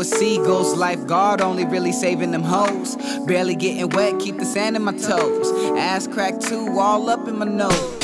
With 0.06 0.20
seagulls. 0.20 0.76
Lifeguard 0.76 1.42
only 1.42 1.66
really 1.66 1.92
saving 1.92 2.32
them 2.32 2.44
hoes. 2.44 2.96
Barely 3.26 3.56
getting 3.56 3.90
wet, 3.90 4.20
keep 4.20 4.38
the 4.38 4.46
sand 4.46 4.76
in 4.76 4.84
my 4.84 4.94
toes. 4.94 5.52
Ass 5.78 6.08
crack 6.08 6.40
too, 6.40 6.68
all 6.80 7.10
up 7.10 7.28
in 7.28 7.38
my 7.38 7.46
nose. 7.46 7.95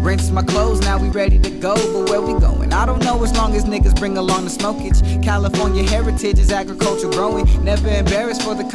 Rinse 0.00 0.30
my 0.30 0.42
clothes, 0.42 0.80
now 0.80 0.98
we 0.98 1.08
ready 1.08 1.38
to 1.38 1.50
go. 1.50 1.74
But 1.74 2.10
where 2.10 2.20
we 2.20 2.38
going? 2.40 2.72
I 2.72 2.86
don't 2.86 3.04
know 3.04 3.22
as 3.22 3.36
long 3.36 3.54
as 3.54 3.64
niggas 3.64 3.98
bring 3.98 4.16
along 4.16 4.44
the 4.44 4.50
smokage. 4.50 5.22
California 5.22 5.82
heritage 5.82 6.38
is 6.38 6.50
agriculture 6.50 7.10
growing. 7.10 7.46
Never 7.64 7.88
embarrassed 7.88 8.42
for 8.42 8.54
the 8.54 8.68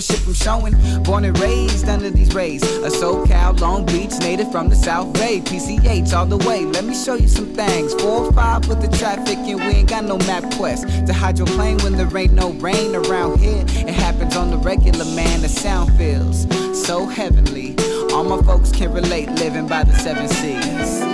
shit 0.00 0.26
I'm 0.26 0.34
showing. 0.34 0.74
Born 1.02 1.24
and 1.24 1.38
raised 1.38 1.88
under 1.88 2.10
these 2.10 2.34
rays. 2.34 2.62
A 2.62 2.88
SoCal, 2.88 3.58
Long 3.60 3.86
Beach, 3.86 4.12
native 4.20 4.50
from 4.50 4.68
the 4.68 4.76
South 4.76 5.12
Bay. 5.14 5.40
PCH 5.40 6.12
all 6.12 6.26
the 6.26 6.38
way. 6.38 6.64
Let 6.64 6.84
me 6.84 6.94
show 6.94 7.14
you 7.14 7.28
some 7.28 7.54
things. 7.54 7.94
Four 7.94 8.26
or 8.26 8.32
five 8.32 8.68
with 8.68 8.80
the 8.80 8.96
traffic, 8.96 9.38
and 9.38 9.60
we 9.60 9.66
ain't 9.66 9.88
got 9.88 10.04
no 10.04 10.18
map 10.18 10.52
quest. 10.54 10.86
To 11.06 11.12
hide 11.12 11.38
your 11.38 11.46
plane 11.48 11.78
when 11.78 11.92
there 11.96 12.16
ain't 12.16 12.32
no 12.32 12.50
rain 12.54 12.94
around 12.94 13.38
here. 13.40 13.64
It 13.66 13.94
happens 13.94 14.36
on 14.36 14.50
the 14.50 14.58
regular, 14.58 15.04
man. 15.16 15.42
The 15.42 15.48
sound 15.48 15.96
feels 15.96 16.46
so 16.86 17.06
heavenly. 17.06 17.76
All 18.14 18.22
my 18.22 18.40
folks 18.42 18.70
can 18.70 18.92
relate 18.92 19.28
living 19.32 19.66
by 19.66 19.82
the 19.82 19.92
seven 19.92 20.28
seas. 20.28 21.13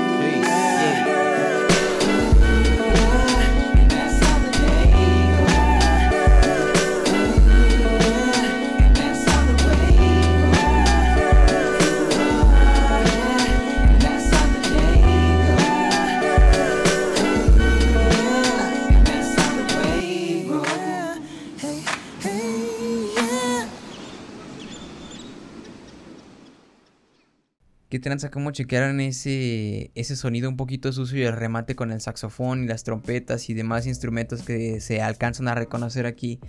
Tranza? 28.01 28.31
¿Cómo 28.31 28.51
chequearon 28.51 29.01
ese, 29.01 29.91
ese 29.95 30.17
sonido 30.17 30.49
un 30.49 30.57
poquito 30.57 30.93
sucio 30.93 31.19
y 31.19 31.23
el 31.23 31.33
remate 31.35 31.75
con 31.75 31.93
el 31.93 32.01
saxofón 32.01 32.65
y 32.65 32.67
las 32.67 32.83
trompetas 32.83 33.49
y 33.49 33.55
demás 33.55 33.87
instrumentos 33.87 34.43
que 34.43 34.81
se 34.81 35.01
alcanzan 35.01 35.49
a 35.49 35.55
reconocer 35.55 36.07
aquí? 36.07 36.41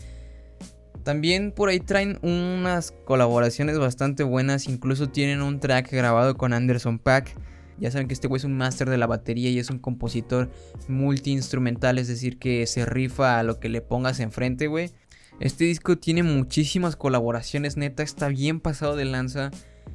También 1.04 1.52
por 1.52 1.70
ahí 1.70 1.80
traen 1.80 2.20
unas 2.22 2.92
colaboraciones 3.06 3.80
bastante 3.80 4.24
buenas, 4.24 4.68
incluso 4.68 5.10
tienen 5.10 5.42
un 5.42 5.60
track 5.60 5.92
grabado 5.92 6.36
con 6.36 6.54
Anderson 6.54 7.00
Pack. 7.00 7.36
Ya 7.80 7.90
saben 7.90 8.08
que 8.08 8.14
este 8.14 8.28
güey 8.28 8.38
es 8.38 8.44
un 8.44 8.56
máster 8.58 8.90
de 8.90 8.98
la 8.98 9.08
batería 9.08 9.50
y 9.50 9.58
es 9.58 9.72
un 9.72 9.80
compositor 9.80 10.52
multi-instrumental, 10.88 11.98
es 11.98 12.08
decir, 12.08 12.38
que 12.38 12.68
se 12.68 12.86
rifa 12.86 13.40
a 13.40 13.44
lo 13.44 13.60
que 13.60 13.70
le 13.70 13.82
pongas 13.82 14.20
enfrente, 14.20 14.68
güey. 14.68 14.92
Este 15.40 15.64
disco 15.64 15.98
tiene 15.98 16.22
muchísimas 16.22 16.96
colaboraciones, 16.96 17.78
neta, 17.78 18.04
está 18.04 18.28
bien 18.28 18.60
pasado 18.60 18.96
de 18.96 19.06
lanza. 19.06 19.50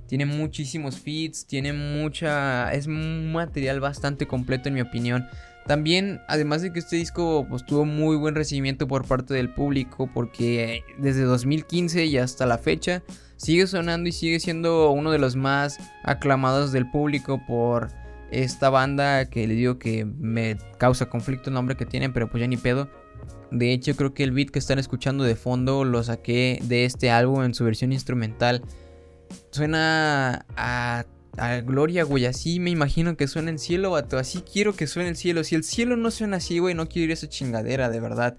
Tiene 0.06 0.26
muchísimos 0.26 0.98
feats, 0.98 1.46
tiene 1.46 1.72
mucha... 1.72 2.72
Es 2.72 2.86
un 2.86 3.32
material 3.32 3.80
bastante 3.80 4.26
completo 4.26 4.68
en 4.68 4.74
mi 4.74 4.80
opinión. 4.80 5.26
También, 5.66 6.20
además 6.28 6.62
de 6.62 6.72
que 6.72 6.78
este 6.78 6.96
disco 6.96 7.46
pues, 7.48 7.66
tuvo 7.66 7.84
muy 7.84 8.16
buen 8.16 8.36
recibimiento 8.36 8.86
por 8.86 9.04
parte 9.04 9.34
del 9.34 9.52
público, 9.52 10.08
porque 10.12 10.82
desde 10.98 11.22
2015 11.22 12.04
y 12.04 12.18
hasta 12.18 12.46
la 12.46 12.58
fecha 12.58 13.02
sigue 13.36 13.66
sonando 13.66 14.08
y 14.08 14.12
sigue 14.12 14.38
siendo 14.38 14.90
uno 14.92 15.10
de 15.10 15.18
los 15.18 15.34
más 15.34 15.78
aclamados 16.04 16.72
del 16.72 16.88
público 16.88 17.40
por 17.46 17.88
esta 18.30 18.70
banda 18.70 19.26
que 19.26 19.46
le 19.46 19.54
digo 19.54 19.78
que 19.78 20.04
me 20.04 20.56
causa 20.78 21.06
conflicto 21.06 21.50
el 21.50 21.54
nombre 21.54 21.76
que 21.76 21.86
tienen, 21.86 22.12
pero 22.12 22.30
pues 22.30 22.40
ya 22.40 22.46
ni 22.46 22.56
pedo. 22.56 22.88
De 23.50 23.72
hecho, 23.72 23.94
creo 23.96 24.14
que 24.14 24.24
el 24.24 24.32
beat 24.32 24.50
que 24.50 24.58
están 24.58 24.78
escuchando 24.78 25.24
de 25.24 25.36
fondo 25.36 25.84
lo 25.84 26.02
saqué 26.02 26.60
de 26.64 26.84
este 26.84 27.10
álbum 27.10 27.42
en 27.42 27.54
su 27.54 27.64
versión 27.64 27.92
instrumental. 27.92 28.62
Suena 29.50 30.44
a, 30.56 31.04
a, 31.36 31.60
Gloria, 31.60 32.04
güey. 32.04 32.26
Así 32.26 32.60
me 32.60 32.70
imagino 32.70 33.16
que 33.16 33.28
suena 33.28 33.50
el 33.50 33.58
cielo, 33.58 33.92
vato. 33.92 34.18
Así 34.18 34.42
quiero 34.42 34.74
que 34.74 34.86
suene 34.86 35.10
el 35.10 35.16
cielo. 35.16 35.44
Si 35.44 35.54
el 35.54 35.64
cielo 35.64 35.96
no 35.96 36.10
suena 36.10 36.38
así, 36.38 36.58
güey, 36.58 36.74
no 36.74 36.88
quiero 36.88 37.06
ir 37.06 37.10
a 37.10 37.14
esa 37.14 37.28
chingadera, 37.28 37.88
de 37.88 38.00
verdad. 38.00 38.38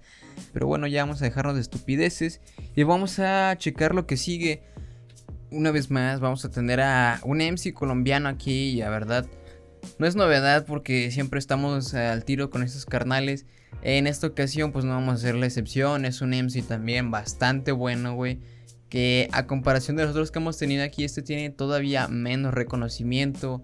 Pero 0.54 0.68
bueno, 0.68 0.88
ya 0.88 1.04
vamos 1.04 1.22
a 1.22 1.26
dejarnos 1.26 1.56
de 1.56 1.62
estupideces. 1.62 2.42
Y 2.76 2.84
vamos 2.84 3.20
a 3.20 3.56
checar 3.58 3.96
lo 3.96 4.06
que 4.06 4.18
sigue. 4.18 4.64
Una 5.50 5.72
vez 5.72 5.90
más, 5.90 6.20
vamos 6.20 6.44
a 6.46 6.50
tener 6.50 6.82
a 6.82 7.20
un 7.24 7.38
MC 7.38 7.74
colombiano 7.74 8.30
aquí. 8.30 8.72
Y 8.72 8.78
la 8.78 8.90
verdad, 8.90 9.26
no 9.98 10.08
es 10.08 10.16
novedad 10.16 10.66
porque 10.66 11.12
siempre 11.12 11.40
estamos 11.40 11.94
al 11.94 12.26
tiro 12.26 12.50
con 12.50 12.64
estos 12.64 12.86
carnales. 12.86 13.46
En 13.82 14.08
esta 14.08 14.28
ocasión, 14.28 14.72
pues 14.72 14.86
no 14.86 14.92
vamos 14.92 15.12
a 15.12 15.16
hacer 15.16 15.36
la 15.36 15.46
excepción. 15.46 16.06
Es 16.06 16.22
un 16.22 16.32
MC 16.32 16.62
también 16.68 17.12
bastante 17.12 17.72
bueno, 17.72 18.16
güey 18.16 18.40
que 18.90 19.30
a 19.32 19.48
comparación 19.48 19.98
de 19.98 20.04
los 20.04 20.12
otros 20.12 20.32
que 20.32 20.40
hemos 20.40 20.58
tenido 20.58 20.84
aquí, 20.84 21.04
este 21.04 21.22
tiene 21.22 21.50
todavía 21.50 22.08
menos 22.08 22.54
reconocimiento. 22.54 23.64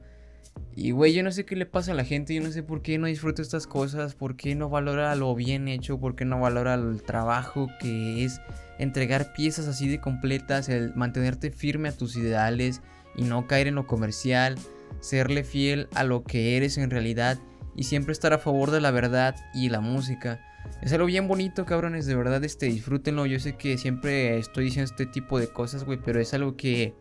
Y 0.75 0.91
güey, 0.91 1.13
yo 1.13 1.23
no 1.23 1.31
sé 1.31 1.45
qué 1.45 1.55
le 1.55 1.65
pasa 1.65 1.91
a 1.91 1.95
la 1.95 2.03
gente, 2.03 2.33
yo 2.33 2.41
no 2.41 2.51
sé 2.51 2.63
por 2.63 2.81
qué 2.81 2.97
no 2.97 3.07
disfruta 3.07 3.41
estas 3.41 3.67
cosas, 3.67 4.15
por 4.15 4.35
qué 4.35 4.55
no 4.55 4.69
valora 4.69 5.15
lo 5.15 5.33
bien 5.35 5.67
hecho, 5.67 5.99
por 5.99 6.15
qué 6.15 6.25
no 6.25 6.39
valora 6.39 6.73
el 6.75 7.01
trabajo 7.03 7.67
que 7.79 8.23
es 8.23 8.41
entregar 8.79 9.33
piezas 9.33 9.67
así 9.67 9.87
de 9.87 9.99
completas, 9.99 10.69
el 10.69 10.93
mantenerte 10.95 11.51
firme 11.51 11.89
a 11.89 11.97
tus 11.97 12.15
ideales 12.15 12.81
y 13.15 13.23
no 13.23 13.47
caer 13.47 13.67
en 13.67 13.75
lo 13.75 13.85
comercial, 13.85 14.55
serle 14.99 15.43
fiel 15.43 15.87
a 15.93 16.03
lo 16.03 16.23
que 16.23 16.57
eres 16.57 16.77
en 16.77 16.89
realidad 16.89 17.37
y 17.75 17.83
siempre 17.83 18.11
estar 18.11 18.33
a 18.33 18.39
favor 18.39 18.71
de 18.71 18.81
la 18.81 18.91
verdad 18.91 19.35
y 19.53 19.69
la 19.69 19.79
música. 19.79 20.39
Es 20.81 20.91
algo 20.93 21.05
bien 21.05 21.27
bonito, 21.27 21.65
cabrones, 21.65 22.05
de 22.05 22.15
verdad, 22.15 22.43
este, 22.43 22.65
disfrútenlo. 22.67 23.25
Yo 23.25 23.39
sé 23.39 23.55
que 23.55 23.77
siempre 23.77 24.37
estoy 24.37 24.65
diciendo 24.65 24.91
este 24.91 25.05
tipo 25.05 25.39
de 25.39 25.47
cosas, 25.47 25.85
güey, 25.85 25.99
pero 26.03 26.19
es 26.19 26.33
algo 26.33 26.57
que 26.57 26.93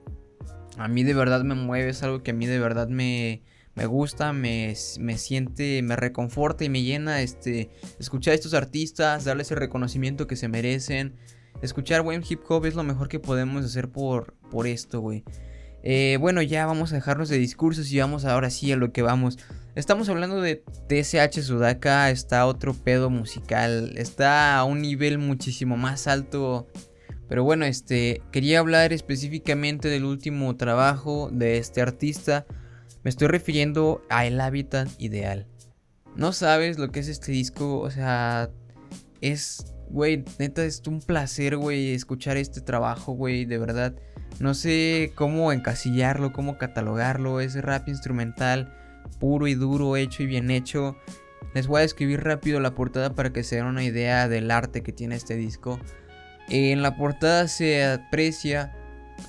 a 0.78 0.88
mí 0.88 1.02
de 1.02 1.14
verdad 1.14 1.42
me 1.42 1.54
mueve, 1.54 1.90
es 1.90 2.02
algo 2.02 2.22
que 2.22 2.30
a 2.30 2.34
mí 2.34 2.46
de 2.46 2.58
verdad 2.58 2.88
me, 2.88 3.42
me 3.74 3.86
gusta, 3.86 4.32
me, 4.32 4.74
me, 5.00 5.18
siente, 5.18 5.82
me 5.82 5.96
reconforta 5.96 6.64
y 6.64 6.68
me 6.68 6.82
llena, 6.82 7.22
este, 7.22 7.70
escuchar 7.98 8.32
a 8.32 8.34
estos 8.34 8.54
artistas, 8.54 9.24
darles 9.24 9.50
el 9.50 9.58
reconocimiento 9.58 10.26
que 10.26 10.36
se 10.36 10.48
merecen. 10.48 11.16
Escuchar 11.60 12.02
buen 12.02 12.22
hip 12.28 12.40
hop 12.48 12.66
es 12.66 12.74
lo 12.74 12.82
mejor 12.82 13.08
que 13.08 13.20
podemos 13.20 13.64
hacer 13.64 13.90
por, 13.90 14.34
por 14.50 14.66
esto, 14.66 15.00
güey. 15.00 15.24
Eh, 15.82 16.16
bueno, 16.20 16.42
ya 16.42 16.66
vamos 16.66 16.92
a 16.92 16.96
dejarnos 16.96 17.28
de 17.28 17.38
discursos 17.38 17.90
y 17.90 17.98
vamos 17.98 18.24
ahora 18.24 18.50
sí 18.50 18.70
a 18.72 18.76
lo 18.76 18.92
que 18.92 19.02
vamos. 19.02 19.38
Estamos 19.74 20.10
hablando 20.10 20.42
de 20.42 20.62
TSH 20.90 21.40
Sudaka, 21.40 22.10
está 22.10 22.44
otro 22.44 22.74
pedo 22.74 23.08
musical, 23.08 23.94
está 23.96 24.58
a 24.58 24.64
un 24.64 24.82
nivel 24.82 25.16
muchísimo 25.16 25.78
más 25.78 26.06
alto. 26.06 26.68
Pero 27.26 27.42
bueno, 27.42 27.64
este, 27.64 28.20
quería 28.32 28.58
hablar 28.58 28.92
específicamente 28.92 29.88
del 29.88 30.04
último 30.04 30.54
trabajo 30.58 31.30
de 31.32 31.56
este 31.56 31.80
artista. 31.80 32.44
Me 33.02 33.08
estoy 33.08 33.28
refiriendo 33.28 34.02
a 34.10 34.26
El 34.26 34.42
Hábitat 34.42 34.90
Ideal. 34.98 35.46
No 36.16 36.34
sabes 36.34 36.78
lo 36.78 36.92
que 36.92 37.00
es 37.00 37.08
este 37.08 37.32
disco, 37.32 37.78
o 37.78 37.90
sea, 37.90 38.50
es, 39.22 39.74
güey, 39.88 40.22
neta, 40.38 40.66
es 40.66 40.82
un 40.86 41.00
placer, 41.00 41.56
güey, 41.56 41.94
escuchar 41.94 42.36
este 42.36 42.60
trabajo, 42.60 43.12
güey, 43.12 43.46
de 43.46 43.56
verdad. 43.56 43.94
No 44.38 44.52
sé 44.52 45.12
cómo 45.14 45.50
encasillarlo, 45.50 46.34
cómo 46.34 46.58
catalogarlo, 46.58 47.40
es 47.40 47.54
rap 47.54 47.88
instrumental 47.88 48.81
puro 49.18 49.46
y 49.46 49.54
duro, 49.54 49.96
hecho 49.96 50.22
y 50.22 50.26
bien 50.26 50.50
hecho. 50.50 50.96
Les 51.54 51.66
voy 51.66 51.78
a 51.78 51.82
describir 51.82 52.22
rápido 52.22 52.60
la 52.60 52.74
portada 52.74 53.14
para 53.14 53.32
que 53.32 53.42
se 53.42 53.56
den 53.56 53.66
una 53.66 53.84
idea 53.84 54.28
del 54.28 54.50
arte 54.50 54.82
que 54.82 54.92
tiene 54.92 55.16
este 55.16 55.36
disco. 55.36 55.78
En 56.48 56.82
la 56.82 56.96
portada 56.96 57.48
se 57.48 57.84
aprecia 57.84 58.74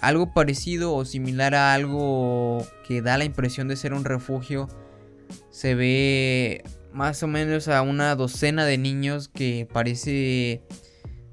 algo 0.01 0.33
parecido 0.33 0.93
o 0.95 1.05
similar 1.05 1.55
a 1.55 1.73
algo 1.73 2.65
que 2.87 3.01
da 3.01 3.17
la 3.17 3.25
impresión 3.25 3.67
de 3.67 3.75
ser 3.75 3.93
un 3.93 4.05
refugio. 4.05 4.67
Se 5.49 5.75
ve 5.75 6.63
más 6.93 7.23
o 7.23 7.27
menos 7.27 7.67
a 7.67 7.81
una 7.81 8.15
docena 8.15 8.65
de 8.65 8.77
niños 8.77 9.27
que 9.27 9.67
parece 9.71 10.63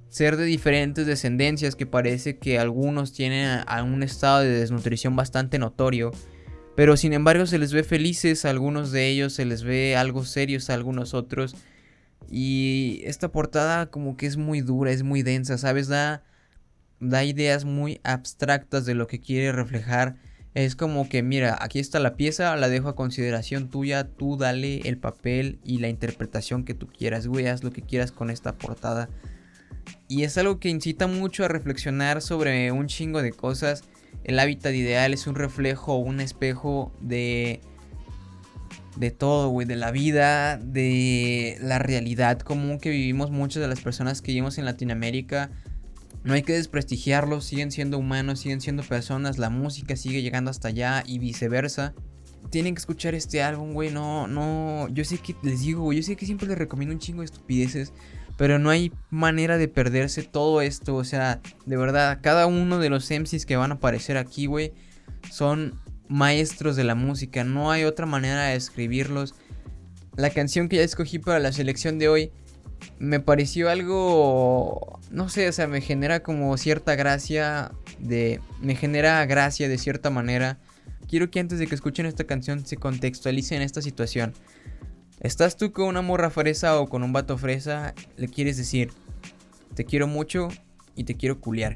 ser 0.09 0.37
de 0.37 0.45
diferentes 0.45 1.07
descendencias, 1.07 1.77
que 1.77 1.87
parece 1.87 2.39
que 2.39 2.59
algunos 2.59 3.13
tienen 3.13 3.63
a 3.67 3.83
un 3.83 4.03
estado 4.03 4.41
de 4.41 4.49
desnutrición 4.51 5.15
bastante 5.15 5.59
notorio. 5.59 6.11
Pero 6.81 6.97
sin 6.97 7.13
embargo 7.13 7.45
se 7.45 7.59
les 7.59 7.75
ve 7.75 7.85
felices, 7.85 8.47
a 8.47 8.49
algunos 8.49 8.91
de 8.91 9.07
ellos 9.07 9.35
se 9.35 9.45
les 9.45 9.65
ve 9.65 9.97
algo 9.97 10.25
serios, 10.25 10.71
a 10.71 10.73
algunos 10.73 11.13
otros. 11.13 11.55
Y 12.31 13.03
esta 13.05 13.31
portada 13.31 13.91
como 13.91 14.17
que 14.17 14.25
es 14.25 14.39
muy 14.39 14.63
dura, 14.63 14.91
es 14.91 15.03
muy 15.03 15.23
densa, 15.23 15.59
¿sabes? 15.59 15.89
Da, 15.89 16.23
da 16.99 17.23
ideas 17.23 17.67
muy 17.67 18.01
abstractas 18.03 18.87
de 18.87 18.95
lo 18.95 19.09
que 19.09 19.21
quiere 19.21 19.53
reflejar. 19.53 20.17
Es 20.55 20.75
como 20.75 21.07
que, 21.07 21.23
mira, 21.23 21.59
aquí 21.61 21.81
está 21.81 22.01
la 22.01 22.17
pieza, 22.17 22.57
la 22.57 22.71
dejo 22.71 22.89
a 22.89 22.97
consideración 22.97 23.69
tuya, 23.69 24.05
tú 24.05 24.39
dale 24.39 24.79
el 24.89 24.97
papel 24.97 25.59
y 25.63 25.81
la 25.81 25.91
interpretación 25.91 26.65
que 26.65 26.73
tú 26.73 26.87
quieras, 26.87 27.27
güey, 27.27 27.47
haz 27.47 27.63
lo 27.63 27.73
que 27.73 27.83
quieras 27.83 28.11
con 28.11 28.31
esta 28.31 28.55
portada. 28.55 29.11
Y 30.09 30.23
es 30.23 30.39
algo 30.39 30.59
que 30.59 30.71
incita 30.71 31.07
mucho 31.09 31.45
a 31.45 31.49
reflexionar 31.49 32.23
sobre 32.23 32.73
un 32.73 32.87
chingo 32.87 33.21
de 33.21 33.33
cosas. 33.33 33.85
El 34.31 34.39
hábitat 34.39 34.73
ideal 34.75 35.13
es 35.13 35.27
un 35.27 35.35
reflejo, 35.35 35.97
un 35.97 36.21
espejo 36.21 36.93
de 37.01 37.61
de 38.95 39.11
todo, 39.11 39.49
güey, 39.49 39.67
de 39.67 39.75
la 39.75 39.91
vida, 39.91 40.57
de 40.57 41.59
la 41.61 41.81
realidad 41.81 42.39
común 42.39 42.79
que 42.79 42.91
vivimos 42.91 43.33
muchas 43.33 43.61
de 43.61 43.67
las 43.67 43.81
personas 43.81 44.23
que 44.23 44.31
vivimos 44.31 44.57
en 44.59 44.67
Latinoamérica. 44.67 45.51
No 46.23 46.35
hay 46.35 46.43
que 46.43 46.53
desprestigiarlos, 46.53 47.45
siguen 47.45 47.73
siendo 47.73 47.99
humanos, 47.99 48.39
siguen 48.39 48.61
siendo 48.61 48.85
personas, 48.85 49.39
la 49.39 49.51
música 49.51 49.97
sigue 49.97 50.23
llegando 50.23 50.53
hasta 50.53 50.69
allá 50.69 51.03
y 51.05 51.19
viceversa. 51.19 51.93
Tienen 52.51 52.77
que 52.77 52.79
escuchar 52.79 53.17
este 53.17 53.43
álbum, 53.43 53.73
güey, 53.73 53.91
no, 53.91 54.29
no, 54.29 54.87
yo 54.91 55.05
sé 55.05 55.19
que 55.19 55.35
les 55.43 55.63
digo, 55.63 55.83
güey, 55.83 55.99
yo 55.99 56.05
sé 56.05 56.15
que 56.15 56.25
siempre 56.25 56.47
les 56.47 56.57
recomiendo 56.57 56.95
un 56.95 57.01
chingo 57.01 57.23
de 57.23 57.27
estupideces, 57.27 57.93
pero 58.41 58.59
no 58.59 58.71
hay 58.71 58.91
manera 59.11 59.59
de 59.59 59.69
perderse 59.69 60.23
todo 60.23 60.63
esto, 60.63 60.97
o 60.97 61.05
sea, 61.05 61.43
de 61.67 61.77
verdad, 61.77 62.21
cada 62.23 62.47
uno 62.47 62.79
de 62.79 62.89
los 62.89 63.11
MCs 63.11 63.45
que 63.45 63.57
van 63.57 63.71
a 63.71 63.75
aparecer 63.75 64.17
aquí, 64.17 64.47
güey, 64.47 64.73
son 65.31 65.79
maestros 66.09 66.75
de 66.75 66.85
la 66.85 66.95
música, 66.95 67.45
no 67.45 67.71
hay 67.71 67.85
otra 67.85 68.07
manera 68.07 68.45
de 68.45 68.55
escribirlos. 68.55 69.35
La 70.17 70.31
canción 70.31 70.71
que 70.71 70.77
ya 70.77 70.85
escogí 70.85 71.19
para 71.19 71.39
la 71.39 71.53
selección 71.53 71.99
de 71.99 72.09
hoy 72.09 72.33
me 72.99 73.21
pareció 73.21 73.69
algo, 73.69 74.99
no 75.11 75.29
sé, 75.29 75.47
o 75.47 75.53
sea, 75.53 75.67
me 75.67 75.83
genera 75.83 76.23
como 76.23 76.57
cierta 76.57 76.95
gracia 76.95 77.73
de, 77.99 78.41
me 78.63 78.75
genera 78.75 79.27
gracia 79.27 79.69
de 79.69 79.77
cierta 79.77 80.09
manera. 80.09 80.59
Quiero 81.07 81.31
que 81.31 81.41
antes 81.41 81.59
de 81.59 81.67
que 81.67 81.75
escuchen 81.75 82.07
esta 82.07 82.25
canción 82.25 82.65
se 82.65 82.79
contextualicen 82.79 83.61
esta 83.61 83.83
situación. 83.83 84.33
Estás 85.21 85.57
tú 85.57 85.73
con 85.73 85.87
una 85.87 86.01
morra 86.01 86.31
fresa 86.31 86.81
o 86.81 86.89
con 86.89 87.03
un 87.03 87.13
vato 87.13 87.37
fresa, 87.37 87.95
le 88.17 88.29
quieres 88.29 88.57
decir, 88.57 88.91
te 89.75 89.85
quiero 89.85 90.07
mucho 90.07 90.49
y 90.97 91.05
te 91.05 91.15
quiero 91.15 91.41
culiar. 91.41 91.75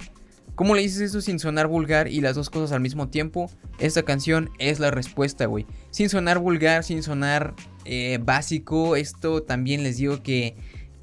¿Cómo 0.54 0.74
le 0.74 0.82
dices 0.82 1.00
eso 1.00 1.20
sin 1.20 1.38
sonar 1.38 1.66
vulgar 1.66 2.08
y 2.08 2.20
las 2.20 2.36
dos 2.36 2.48
cosas 2.48 2.72
al 2.72 2.80
mismo 2.80 3.08
tiempo? 3.08 3.50
Esta 3.78 4.04
canción 4.04 4.50
es 4.58 4.78
la 4.78 4.90
respuesta, 4.90 5.46
güey. 5.46 5.66
Sin 5.90 6.08
sonar 6.08 6.38
vulgar, 6.38 6.84
sin 6.84 7.02
sonar 7.02 7.54
eh, 7.84 8.18
básico. 8.22 8.94
Esto 8.96 9.42
también 9.42 9.82
les 9.82 9.96
digo 9.96 10.22
que 10.22 10.56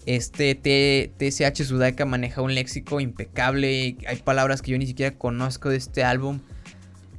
este 0.06 0.56
TSH 0.56 1.64
Sudaka 1.66 2.06
maneja 2.06 2.42
un 2.42 2.56
léxico 2.56 3.02
impecable. 3.02 3.98
Hay 4.08 4.18
palabras 4.24 4.62
que 4.62 4.72
yo 4.72 4.78
ni 4.78 4.88
siquiera 4.88 5.18
conozco 5.18 5.70
de 5.70 5.76
este 5.76 6.04
álbum. 6.04 6.40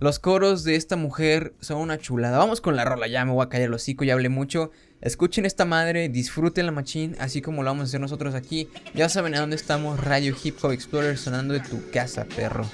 Los 0.01 0.19
coros 0.19 0.65
de 0.65 0.75
esta 0.75 0.97
mujer 0.97 1.55
son 1.61 1.79
una 1.79 1.99
chulada. 1.99 2.39
Vamos 2.39 2.61
con 2.61 2.75
la 2.75 2.85
rola, 2.85 3.07
ya 3.07 3.25
me 3.25 3.31
voy 3.33 3.45
a 3.45 3.49
callar 3.49 3.69
el 3.69 3.75
hocico, 3.75 4.05
ya 4.05 4.15
hablé 4.15 4.31
mucho. 4.31 4.73
Escuchen 5.03 5.45
esta 5.47 5.65
madre, 5.65 6.09
disfruten 6.09 6.65
la 6.65 6.71
machine, 6.71 7.17
así 7.19 7.43
como 7.43 7.65
lo 7.65 7.71
vamos 7.71 7.83
a 7.83 7.85
hacer 7.87 8.01
nosotros 8.01 8.37
aquí. 8.37 8.69
Ya 8.95 9.09
saben 9.09 9.35
a 9.35 9.41
dónde 9.41 9.57
estamos, 9.57 9.99
Radio 9.99 10.33
Hip 10.45 10.59
Hop 10.63 10.71
Explorer 10.71 11.19
sonando 11.19 11.55
de 11.55 11.61
tu 11.61 11.91
casa, 11.91 12.25
perro. 12.25 12.65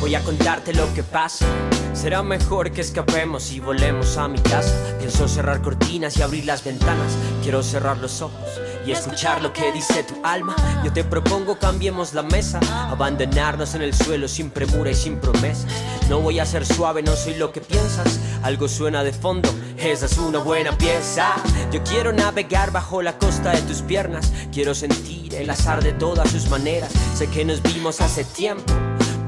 Voy 0.00 0.14
a 0.14 0.20
contarte 0.20 0.72
lo 0.74 0.94
que 0.94 1.02
pasa. 1.02 1.44
Será 1.92 2.22
mejor 2.22 2.70
que 2.70 2.82
escapemos 2.82 3.50
y 3.50 3.58
volemos 3.58 4.16
a 4.16 4.28
mi 4.28 4.38
casa. 4.38 4.96
Pienso 5.00 5.26
cerrar 5.26 5.60
cortinas 5.60 6.16
y 6.18 6.22
abrir 6.22 6.44
las 6.44 6.62
ventanas. 6.62 7.18
Quiero 7.42 7.64
cerrar 7.64 7.98
los 7.98 8.22
ojos 8.22 8.60
y 8.88 8.92
escuchar 8.92 9.42
lo 9.42 9.52
que 9.52 9.70
dice 9.70 10.02
tu 10.02 10.14
alma. 10.24 10.56
Yo 10.82 10.90
te 10.90 11.04
propongo 11.04 11.58
cambiemos 11.58 12.14
la 12.14 12.22
mesa, 12.22 12.58
abandonarnos 12.90 13.74
en 13.74 13.82
el 13.82 13.92
suelo 13.92 14.26
sin 14.28 14.48
premura 14.48 14.90
y 14.90 14.94
sin 14.94 15.18
promesas. 15.18 15.66
No 16.08 16.20
voy 16.20 16.38
a 16.38 16.46
ser 16.46 16.64
suave, 16.64 17.02
no 17.02 17.14
soy 17.14 17.34
lo 17.34 17.52
que 17.52 17.60
piensas. 17.60 18.18
Algo 18.42 18.66
suena 18.66 19.04
de 19.04 19.12
fondo, 19.12 19.50
esa 19.76 20.06
es 20.06 20.16
una 20.16 20.38
buena 20.38 20.72
pieza. 20.78 21.34
Yo 21.70 21.82
quiero 21.84 22.14
navegar 22.14 22.70
bajo 22.72 23.02
la 23.02 23.18
costa 23.18 23.52
de 23.52 23.60
tus 23.62 23.82
piernas. 23.82 24.32
Quiero 24.52 24.74
sentir 24.74 25.34
el 25.34 25.50
azar 25.50 25.82
de 25.82 25.92
todas 25.92 26.30
sus 26.30 26.48
maneras. 26.48 26.90
Sé 27.14 27.28
que 27.28 27.44
nos 27.44 27.62
vimos 27.62 28.00
hace 28.00 28.24
tiempo. 28.24 28.72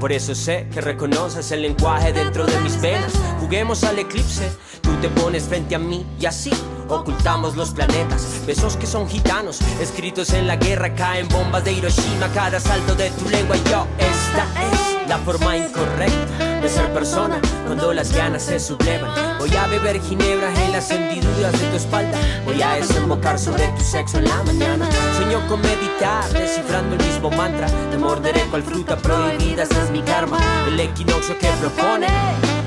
Por 0.01 0.11
eso 0.11 0.33
sé 0.33 0.67
que 0.73 0.81
reconoces 0.81 1.51
el 1.51 1.61
lenguaje 1.61 2.11
dentro 2.11 2.47
de 2.47 2.59
mis 2.61 2.81
venas. 2.81 3.13
Juguemos 3.39 3.83
al 3.83 3.99
eclipse, 3.99 4.51
tú 4.91 5.01
te 5.01 5.09
pones 5.21 5.43
frente 5.43 5.75
a 5.75 5.79
mí 5.79 6.05
y 6.19 6.25
así 6.25 6.51
ocultamos 6.87 7.55
los 7.55 7.71
planetas. 7.71 8.41
Besos 8.45 8.75
que 8.75 8.85
son 8.85 9.07
gitanos, 9.07 9.59
escritos 9.79 10.33
en 10.33 10.47
la 10.47 10.57
guerra, 10.57 10.93
caen 10.93 11.27
bombas 11.29 11.63
de 11.63 11.73
Hiroshima, 11.73 12.27
cada 12.33 12.59
salto 12.59 12.95
de 12.95 13.09
tu 13.11 13.29
lengua 13.29 13.55
y 13.55 13.69
yo. 13.69 13.87
Esta 13.97 14.45
es 14.71 15.07
la 15.07 15.17
forma 15.19 15.57
incorrecta 15.57 16.59
de 16.61 16.69
ser 16.69 16.91
persona 16.93 17.39
cuando 17.65 17.93
las 17.93 18.13
ganas 18.13 18.43
se 18.43 18.59
sublevan. 18.59 19.39
Voy 19.39 19.55
a 19.55 19.67
beber 19.67 20.01
ginebra 20.01 20.53
en 20.65 20.71
las 20.73 20.91
hendiduras 20.91 21.53
de 21.53 21.67
tu 21.67 21.77
espalda. 21.77 22.17
Voy 22.45 22.61
a 22.61 22.75
desembocar 22.75 23.39
sobre 23.39 23.67
tu 23.69 23.83
sexo 23.83 24.17
en 24.17 24.25
la 24.25 24.43
mañana. 24.43 24.89
Sueño 25.17 25.47
con 25.47 25.61
meditar, 25.61 26.29
descifrando 26.33 26.95
el 26.95 27.03
mismo 27.05 27.31
mantra. 27.31 27.67
Te 27.89 27.97
morderé 27.97 28.41
cual 28.49 28.63
fruta 28.63 28.97
prohibida, 28.97 29.63
ese 29.63 29.81
es 29.81 29.89
mi 29.89 30.01
karma. 30.01 30.37
El 30.67 30.79
equinoccio 30.79 31.37
que 31.39 31.47
propone, 31.61 32.07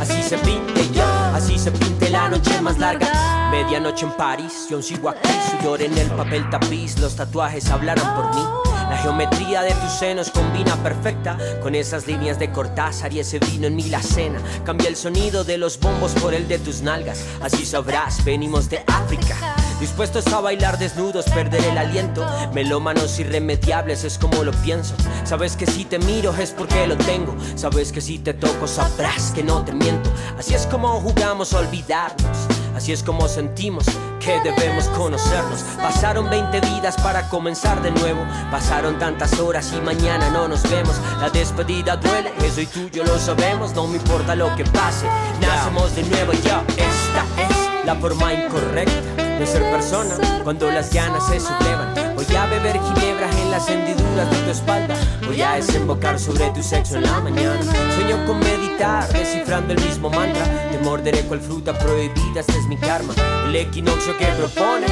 así 0.01 0.23
se 0.23 0.39
pinte 0.39 0.89
yo, 0.93 1.05
así 1.35 1.59
se 1.59 1.71
pinte 1.73 2.09
la 2.11 2.29
noche 2.29 2.61
más 2.63 2.79
larga. 2.79 3.51
Medianoche 3.51 4.07
en 4.07 4.13
París, 4.13 4.67
yo 4.71 4.81
sigo 4.81 5.09
aquí, 5.09 5.29
sudor 5.51 5.83
en 5.83 5.97
el 5.99 6.09
papel 6.11 6.49
tapiz, 6.49 6.99
los 6.99 7.17
tatuajes 7.17 7.69
hablaron 7.71 8.07
por 8.15 8.35
mí. 8.35 8.74
La 8.91 8.99
geometría 8.99 9.63
de 9.63 9.73
tus 9.73 9.93
senos 9.93 10.31
combina 10.31 10.77
perfecta 10.77 11.39
con 11.63 11.75
esas 11.75 12.07
líneas 12.07 12.39
de 12.39 12.51
Cortázar 12.53 13.13
y 13.13 13.21
ese 13.21 13.39
vino 13.39 13.67
en 13.67 13.77
mi 13.77 13.85
la 13.85 14.03
cena. 14.03 14.41
Cambia 14.65 14.89
el 14.89 14.97
sonido 14.97 15.45
de 15.45 15.59
los 15.59 15.79
bombos 15.79 16.13
por 16.13 16.35
el 16.35 16.47
de 16.49 16.59
tus 16.59 16.83
nalgas. 16.83 17.25
Así 17.41 17.65
sabrás, 17.65 18.25
venimos 18.25 18.69
de 18.69 18.85
África. 18.87 19.37
Dispuestos 19.81 20.27
a 20.29 20.41
bailar 20.41 20.79
desnudos, 20.79 21.27
perder 21.27 21.65
el 21.65 21.79
aliento. 21.79 22.25
Melómanos 22.53 23.19
irremediables 23.19 24.05
es 24.05 24.19
como 24.19 24.45
lo 24.45 24.53
pienso. 24.53 24.95
Sabes 25.25 25.57
que 25.57 25.67
si 25.67 25.85
te 25.85 25.99
miro 25.99 26.35
es 26.37 26.53
porque 26.53 26.87
lo 26.87 26.97
tengo. 26.97 27.35
Sabes 27.57 27.93
que 27.93 28.01
si 28.01 28.19
te 28.19 28.35
toco 28.35 28.67
sabrás 28.67 29.33
que 29.33 29.43
no 29.43 29.65
te 29.65 29.73
miento. 29.73 30.11
Así 30.39 30.55
es 30.55 30.67
como 30.67 31.01
jugamos 31.01 31.53
a 31.53 31.59
olvidarnos. 31.59 32.54
Así 32.75 32.93
es 32.93 33.03
como 33.03 33.29
sentimos 33.29 33.85
que 34.21 34.41
debemos 34.41 34.87
conocernos. 34.89 35.61
Pasaron 35.81 36.29
20 36.29 36.61
vidas 36.61 36.97
para 36.97 37.29
comenzar 37.29 37.81
de 37.83 37.91
nuevo. 37.91 38.21
Pasaron 38.51 38.99
tantas 38.99 39.39
horas 39.39 39.73
y 39.77 39.81
mañana 39.81 40.31
no 40.31 40.49
nos 40.49 40.63
vemos. 40.69 40.97
La 41.21 41.31
despedida 41.31 41.97
duele, 41.97 42.33
eso 42.45 42.61
y 42.61 42.67
tú 42.67 42.89
yo 42.91 43.05
lo 43.05 43.19
sabemos. 43.19 43.75
No 43.75 43.87
me 43.87 43.97
importa 43.97 44.35
lo 44.35 44.55
que 44.57 44.65
pase, 44.65 45.07
nacemos 45.41 45.95
de 45.95 46.03
nuevo 46.05 46.33
y 46.33 46.43
yo. 46.43 46.63
Esta 46.77 47.25
es 47.43 47.87
la 47.87 47.95
forma 47.95 48.33
incorrecta 48.33 49.23
de 49.39 49.47
ser 49.47 49.63
persona 49.71 50.17
cuando 50.43 50.71
las 50.71 50.93
ganas 50.93 51.27
se 51.27 51.39
sublevan. 51.41 52.15
Voy 52.15 52.37
a 52.37 52.47
beber 52.47 52.81
ginebra 52.81 53.31
en 53.31 53.51
las 53.51 53.69
hendiduras 53.69 54.31
de 54.31 54.37
tu 54.39 54.51
espalda. 54.51 54.97
Voy 55.27 55.41
a 55.43 55.55
desembocar 55.55 56.19
sobre 56.19 56.51
tu 56.51 56.63
sexo 56.63 56.97
en 56.97 57.03
la 57.05 57.21
mañana. 57.21 57.61
Sueño 57.95 58.25
con 58.27 58.39
meditar, 58.41 59.09
descifrando 59.13 59.75
el 59.75 59.81
mismo 59.81 60.11
mantra. 60.11 60.45
Te 60.71 60.79
morderé 60.79 61.21
cual 61.23 61.41
fruta 61.41 61.77
prohibida, 61.79 62.41
este 62.41 62.59
es 62.59 62.67
mi 62.67 62.77
karma. 62.77 63.15
El 63.47 63.57
equinoccio 63.57 64.17
que 64.19 64.27
propone. 64.27 64.87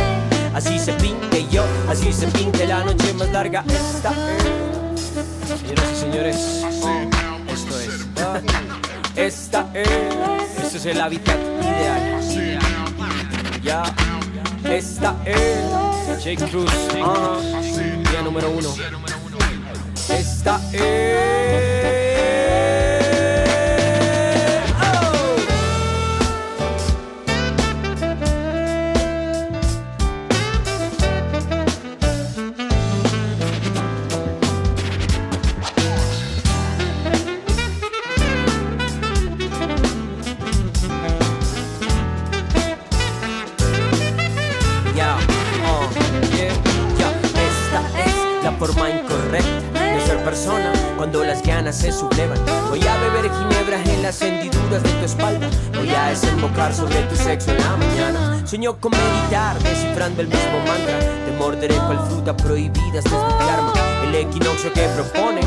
Así 0.54 0.78
se 0.78 0.92
pinte 0.94 1.46
yo, 1.50 1.64
así 1.88 2.12
se 2.12 2.26
pinte 2.28 2.66
la 2.66 2.84
noche 2.84 3.14
más 3.14 3.30
larga. 3.30 3.64
Esta 3.66 4.12
es. 4.36 4.42
Señoras 5.60 5.92
y 5.92 5.96
señores, 6.00 6.36
esto 7.48 7.80
es. 7.80 8.06
Esta 9.16 9.70
es. 9.74 9.88
Este 10.62 10.76
es 10.76 10.86
el 10.86 11.00
hábitat 11.00 11.38
ideal. 11.60 12.20
Ya. 13.62 13.82
Esta 14.64 15.16
es 15.26 16.24
Jake 16.24 16.48
Cruz, 16.50 16.70
ah, 17.04 17.36
día 18.10 18.22
número 18.22 18.50
uno. 18.50 18.68
Esta 20.18 20.60
es. 20.72 21.78
Oh. 21.78 21.81
Ganas 51.72 51.76
se 51.76 51.92
sublevan. 51.92 52.38
Voy 52.68 52.80
a 52.86 52.96
beber 52.98 53.30
ginebra 53.30 53.82
en 53.82 54.02
las 54.02 54.20
hendiduras 54.20 54.82
de 54.82 54.90
tu 54.90 55.04
espalda. 55.04 55.48
Voy 55.74 55.90
a 55.94 56.06
desembocar 56.06 56.74
sobre 56.74 57.02
tu 57.02 57.16
sexo 57.16 57.50
en 57.50 57.58
la 57.58 57.76
mañana. 57.76 58.46
Sueño 58.46 58.78
con 58.78 58.92
meditar, 58.92 59.58
descifrando 59.60 60.20
el 60.22 60.28
mismo 60.28 60.58
mantra. 60.66 60.98
Te 60.98 61.32
morderé 61.38 61.74
cual 61.74 61.98
fruta 62.08 62.36
prohibida, 62.36 62.98
es 62.98 63.04
mi 63.04 63.10
karma. 63.10 63.72
El 64.04 64.14
equinoccio 64.14 64.72
que 64.72 64.82
propone, 64.88 65.40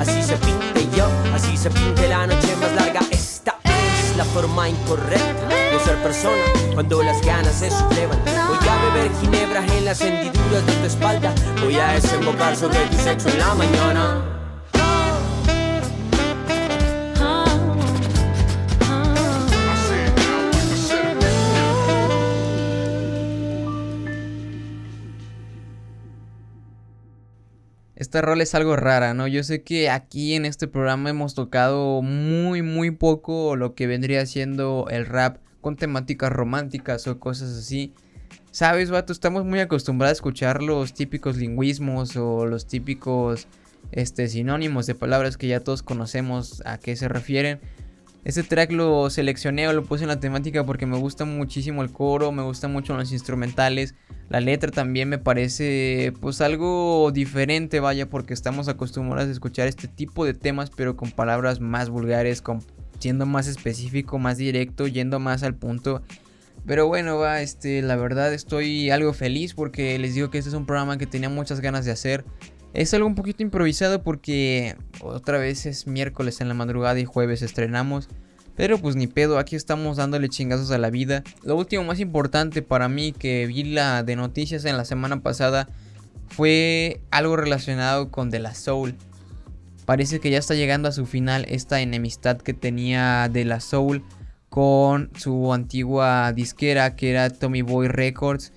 así 0.00 0.22
se 0.22 0.36
pinte 0.36 0.88
yo, 0.96 1.06
así 1.34 1.56
se 1.56 1.70
pinte 1.70 2.08
la 2.08 2.26
noche 2.26 2.56
más 2.60 2.72
larga. 2.72 3.00
Esta 3.10 3.56
es 3.64 4.16
la 4.16 4.24
forma 4.24 4.68
incorrecta 4.68 5.48
de 5.48 5.78
ser 5.84 5.96
persona 6.02 6.42
cuando 6.74 7.02
las 7.02 7.20
ganas 7.22 7.54
se 7.54 7.70
sublevan. 7.70 8.18
Voy 8.24 8.68
a 8.68 8.94
beber 8.94 9.10
ginebra 9.20 9.64
en 9.76 9.84
las 9.84 10.00
hendiduras 10.00 10.66
de 10.66 10.72
tu 10.72 10.86
espalda. 10.86 11.32
Voy 11.62 11.78
a 11.78 11.92
desembocar 11.92 12.56
sobre 12.56 12.80
tu 12.86 12.96
sexo 12.96 13.28
en 13.28 13.38
la 13.38 13.54
mañana. 13.54 14.29
Esta 28.10 28.22
rol 28.22 28.40
es 28.40 28.56
algo 28.56 28.74
rara, 28.74 29.14
¿no? 29.14 29.28
Yo 29.28 29.44
sé 29.44 29.62
que 29.62 29.88
aquí 29.88 30.34
en 30.34 30.44
este 30.44 30.66
programa 30.66 31.10
hemos 31.10 31.36
tocado 31.36 32.02
muy, 32.02 32.60
muy 32.60 32.90
poco 32.90 33.54
lo 33.54 33.76
que 33.76 33.86
vendría 33.86 34.26
siendo 34.26 34.88
el 34.90 35.06
rap 35.06 35.36
con 35.60 35.76
temáticas 35.76 36.32
románticas 36.32 37.06
o 37.06 37.20
cosas 37.20 37.56
así. 37.56 37.94
Sabes, 38.50 38.90
vato, 38.90 39.12
estamos 39.12 39.44
muy 39.44 39.60
acostumbrados 39.60 40.10
a 40.10 40.18
escuchar 40.18 40.60
los 40.60 40.92
típicos 40.92 41.36
lingüismos 41.36 42.16
o 42.16 42.46
los 42.46 42.66
típicos 42.66 43.46
este, 43.92 44.26
sinónimos 44.26 44.86
de 44.86 44.96
palabras 44.96 45.36
que 45.36 45.46
ya 45.46 45.60
todos 45.60 45.84
conocemos 45.84 46.64
a 46.66 46.78
qué 46.78 46.96
se 46.96 47.06
refieren. 47.06 47.60
Este 48.22 48.42
track 48.42 48.70
lo 48.72 49.08
seleccioné 49.08 49.66
o 49.68 49.72
lo 49.72 49.84
puse 49.84 50.04
en 50.04 50.08
la 50.08 50.20
temática 50.20 50.64
porque 50.64 50.84
me 50.84 50.98
gusta 50.98 51.24
muchísimo 51.24 51.82
el 51.82 51.90
coro, 51.90 52.32
me 52.32 52.42
gustan 52.42 52.72
mucho 52.72 52.94
los 52.94 53.12
instrumentales. 53.12 53.94
La 54.28 54.40
letra 54.40 54.70
también 54.70 55.08
me 55.08 55.18
parece 55.18 56.12
pues 56.20 56.40
algo 56.42 57.10
diferente, 57.12 57.80
vaya, 57.80 58.10
porque 58.10 58.34
estamos 58.34 58.68
acostumbrados 58.68 59.28
a 59.28 59.32
escuchar 59.32 59.68
este 59.68 59.88
tipo 59.88 60.24
de 60.26 60.34
temas 60.34 60.70
pero 60.70 60.96
con 60.96 61.10
palabras 61.10 61.60
más 61.60 61.88
vulgares, 61.88 62.42
siendo 62.98 63.24
más 63.24 63.46
específico, 63.46 64.18
más 64.18 64.36
directo, 64.36 64.86
yendo 64.86 65.18
más 65.18 65.42
al 65.42 65.54
punto. 65.54 66.02
Pero 66.66 66.86
bueno, 66.88 67.16
va, 67.16 67.40
este, 67.40 67.80
la 67.80 67.96
verdad 67.96 68.34
estoy 68.34 68.90
algo 68.90 69.14
feliz 69.14 69.54
porque 69.54 69.98
les 69.98 70.14
digo 70.14 70.30
que 70.30 70.38
este 70.38 70.50
es 70.50 70.54
un 70.54 70.66
programa 70.66 70.98
que 70.98 71.06
tenía 71.06 71.30
muchas 71.30 71.60
ganas 71.60 71.86
de 71.86 71.92
hacer. 71.92 72.24
Es 72.72 72.94
algo 72.94 73.06
un 73.06 73.16
poquito 73.16 73.42
improvisado 73.42 74.02
porque 74.02 74.76
otra 75.00 75.38
vez 75.38 75.66
es 75.66 75.86
miércoles 75.86 76.40
en 76.40 76.48
la 76.48 76.54
madrugada 76.54 76.98
y 77.00 77.04
jueves 77.04 77.42
estrenamos. 77.42 78.08
Pero 78.56 78.78
pues 78.78 78.94
ni 78.94 79.06
pedo, 79.06 79.38
aquí 79.38 79.56
estamos 79.56 79.96
dándole 79.96 80.28
chingazos 80.28 80.70
a 80.70 80.78
la 80.78 80.90
vida. 80.90 81.22
Lo 81.42 81.56
último 81.56 81.82
más 81.82 81.98
importante 81.98 82.62
para 82.62 82.88
mí 82.88 83.12
que 83.12 83.46
vi 83.46 83.64
la 83.64 84.02
de 84.02 84.16
noticias 84.16 84.64
en 84.64 84.76
la 84.76 84.84
semana 84.84 85.22
pasada 85.22 85.68
fue 86.28 87.00
algo 87.10 87.36
relacionado 87.36 88.10
con 88.10 88.30
De 88.30 88.38
La 88.38 88.54
Soul. 88.54 88.96
Parece 89.84 90.20
que 90.20 90.30
ya 90.30 90.38
está 90.38 90.54
llegando 90.54 90.88
a 90.88 90.92
su 90.92 91.06
final 91.06 91.46
esta 91.48 91.80
enemistad 91.80 92.36
que 92.36 92.54
tenía 92.54 93.28
De 93.32 93.44
La 93.44 93.60
Soul 93.60 94.04
con 94.48 95.10
su 95.16 95.52
antigua 95.52 96.32
disquera 96.32 96.96
que 96.96 97.10
era 97.10 97.30
Tommy 97.30 97.62
Boy 97.62 97.88
Records. 97.88 98.52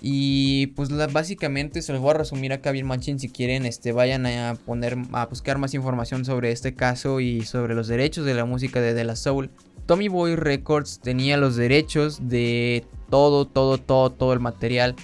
Y 0.00 0.68
pues 0.68 0.90
básicamente 1.12 1.82
se 1.82 1.92
los 1.92 2.00
voy 2.00 2.12
a 2.12 2.18
resumir 2.18 2.52
acá 2.52 2.70
bien 2.70 2.86
machín. 2.86 3.18
Si 3.18 3.28
quieren, 3.28 3.66
este, 3.66 3.92
vayan 3.92 4.26
a 4.26 4.54
poner 4.54 4.96
a 5.12 5.26
buscar 5.26 5.58
más 5.58 5.74
información 5.74 6.24
sobre 6.24 6.52
este 6.52 6.74
caso 6.74 7.20
y 7.20 7.42
sobre 7.42 7.74
los 7.74 7.88
derechos 7.88 8.24
de 8.24 8.34
la 8.34 8.44
música 8.44 8.80
de 8.80 8.94
De 8.94 9.04
La 9.04 9.16
Soul. 9.16 9.50
Tommy 9.86 10.08
Boy 10.08 10.36
Records 10.36 11.00
tenía 11.00 11.36
los 11.36 11.56
derechos 11.56 12.28
de 12.28 12.84
todo, 13.10 13.46
todo, 13.46 13.78
todo, 13.78 14.10
todo 14.10 14.32
el 14.32 14.40
material 14.40 14.94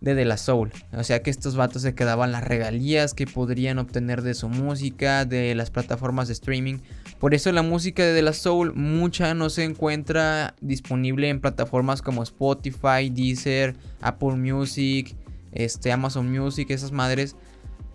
de 0.00 0.14
De 0.14 0.24
La 0.24 0.36
Soul. 0.36 0.72
O 0.92 1.02
sea 1.04 1.22
que 1.22 1.30
estos 1.30 1.56
vatos 1.56 1.82
se 1.82 1.94
quedaban 1.94 2.32
las 2.32 2.44
regalías 2.44 3.14
que 3.14 3.26
podrían 3.26 3.78
obtener 3.78 4.22
de 4.22 4.34
su 4.34 4.48
música, 4.48 5.24
de 5.24 5.54
las 5.54 5.70
plataformas 5.70 6.28
de 6.28 6.34
streaming. 6.34 6.78
Por 7.18 7.34
eso 7.34 7.50
la 7.50 7.62
música 7.62 8.04
de 8.04 8.22
La 8.22 8.32
Soul 8.32 8.74
mucha 8.74 9.34
no 9.34 9.50
se 9.50 9.64
encuentra 9.64 10.54
disponible 10.60 11.28
en 11.28 11.40
plataformas 11.40 12.00
como 12.00 12.22
Spotify, 12.22 13.10
Deezer, 13.10 13.76
Apple 14.00 14.36
Music, 14.36 15.16
este, 15.52 15.90
Amazon 15.90 16.30
Music, 16.30 16.70
esas 16.70 16.92
madres. 16.92 17.34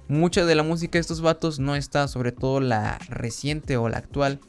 Mucha 0.10 0.46
de 0.46 0.56
la 0.56 0.64
música 0.64 0.98
de 0.98 1.02
estos 1.02 1.22
vatos 1.22 1.60
no 1.60 1.76
está, 1.76 2.10
sobre 2.10 2.34
todo 2.34 2.60
la 2.60 2.98
reciente 3.08 3.78
o 3.78 3.88
la 3.88 3.98
actual, 3.98 4.42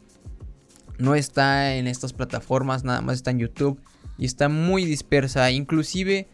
no 0.98 1.14
está 1.14 1.74
en 1.76 1.86
estas 1.86 2.12
plataformas, 2.12 2.84
nada 2.84 3.00
más 3.00 3.16
está 3.16 3.30
en 3.30 3.38
YouTube 3.38 3.80
y 4.18 4.26
está 4.26 4.48
muy 4.48 4.84
dispersa. 4.84 5.50
Inclusive 5.52 6.28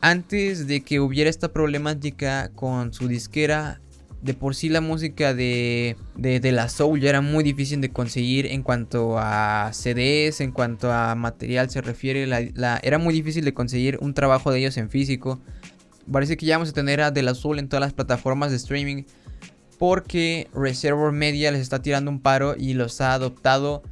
antes 0.00 0.66
de 0.66 0.82
que 0.82 1.00
hubiera 1.00 1.30
esta 1.30 1.52
problemática 1.52 2.50
con 2.54 2.92
su 2.92 3.08
disquera, 3.08 3.80
de 4.22 4.34
por 4.34 4.54
sí 4.54 4.68
la 4.68 4.80
música 4.80 5.34
de, 5.34 5.96
de, 6.16 6.52
la 6.52 6.68
Soul 6.68 7.00
ya 7.00 7.10
era 7.10 7.20
muy 7.20 7.44
difícil 7.44 7.80
de 7.80 7.90
conseguir 7.90 8.46
en 8.46 8.62
cuanto 8.62 9.18
a 9.18 9.70
CDs, 9.72 10.40
en 10.40 10.52
cuanto 10.52 10.92
a 10.92 11.14
material 11.14 11.70
se 11.70 11.80
refiere, 11.80 12.26
la, 12.26 12.80
era 12.82 12.98
muy 12.98 13.14
difícil 13.14 13.44
de 13.44 13.54
conseguir 13.54 13.98
un 14.00 14.14
trabajo 14.14 14.50
de 14.50 14.60
ellos 14.60 14.76
en 14.76 14.90
físico. 14.90 15.40
Parece 16.10 16.36
que 16.36 16.46
ya 16.46 16.56
vamos 16.56 16.70
a 16.70 16.72
tener 16.72 17.00
a 17.00 17.10
De 17.10 17.22
La 17.22 17.34
Soul 17.34 17.58
en 17.58 17.68
todas 17.68 17.80
las 17.80 17.92
plataformas 17.92 18.50
de 18.50 18.56
streaming 18.56 19.04
porque 19.78 20.48
Reservoir 20.54 21.12
Media 21.12 21.50
les 21.50 21.60
está 21.60 21.82
tirando 21.82 22.10
un 22.10 22.20
paro 22.20 22.54
y 22.56 22.74
los 22.74 23.00
ha 23.00 23.12
adoptado 23.12 23.82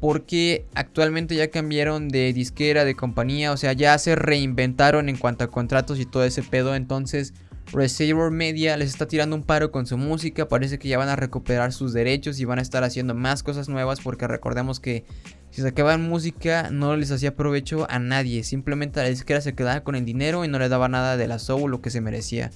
porque 0.00 0.66
actualmente 0.74 1.34
ya 1.34 1.50
cambiaron 1.50 2.08
de 2.08 2.32
disquera, 2.32 2.84
de 2.84 2.94
compañía, 2.94 3.52
o 3.52 3.56
sea, 3.56 3.72
ya 3.72 3.98
se 3.98 4.14
reinventaron 4.14 5.08
en 5.08 5.16
cuanto 5.16 5.44
a 5.44 5.50
contratos 5.50 5.98
y 5.98 6.06
todo 6.06 6.24
ese 6.24 6.42
pedo, 6.42 6.74
entonces 6.74 7.34
Receiver 7.72 8.30
Media 8.30 8.76
les 8.76 8.90
está 8.90 9.06
tirando 9.06 9.36
un 9.36 9.42
paro 9.42 9.70
con 9.70 9.86
su 9.86 9.98
música. 9.98 10.48
Parece 10.48 10.78
que 10.78 10.88
ya 10.88 10.98
van 10.98 11.08
a 11.08 11.16
recuperar 11.16 11.72
sus 11.72 11.92
derechos 11.92 12.40
y 12.40 12.44
van 12.44 12.58
a 12.58 12.62
estar 12.62 12.82
haciendo 12.84 13.14
más 13.14 13.42
cosas 13.42 13.68
nuevas. 13.68 14.00
Porque 14.00 14.26
recordemos 14.26 14.80
que 14.80 15.04
si 15.50 15.62
sacaban 15.62 16.08
música 16.08 16.70
no 16.70 16.96
les 16.96 17.10
hacía 17.10 17.36
provecho 17.36 17.86
a 17.90 17.98
nadie. 17.98 18.42
Simplemente 18.42 19.00
la 19.02 19.08
disquera 19.08 19.40
se 19.40 19.54
quedaba 19.54 19.80
con 19.80 19.94
el 19.94 20.04
dinero 20.04 20.44
y 20.44 20.48
no 20.48 20.58
le 20.58 20.68
daba 20.68 20.88
nada 20.88 21.16
de 21.16 21.28
la 21.28 21.38
Soul 21.38 21.70
lo 21.70 21.82
que 21.82 21.90
se 21.90 22.00
merecía. 22.00 22.50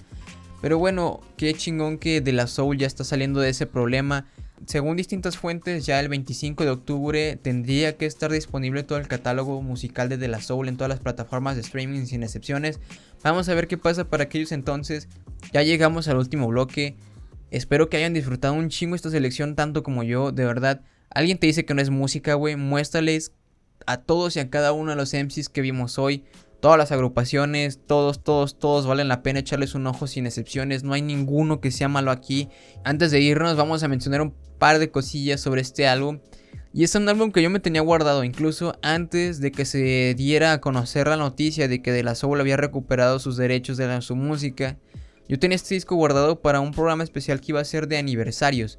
Pero 0.63 0.79
bueno, 0.79 1.21
qué 1.37 1.53
chingón 1.55 1.99
que 1.99 2.21
de 2.21 2.33
la 2.33 2.47
Soul 2.47 2.79
ya 2.79 2.87
está 2.87 3.05
saliendo 3.05 3.41
de 3.41 3.51
ese 3.51 3.67
problema. 3.67 4.27
Según 4.67 4.97
distintas 4.97 5.37
fuentes, 5.37 5.87
ya 5.87 5.99
el 5.99 6.09
25 6.09 6.65
de 6.65 6.71
octubre 6.71 7.37
tendría 7.37 7.97
que 7.97 8.07
estar 8.07 8.31
disponible 8.31 8.85
todo 8.85 8.99
el 8.99 9.09
catálogo 9.09 9.61
musical 9.61 10.09
de 10.09 10.19
De 10.19 10.29
La 10.29 10.41
Soul 10.41 10.69
en 10.69 10.77
todas 10.77 10.89
las 10.89 11.01
plataformas 11.01 11.57
de 11.57 11.63
streaming 11.63 12.07
sin 12.07 12.23
excepciones. 12.23 12.79
Vamos 13.25 13.49
a 13.49 13.55
ver 13.55 13.67
qué 13.67 13.77
pasa 13.77 14.05
para 14.09 14.25
aquellos 14.25 14.53
entonces. 14.53 15.09
Ya 15.53 15.63
llegamos 15.63 16.07
al 16.07 16.17
último 16.17 16.47
bloque. 16.47 16.97
Espero 17.51 17.89
que 17.89 17.97
hayan 17.97 18.15
disfrutado 18.15 18.55
un 18.55 18.69
chingo 18.69 18.95
esta 18.95 19.11
selección 19.11 19.57
tanto 19.57 19.83
como 19.83 20.05
yo, 20.05 20.31
de 20.31 20.45
verdad. 20.45 20.83
Alguien 21.11 21.39
te 21.39 21.49
dice 21.49 21.65
que 21.65 21.75
no 21.75 21.83
es 21.83 21.91
música, 21.91 22.35
güey. 22.35 22.57
Muéstrales 22.57 23.33
a 23.87 23.99
todos 23.99 24.37
y 24.37 24.41
a 24.41 24.49
cada 24.49 24.73
uno 24.73 24.91
de 24.91 24.97
los 24.97 25.13
MCs 25.13 25.49
que 25.49 25.61
vimos 25.61 25.99
hoy 25.99 26.25
Todas 26.63 26.79
las 26.79 26.93
agrupaciones, 26.93 27.81
todos, 27.89 28.23
todos, 28.23 28.57
todos 28.57 28.87
valen 28.87 29.09
la 29.09 29.25
pena 29.25 29.41
echarles 29.41 29.75
un 29.75 29.85
ojo 29.89 30.07
sin 30.07 30.27
excepciones. 30.27 30.85
No 30.85 30.93
hay 30.93 31.03
ninguno 31.03 31.61
que 31.61 31.73
sea 31.73 31.89
malo 31.89 32.13
aquí. 32.13 32.51
Antes 32.85 33.11
de 33.11 33.19
irnos, 33.19 33.57
vamos 33.57 33.83
a 33.83 33.89
mencionar 33.89 34.23
un 34.23 34.33
par 34.61 34.79
de 34.79 34.89
cosillas 34.89 35.41
sobre 35.41 35.61
este 35.61 35.89
álbum. 35.89 36.21
Y 36.73 36.85
es 36.85 36.95
un 36.95 37.09
álbum 37.09 37.33
que 37.33 37.43
yo 37.43 37.51
me 37.51 37.59
tenía 37.59 37.81
guardado 37.81 38.23
incluso 38.23 38.79
antes 38.81 39.41
de 39.41 39.51
que 39.51 39.65
se 39.65 40.15
diera 40.17 40.53
a 40.53 40.61
conocer 40.61 41.09
la 41.09 41.17
noticia 41.17 41.67
de 41.67 41.83
que 41.83 41.91
De 41.91 42.05
La 42.05 42.15
Soul 42.15 42.41
había 42.41 42.57
recuperado 42.57 43.19
sus 43.19 43.37
derechos 43.37 43.77
de 43.77 44.01
su 44.01 44.15
música. 44.15 44.79
Yo 45.29 45.41
tenía 45.41 45.57
este 45.57 45.75
disco 45.75 45.97
guardado 45.97 46.43
para 46.43 46.61
un 46.61 46.71
programa 46.71 47.03
especial 47.03 47.41
que 47.41 47.51
iba 47.51 47.61
a 47.61 47.65
ser 47.65 47.89
de 47.89 47.99
aniversarios. 47.99 48.79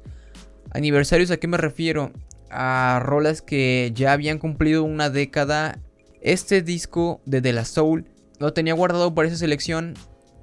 ¿Aniversarios 0.70 1.30
a 1.30 1.36
qué 1.36 1.48
me 1.48 1.58
refiero? 1.58 2.12
A 2.48 2.98
rolas 3.02 3.42
que 3.42 3.92
ya 3.94 4.14
habían 4.14 4.38
cumplido 4.38 4.84
una 4.84 5.10
década 5.10 5.82
este 6.24 6.62
disco 6.62 7.20
de 7.26 7.42
The 7.42 7.52
La 7.52 7.66
Soul 7.66 8.06
lo 8.40 8.52
tenía 8.54 8.72
guardado 8.74 9.14
para 9.14 9.28
esa 9.28 9.36
selección, 9.36 9.94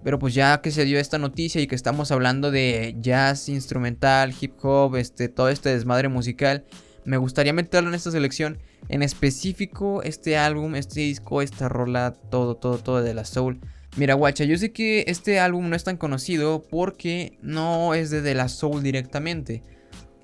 pero 0.03 0.19
pues 0.19 0.33
ya 0.33 0.61
que 0.61 0.71
se 0.71 0.85
dio 0.85 0.99
esta 0.99 1.17
noticia 1.17 1.59
y 1.59 1.67
que 1.67 1.75
estamos 1.75 2.11
hablando 2.11 2.51
de 2.51 2.95
jazz, 2.99 3.49
instrumental, 3.49 4.33
hip 4.39 4.53
hop, 4.63 4.95
este, 4.95 5.27
todo 5.27 5.49
este 5.49 5.69
desmadre 5.69 6.07
musical, 6.07 6.63
me 7.03 7.17
gustaría 7.17 7.51
meterlo 7.51 7.89
en 7.89 7.95
esta 7.95 8.11
selección. 8.11 8.59
En 8.89 9.01
específico, 9.01 10.03
este 10.03 10.37
álbum, 10.37 10.75
este 10.75 11.01
disco, 11.01 11.41
esta 11.41 11.67
rola, 11.67 12.13
todo, 12.29 12.55
todo, 12.55 12.77
todo 12.77 13.01
de 13.01 13.15
la 13.15 13.25
Soul. 13.25 13.59
Mira, 13.97 14.13
guacha, 14.13 14.43
yo 14.43 14.57
sé 14.57 14.71
que 14.71 15.05
este 15.07 15.39
álbum 15.39 15.67
no 15.67 15.75
es 15.75 15.83
tan 15.83 15.97
conocido 15.97 16.63
porque 16.69 17.39
no 17.41 17.95
es 17.95 18.11
de 18.11 18.21
The 18.21 18.35
La 18.35 18.49
Soul 18.49 18.83
directamente. 18.83 19.63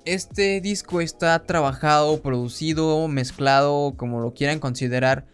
Este 0.04 0.60
disco 0.60 1.00
está 1.00 1.42
trabajado, 1.44 2.22
producido, 2.22 3.08
mezclado, 3.08 3.94
como 3.96 4.20
lo 4.20 4.32
quieran 4.32 4.60
considerar 4.60 5.26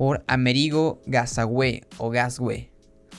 por 0.00 0.24
Amerigo 0.28 1.02
Gazaway 1.04 1.82
o 1.98 2.08
Gasway. 2.08 2.70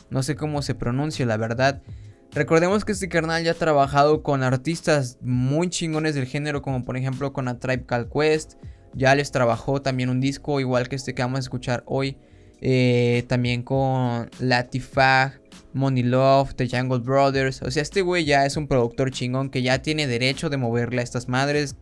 No 0.10 0.24
sé 0.24 0.36
cómo 0.36 0.64
se 0.64 0.74
pronuncia, 0.74 1.28
la 1.28 1.38
verdad. 1.38 1.84
Recordemos 2.32 2.86
que 2.86 2.94
este 2.94 3.08
carnal 3.08 3.44
ya 3.44 3.52
ha 3.52 3.54
trabajado 3.54 4.24
con 4.24 4.42
artistas 4.42 5.20
muy 5.22 5.70
chingones 5.70 6.16
del 6.16 6.26
género, 6.26 6.64
como 6.64 6.84
por 6.84 6.98
ejemplo 6.98 7.34
con 7.34 7.48
A 7.48 7.60
Tribe 7.60 7.86
Called 7.86 8.10
Quest. 8.10 8.54
Ya 8.96 9.14
les 9.14 9.30
trabajó 9.30 9.84
también 9.84 10.10
un 10.10 10.20
disco, 10.20 10.60
igual 10.60 10.90
que 10.90 10.96
este 10.96 11.14
que 11.14 11.22
vamos 11.22 11.38
a 11.38 11.42
escuchar 11.42 11.84
hoy. 11.86 12.18
Eh, 12.62 13.26
también 13.28 13.62
con 13.62 14.32
Latifah, 14.40 15.34
Money 15.74 16.02
Love, 16.02 16.56
The 16.56 16.68
Jungle 16.68 16.98
Brothers. 16.98 17.62
O 17.62 17.70
sea, 17.70 17.84
este 17.84 18.02
güey 18.02 18.26
ya 18.26 18.48
es 18.48 18.58
un 18.58 18.68
productor 18.68 19.12
chingón 19.12 19.52
que 19.52 19.62
ya 19.62 19.84
tiene 19.84 20.08
derecho 20.08 20.50
de 20.50 20.58
moverle 20.58 21.02
a 21.02 21.04
estas 21.04 21.28
madres 21.28 21.76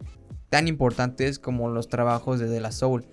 tan 0.50 0.68
importantes 0.68 1.40
como 1.40 1.70
los 1.70 1.88
trabajos 1.88 2.42
de 2.42 2.50
De 2.50 2.70
Soul. 2.74 3.06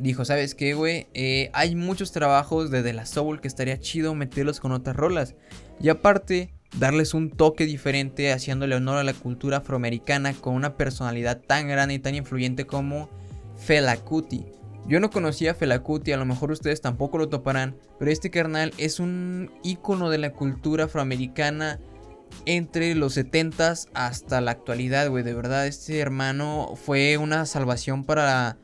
Dijo, 0.00 0.24
¿sabes 0.24 0.54
qué, 0.54 0.72
güey? 0.72 1.08
Eh, 1.12 1.50
hay 1.52 1.76
muchos 1.76 2.10
trabajos 2.10 2.70
de 2.70 2.82
De 2.82 2.94
La 2.94 3.04
Soul 3.04 3.42
que 3.42 3.48
estaría 3.48 3.78
chido 3.78 4.14
meterlos 4.14 4.58
con 4.58 4.72
otras 4.72 4.96
rolas. 4.96 5.34
Y 5.78 5.90
aparte, 5.90 6.54
darles 6.78 7.12
un 7.12 7.30
toque 7.30 7.66
diferente 7.66 8.32
haciéndole 8.32 8.76
honor 8.76 8.96
a 8.96 9.04
la 9.04 9.12
cultura 9.12 9.58
afroamericana 9.58 10.32
con 10.32 10.54
una 10.54 10.78
personalidad 10.78 11.42
tan 11.42 11.68
grande 11.68 11.94
y 11.94 11.98
tan 11.98 12.14
influyente 12.14 12.66
como 12.66 13.10
Fela 13.58 13.94
Kuti. 13.98 14.46
Yo 14.88 15.00
no 15.00 15.10
conocía 15.10 15.50
a 15.50 15.54
Fela 15.54 15.82
a 15.84 16.16
lo 16.16 16.24
mejor 16.24 16.50
ustedes 16.50 16.80
tampoco 16.80 17.18
lo 17.18 17.28
toparán, 17.28 17.76
pero 17.98 18.10
este 18.10 18.30
carnal 18.30 18.72
es 18.78 19.00
un 19.00 19.50
ícono 19.62 20.08
de 20.08 20.16
la 20.16 20.32
cultura 20.32 20.84
afroamericana 20.84 21.78
entre 22.46 22.94
los 22.94 23.18
70s 23.18 23.88
hasta 23.92 24.40
la 24.40 24.52
actualidad, 24.52 25.10
güey. 25.10 25.24
De 25.24 25.34
verdad, 25.34 25.66
este 25.66 25.98
hermano 25.98 26.72
fue 26.74 27.18
una 27.18 27.44
salvación 27.44 28.04
para 28.04 28.56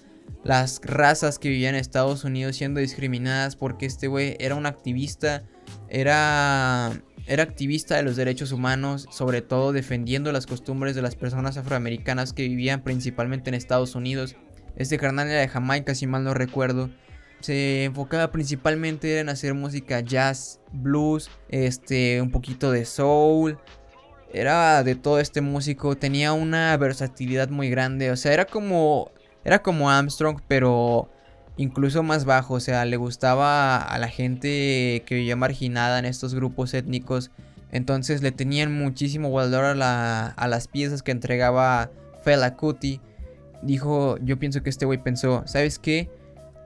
las 0.44 0.80
razas 0.82 1.38
que 1.38 1.48
vivían 1.48 1.74
en 1.74 1.80
Estados 1.80 2.24
Unidos 2.24 2.56
siendo 2.56 2.80
discriminadas 2.80 3.56
porque 3.56 3.86
este 3.86 4.06
güey 4.06 4.36
era 4.38 4.54
un 4.54 4.66
activista, 4.66 5.42
era 5.88 6.92
era 7.26 7.42
activista 7.42 7.96
de 7.96 8.04
los 8.04 8.14
derechos 8.14 8.52
humanos, 8.52 9.08
sobre 9.10 9.42
todo 9.42 9.72
defendiendo 9.72 10.30
las 10.30 10.46
costumbres 10.46 10.94
de 10.94 11.02
las 11.02 11.16
personas 11.16 11.56
afroamericanas 11.56 12.32
que 12.32 12.46
vivían 12.46 12.84
principalmente 12.84 13.50
en 13.50 13.54
Estados 13.54 13.96
Unidos. 13.96 14.36
Este 14.76 14.96
carnal 14.96 15.28
era 15.28 15.40
de 15.40 15.48
Jamaica, 15.48 15.96
si 15.96 16.06
mal 16.06 16.22
no 16.22 16.34
recuerdo. 16.34 16.88
Se 17.40 17.84
enfocaba 17.84 18.30
principalmente 18.30 19.18
en 19.18 19.28
hacer 19.28 19.54
música 19.54 20.00
jazz, 20.00 20.60
blues, 20.72 21.28
este, 21.48 22.22
un 22.22 22.30
poquito 22.30 22.70
de 22.70 22.84
soul. 22.84 23.58
Era 24.32 24.84
de 24.84 24.94
todo 24.94 25.18
este 25.18 25.40
músico, 25.40 25.96
tenía 25.96 26.32
una 26.32 26.76
versatilidad 26.76 27.48
muy 27.48 27.70
grande, 27.70 28.10
o 28.10 28.16
sea, 28.16 28.32
era 28.32 28.44
como 28.44 29.10
era 29.46 29.62
como 29.62 29.90
Armstrong, 29.90 30.40
pero 30.48 31.08
incluso 31.56 32.02
más 32.02 32.24
bajo, 32.24 32.54
o 32.54 32.60
sea, 32.60 32.84
le 32.84 32.96
gustaba 32.96 33.78
a 33.78 33.96
la 34.00 34.08
gente 34.08 35.04
que 35.06 35.14
vivía 35.14 35.36
marginada 35.36 36.00
en 36.00 36.04
estos 36.04 36.34
grupos 36.34 36.74
étnicos. 36.74 37.30
Entonces 37.70 38.22
le 38.22 38.32
tenían 38.32 38.76
muchísimo 38.76 39.30
valor 39.30 39.80
a, 39.80 40.26
a 40.26 40.48
las 40.48 40.66
piezas 40.66 41.04
que 41.04 41.12
entregaba 41.12 41.92
Fela 42.22 42.56
Kuti. 42.56 43.00
Dijo, 43.62 44.18
yo 44.18 44.36
pienso 44.36 44.64
que 44.64 44.70
este 44.70 44.84
güey 44.84 45.00
pensó, 45.00 45.44
¿sabes 45.46 45.78
qué? 45.78 46.10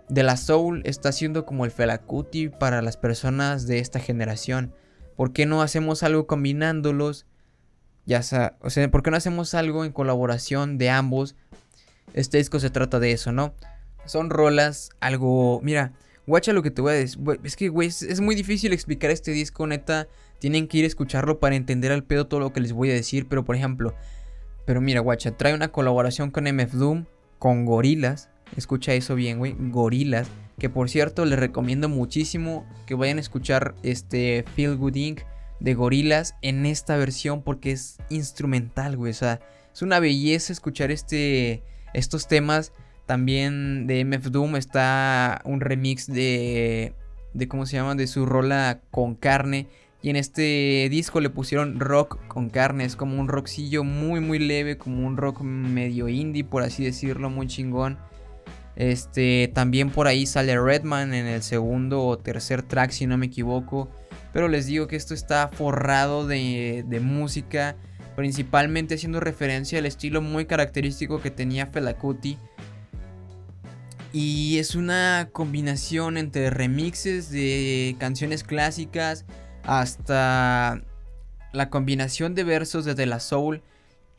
De 0.08 0.22
la 0.22 0.38
Soul 0.38 0.80
está 0.86 1.12
siendo 1.12 1.44
como 1.44 1.66
el 1.66 1.70
Fela 1.70 1.98
Kuti 1.98 2.48
para 2.48 2.80
las 2.80 2.96
personas 2.96 3.66
de 3.66 3.78
esta 3.78 4.00
generación. 4.00 4.72
¿Por 5.16 5.34
qué 5.34 5.44
no 5.44 5.60
hacemos 5.60 6.02
algo 6.02 6.26
combinándolos? 6.26 7.26
Ya 8.06 8.22
sea, 8.22 8.56
o 8.62 8.70
sea, 8.70 8.90
¿por 8.90 9.02
qué 9.02 9.10
no 9.10 9.18
hacemos 9.18 9.52
algo 9.52 9.84
en 9.84 9.92
colaboración 9.92 10.78
de 10.78 10.88
ambos? 10.88 11.36
Este 12.14 12.38
disco 12.38 12.58
se 12.60 12.70
trata 12.70 12.98
de 12.98 13.12
eso, 13.12 13.32
¿no? 13.32 13.54
Son 14.06 14.30
rolas, 14.30 14.90
algo... 15.00 15.60
Mira, 15.62 15.92
guacha 16.26 16.52
lo 16.52 16.62
que 16.62 16.70
te 16.70 16.82
voy 16.82 16.92
a 16.92 16.96
decir. 16.96 17.20
Es 17.44 17.56
que, 17.56 17.68
güey, 17.68 17.88
es, 17.88 18.20
muy 18.20 18.34
difícil 18.34 18.72
explicar 18.72 19.10
este 19.10 19.30
disco, 19.30 19.66
neta. 19.66 20.08
Tienen 20.38 20.68
que 20.68 20.78
ir 20.78 20.84
a 20.84 20.88
escucharlo 20.88 21.38
para 21.38 21.56
entender 21.56 21.92
al 21.92 22.04
pedo 22.04 22.26
todo 22.26 22.40
lo 22.40 22.52
que 22.52 22.60
les 22.60 22.72
voy 22.72 22.90
a 22.90 22.94
decir. 22.94 23.26
Pero, 23.28 23.44
por 23.44 23.56
ejemplo... 23.56 23.94
Pero 24.66 24.80
mira, 24.80 25.00
guacha, 25.00 25.32
trae 25.32 25.54
una 25.54 25.72
colaboración 25.72 26.30
con 26.30 26.44
MF 26.44 26.74
Doom, 26.74 27.06
con 27.38 27.64
Gorilas. 27.64 28.28
Escucha 28.56 28.94
eso 28.94 29.14
bien, 29.14 29.38
güey. 29.38 29.56
Gorilas. 29.58 30.28
Que 30.58 30.68
por 30.68 30.90
cierto, 30.90 31.24
les 31.24 31.38
recomiendo 31.38 31.88
muchísimo 31.88 32.66
que 32.86 32.94
vayan 32.94 33.16
a 33.16 33.22
escuchar 33.22 33.74
este 33.82 34.44
Feel 34.54 34.76
Good 34.76 34.94
Inc. 34.94 35.20
de 35.58 35.74
Gorilas 35.74 36.34
en 36.42 36.66
esta 36.66 36.96
versión 36.98 37.42
porque 37.42 37.72
es 37.72 37.96
instrumental, 38.10 38.96
güey. 38.96 39.10
O 39.10 39.14
sea, 39.14 39.40
es 39.72 39.82
una 39.82 40.00
belleza 40.00 40.52
escuchar 40.52 40.90
este, 40.90 41.62
estos 41.94 42.28
temas 42.28 42.72
también 43.06 43.88
de 43.88 44.04
MF 44.04 44.30
Doom 44.30 44.54
está 44.54 45.42
un 45.44 45.60
remix 45.60 46.06
de, 46.06 46.94
de 47.34 47.48
¿cómo 47.48 47.66
se 47.66 47.76
llama? 47.76 47.96
De 47.96 48.06
su 48.06 48.24
rola 48.24 48.82
con 48.90 49.16
carne. 49.16 49.66
Y 50.02 50.10
en 50.10 50.16
este 50.16 50.88
disco 50.90 51.20
le 51.20 51.28
pusieron 51.28 51.80
rock 51.80 52.24
con 52.28 52.50
carne. 52.50 52.84
Es 52.84 52.96
como 52.96 53.20
un 53.20 53.28
rockcillo 53.28 53.84
muy 53.84 54.20
muy 54.20 54.38
leve, 54.38 54.78
como 54.78 55.06
un 55.06 55.16
rock 55.16 55.40
medio 55.40 56.08
indie, 56.08 56.44
por 56.44 56.62
así 56.62 56.84
decirlo, 56.84 57.30
muy 57.30 57.48
chingón. 57.48 57.98
Este, 58.76 59.50
también 59.52 59.90
por 59.90 60.06
ahí 60.06 60.24
sale 60.24 60.58
Redman 60.58 61.12
en 61.12 61.26
el 61.26 61.42
segundo 61.42 62.06
o 62.06 62.16
tercer 62.16 62.62
track, 62.62 62.92
si 62.92 63.06
no 63.06 63.18
me 63.18 63.26
equivoco. 63.26 63.90
Pero 64.32 64.48
les 64.48 64.66
digo 64.66 64.86
que 64.86 64.96
esto 64.96 65.14
está 65.14 65.48
forrado 65.48 66.26
de, 66.26 66.84
de 66.86 67.00
música, 67.00 67.76
principalmente 68.20 68.96
haciendo 68.96 69.18
referencia 69.18 69.78
al 69.78 69.86
estilo 69.86 70.20
muy 70.20 70.44
característico 70.44 71.22
que 71.22 71.30
tenía 71.30 71.68
Fela 71.68 71.96
Kuti 71.96 72.36
y 74.12 74.58
es 74.58 74.74
una 74.74 75.30
combinación 75.32 76.18
entre 76.18 76.50
remixes 76.50 77.30
de 77.30 77.96
canciones 77.98 78.44
clásicas 78.44 79.24
hasta 79.62 80.82
la 81.54 81.70
combinación 81.70 82.34
de 82.34 82.44
versos 82.44 82.84
de 82.84 83.06
La 83.06 83.20
Soul 83.20 83.62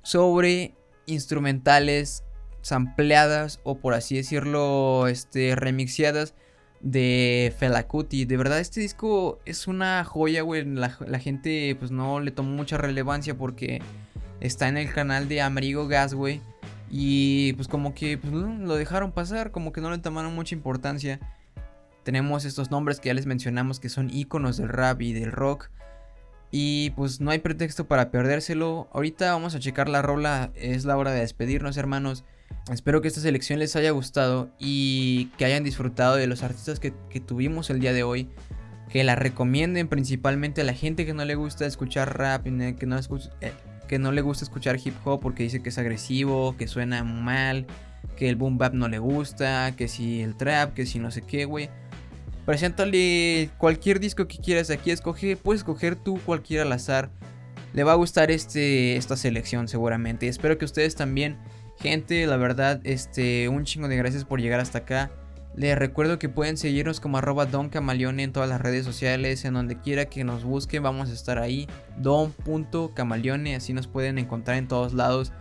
sobre 0.02 0.74
instrumentales 1.06 2.24
sampleadas 2.64 3.60
o 3.64 3.78
por 3.78 3.94
así 3.94 4.16
decirlo 4.16 5.06
este 5.10 5.56
remixeadas 5.56 6.34
de 6.82 7.54
Fela 7.58 7.88
Kuti. 7.88 8.26
De 8.26 8.38
verdad 8.38 8.60
este 8.60 8.82
disco 8.82 9.40
es 9.46 9.68
una 9.68 10.04
joya, 10.04 10.42
güey. 10.42 10.66
La, 10.66 10.90
gente 11.20 11.76
pues 11.80 11.92
no 11.92 12.20
le 12.20 12.32
tomó 12.32 12.52
mucha 12.52 12.78
relevancia 12.78 13.38
porque 13.38 13.82
está 14.40 14.68
en 14.68 14.78
el 14.78 14.92
canal 14.92 15.28
de 15.28 15.42
Amerigo 15.42 15.88
Gas, 15.88 16.14
güey. 16.14 16.42
Y 16.90 17.54
pues 17.54 17.68
como 17.68 17.94
que 17.94 18.18
pues, 18.18 18.34
lo 18.34 18.76
dejaron 18.76 19.12
pasar, 19.12 19.52
como 19.52 19.72
que 19.72 19.82
no 19.82 19.92
le 19.92 19.98
tomaron 20.00 20.36
mucha 20.36 20.56
importancia. 20.56 21.20
Tenemos 22.04 22.46
estos 22.46 22.72
nombres 22.72 23.00
que 23.00 23.08
ya 23.08 23.14
les 23.14 23.28
mencionamos 23.28 23.80
que 23.80 23.90
son 23.90 24.10
iconos 24.10 24.58
del 24.58 24.70
rap 24.70 25.02
y 25.02 25.14
del 25.14 25.32
rock. 25.32 25.70
Y 26.50 26.90
pues 26.92 27.22
no 27.22 27.32
hay 27.32 27.40
pretexto 27.40 27.88
para 27.88 28.12
perdérselo. 28.12 28.90
Ahorita 28.92 29.32
vamos 29.32 29.56
a 29.56 29.60
checar 29.60 29.88
la 29.88 30.02
rola. 30.02 30.52
Es 30.56 30.84
la 30.84 30.98
hora 30.98 31.12
de 31.12 31.22
despedirnos, 31.22 31.78
hermanos. 31.78 32.26
Espero 32.72 33.02
que 33.02 33.08
esta 33.08 33.22
selección 33.22 33.60
les 33.60 33.76
haya 33.76 33.92
gustado 33.92 34.50
y 34.60 35.26
que 35.38 35.46
hayan 35.46 35.64
disfrutado 35.64 36.16
de 36.16 36.28
los 36.28 36.44
artistas 36.44 36.80
que, 36.80 36.92
tuvimos 37.20 37.70
el 37.70 37.80
día 37.80 37.94
de 37.94 38.04
hoy. 38.04 38.30
Que 38.90 39.04
la 39.04 39.16
recomienden 39.16 39.88
principalmente 39.88 40.62
a 40.62 40.64
la 40.66 40.74
gente 40.74 41.06
que 41.06 41.14
no 41.14 41.24
le 41.24 41.36
gusta 41.36 41.66
escuchar 41.66 42.18
rap, 42.18 42.44
que 42.44 42.52
no, 42.52 42.98
eh, 43.42 43.54
que 43.88 44.00
no 44.00 44.12
le 44.12 44.22
gusta 44.22 44.44
escuchar 44.44 44.78
hip 44.84 44.96
hop 45.06 45.22
porque 45.22 45.44
dice 45.44 45.62
que 45.64 45.70
es 45.70 45.78
agresivo, 45.78 46.56
que 46.58 46.68
suena 46.68 47.04
mal, 47.04 47.68
que 48.16 48.30
el 48.30 48.36
boom 48.36 48.58
bap 48.58 48.74
no 48.74 48.88
le 48.88 49.00
gusta, 49.00 49.74
que 49.76 49.88
si 49.88 50.22
el 50.22 50.36
trap, 50.36 50.74
que 50.74 50.86
si 50.86 51.00
no 51.00 51.12
sé 51.12 51.22
qué, 51.22 51.46
güey. 51.46 51.70
Preséntale 52.46 53.50
cualquier 53.58 54.00
disco 54.00 54.28
que 54.28 54.38
quieras 54.38 54.70
aquí, 54.70 54.92
escoge, 54.92 55.38
puedes 55.38 55.62
escoger 55.62 55.96
tú 55.96 56.20
cualquiera 56.26 56.64
al 56.64 56.72
azar. 56.72 57.12
Le 57.74 57.84
va 57.84 57.94
a 57.94 57.96
gustar 57.96 58.32
este, 58.32 58.98
esta 58.98 59.16
selección 59.16 59.68
seguramente. 59.68 60.28
Espero 60.28 60.58
que 60.58 60.66
ustedes 60.66 60.96
también, 60.96 61.38
gente, 61.82 62.26
la 62.28 62.38
verdad, 62.38 62.80
este, 62.84 63.50
un 63.50 63.66
chingo 63.66 63.88
de 63.88 63.98
gracias 63.98 64.24
por 64.24 64.40
llegar 64.40 64.60
hasta 64.60 64.80
acá. 64.80 65.12
Les 65.56 65.78
recuerdo 65.78 66.18
que 66.18 66.30
pueden 66.30 66.56
seguirnos 66.56 67.02
como 67.02 67.18
arroba 67.18 67.46
Don 67.46 67.70
Camaleone 67.70 68.24
en 68.24 68.32
todas 68.32 68.48
las 68.48 68.62
redes 68.62 68.86
sociales, 68.86 69.44
en 69.44 69.54
donde 69.54 69.82
quiera 69.82 70.06
que 70.06 70.24
nos 70.24 70.46
busquen, 70.46 70.82
vamos 70.82 71.10
a 71.10 71.14
estar 71.14 71.40
ahí. 71.40 71.68
Don.camaleone, 71.98 73.56
así 73.56 73.74
nos 73.74 73.88
pueden 73.88 74.18
encontrar 74.18 74.58
en 74.58 74.70
todos 74.70 74.94
lados. 74.94 75.34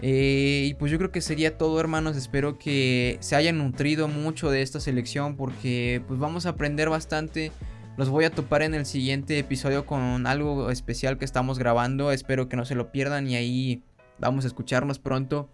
Eh, 0.00 0.68
y 0.70 0.74
pues 0.74 0.90
yo 0.90 0.98
creo 0.98 1.12
que 1.12 1.20
sería 1.20 1.58
todo 1.58 1.78
hermanos, 1.78 2.16
espero 2.16 2.58
que 2.58 3.18
se 3.20 3.36
hayan 3.36 3.58
nutrido 3.58 4.08
mucho 4.08 4.50
de 4.50 4.62
esta 4.62 4.80
selección 4.80 5.36
porque 5.36 6.02
pues 6.08 6.18
vamos 6.18 6.46
a 6.46 6.50
aprender 6.50 6.88
bastante. 6.88 7.52
Los 7.96 8.08
voy 8.08 8.24
a 8.24 8.30
topar 8.30 8.62
en 8.62 8.74
el 8.74 8.86
siguiente 8.86 9.38
episodio 9.38 9.86
con 9.86 10.26
algo 10.26 10.70
especial 10.70 11.18
que 11.18 11.24
estamos 11.24 11.58
grabando, 11.58 12.12
espero 12.12 12.48
que 12.48 12.56
no 12.56 12.64
se 12.64 12.74
lo 12.74 12.90
pierdan 12.90 13.28
y 13.28 13.36
ahí 13.36 13.82
vamos 14.18 14.44
a 14.44 14.48
escucharnos 14.48 14.98
pronto. 14.98 15.50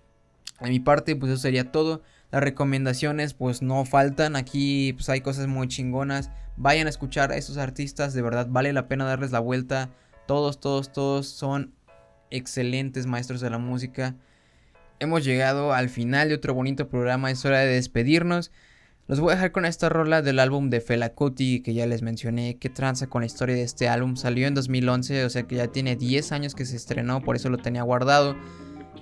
De 0.61 0.69
mi 0.69 0.81
parte 0.81 1.17
pues 1.17 1.33
eso 1.33 1.41
sería 1.41 1.71
todo. 1.73 2.03
Las 2.31 2.43
recomendaciones 2.43 3.35
pues 3.35 3.63
no 3.63 3.85
faltan, 3.85 4.37
aquí 4.37 4.93
pues 4.93 5.09
hay 5.09 5.21
cosas 5.21 5.47
muy 5.47 5.69
chingonas. 5.69 6.31
Vayan 6.57 6.87
a 6.87 6.91
escuchar 6.91 7.33
a 7.33 7.37
estos 7.37 7.57
artistas, 7.57 8.15
de 8.15 8.23
verdad 8.23 8.47
vale 8.49 8.73
la 8.73 8.89
pena 8.89 9.05
darles 9.05 9.33
la 9.33 9.41
vuelta. 9.41 9.91
Todos, 10.27 10.61
todos, 10.61 10.93
todos 10.93 11.27
son 11.27 11.73
excelentes 12.31 13.07
maestros 13.07 13.41
de 13.41 13.51
la 13.51 13.59
música. 13.59 14.15
Hemos 15.01 15.25
llegado 15.25 15.73
al 15.73 15.89
final 15.89 16.29
de 16.29 16.35
otro 16.35 16.55
bonito 16.55 16.89
programa, 16.89 17.31
es 17.31 17.45
hora 17.45 17.61
de 17.61 17.75
despedirnos. 17.75 18.53
Los 19.11 19.19
voy 19.19 19.33
a 19.33 19.35
dejar 19.35 19.51
con 19.51 19.65
esta 19.65 19.89
rola 19.89 20.23
del 20.23 20.39
álbum 20.39 20.71
de 20.71 20.81
Fela 20.81 21.15
que 21.17 21.75
ya 21.75 21.85
les 21.87 22.01
mencioné. 22.01 22.59
Que 22.59 22.69
tranza 22.69 23.09
con 23.09 23.23
la 23.23 23.27
historia 23.27 23.57
de 23.57 23.65
este 23.65 23.89
álbum. 23.89 24.15
Salió 24.15 24.47
en 24.47 24.55
2011, 24.55 25.25
o 25.25 25.31
sea 25.31 25.43
que 25.45 25.57
ya 25.57 25.67
tiene 25.67 25.97
10 25.97 26.31
años 26.31 26.55
que 26.55 26.65
se 26.65 26.77
estrenó, 26.77 27.21
por 27.21 27.35
eso 27.35 27.49
lo 27.49 27.59
tenía 27.59 27.83
guardado. 27.83 28.37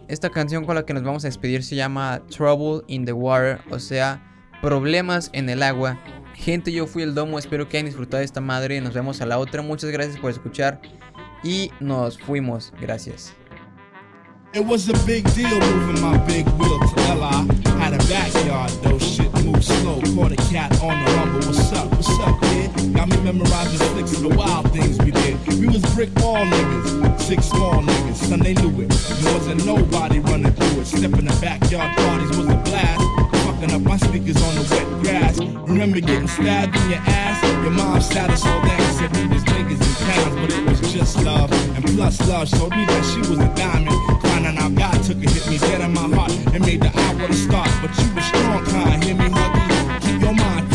Esta 0.09 0.31
canción 0.31 0.65
con 0.65 0.75
la 0.75 0.87
que 0.87 0.95
nos 0.95 1.03
vamos 1.03 1.25
a 1.25 1.29
despedir 1.29 1.63
se 1.63 1.77
llama 1.77 2.23
Trouble 2.35 2.83
in 2.87 3.05
the 3.05 3.13
Water, 3.13 3.61
o 3.71 3.79
sea, 3.79 4.23
problemas 4.63 5.29
en 5.35 5.51
el 5.51 5.63
agua. 5.63 5.99
Gente, 6.35 6.73
yo 6.73 6.87
fui 6.87 7.03
el 7.03 7.15
domo, 7.15 7.39
espero 7.39 7.69
que 7.69 7.77
hayan 7.77 7.87
disfrutado 7.87 8.21
de 8.21 8.25
esta 8.25 8.41
madre. 8.41 8.81
Nos 8.81 8.95
vemos 8.95 9.21
a 9.21 9.27
la 9.27 9.39
otra. 9.39 9.61
Muchas 9.61 9.91
gracias 9.91 10.19
por 10.19 10.31
escuchar 10.31 10.81
y 11.43 11.71
nos 11.81 12.19
fuimos. 12.19 12.73
Gracias. 12.81 13.35
It 14.59 14.67
was 14.67 14.89
a 14.89 15.07
big 15.07 15.23
deal 15.35 15.61
moving 15.61 16.03
my 16.03 16.19
big 16.27 16.45
wheel 16.59 16.81
to 16.81 17.15
LI. 17.15 17.47
Had 17.79 17.95
a 17.95 17.99
backyard 18.09 18.73
though, 18.83 18.99
shit 18.99 19.33
moved 19.45 19.63
slow. 19.63 20.01
Caught 20.17 20.33
a 20.33 20.37
cat 20.51 20.73
on 20.83 21.05
the 21.05 21.13
rumble. 21.13 21.47
What's 21.47 21.73
up? 21.75 21.89
What's 21.93 22.11
up, 22.19 22.41
kid? 22.41 22.93
Got 22.93 23.09
me 23.09 23.19
memorizing 23.19 23.79
flicks 23.95 24.17
of 24.17 24.23
the 24.23 24.31
wild 24.31 24.73
things 24.73 24.99
we 24.99 25.13
did. 25.13 25.39
We 25.61 25.69
was 25.69 25.81
brick 25.95 26.13
wall 26.17 26.45
niggas, 26.45 27.21
six 27.21 27.47
small 27.47 27.83
niggas. 27.83 28.17
Son, 28.17 28.41
they 28.41 28.55
knew 28.55 28.83
it. 28.83 28.89
There 28.91 29.33
wasn't 29.33 29.65
nobody 29.65 30.19
running 30.19 30.53
through 30.53 30.81
it. 30.81 30.87
Stepping 30.87 31.27
the 31.27 31.39
backyard 31.41 31.97
parties 31.97 32.37
was 32.37 32.49
a 32.49 32.57
blast. 32.57 33.08
Fucking 33.59 33.75
up 33.75 33.83
my 33.83 33.97
speakers 33.97 34.41
on 34.41 34.55
the 34.55 34.63
wet 34.71 35.03
grass. 35.03 35.39
Remember 35.69 35.99
getting 35.99 36.29
stabbed 36.29 36.77
in 36.77 36.91
your 36.91 37.01
ass? 37.01 37.43
Your 37.65 37.73
mom 37.73 38.01
sat 38.01 38.31
us 38.31 38.47
all 38.47 38.53
and 38.53 38.95
said 38.95 39.17
we 39.17 39.27
was 39.35 39.43
niggas 39.43 39.83
in 39.83 40.07
towns, 40.07 40.37
but 40.37 40.53
it 40.57 40.65
was 40.65 40.93
just 40.93 41.25
love. 41.25 41.51
And 41.75 41.85
plus 41.85 42.21
love 42.29 42.49
showed 42.49 42.71
me 42.71 42.87
that 42.87 43.05
she 43.13 43.19
was 43.19 43.41
a 43.41 43.53
diamond. 43.57 44.23
Finding 44.23 44.59
out 44.59 44.77
God 44.77 45.03
took 45.03 45.17
it, 45.17 45.31
hit 45.31 45.51
me 45.51 45.59
dead 45.59 45.81
in 45.81 45.93
my 45.93 46.09
heart 46.17 46.31
and 46.55 46.65
made 46.65 46.83
the 46.83 46.97
hour 46.97 47.27
to 47.27 47.35
start. 47.35 47.69
But 47.83 47.99
you 47.99 48.15
were 48.15 48.21
strong, 48.21 48.65
kind, 48.67 49.03
hear 49.03 49.17
me 49.17 49.25
huggy. 49.25 49.68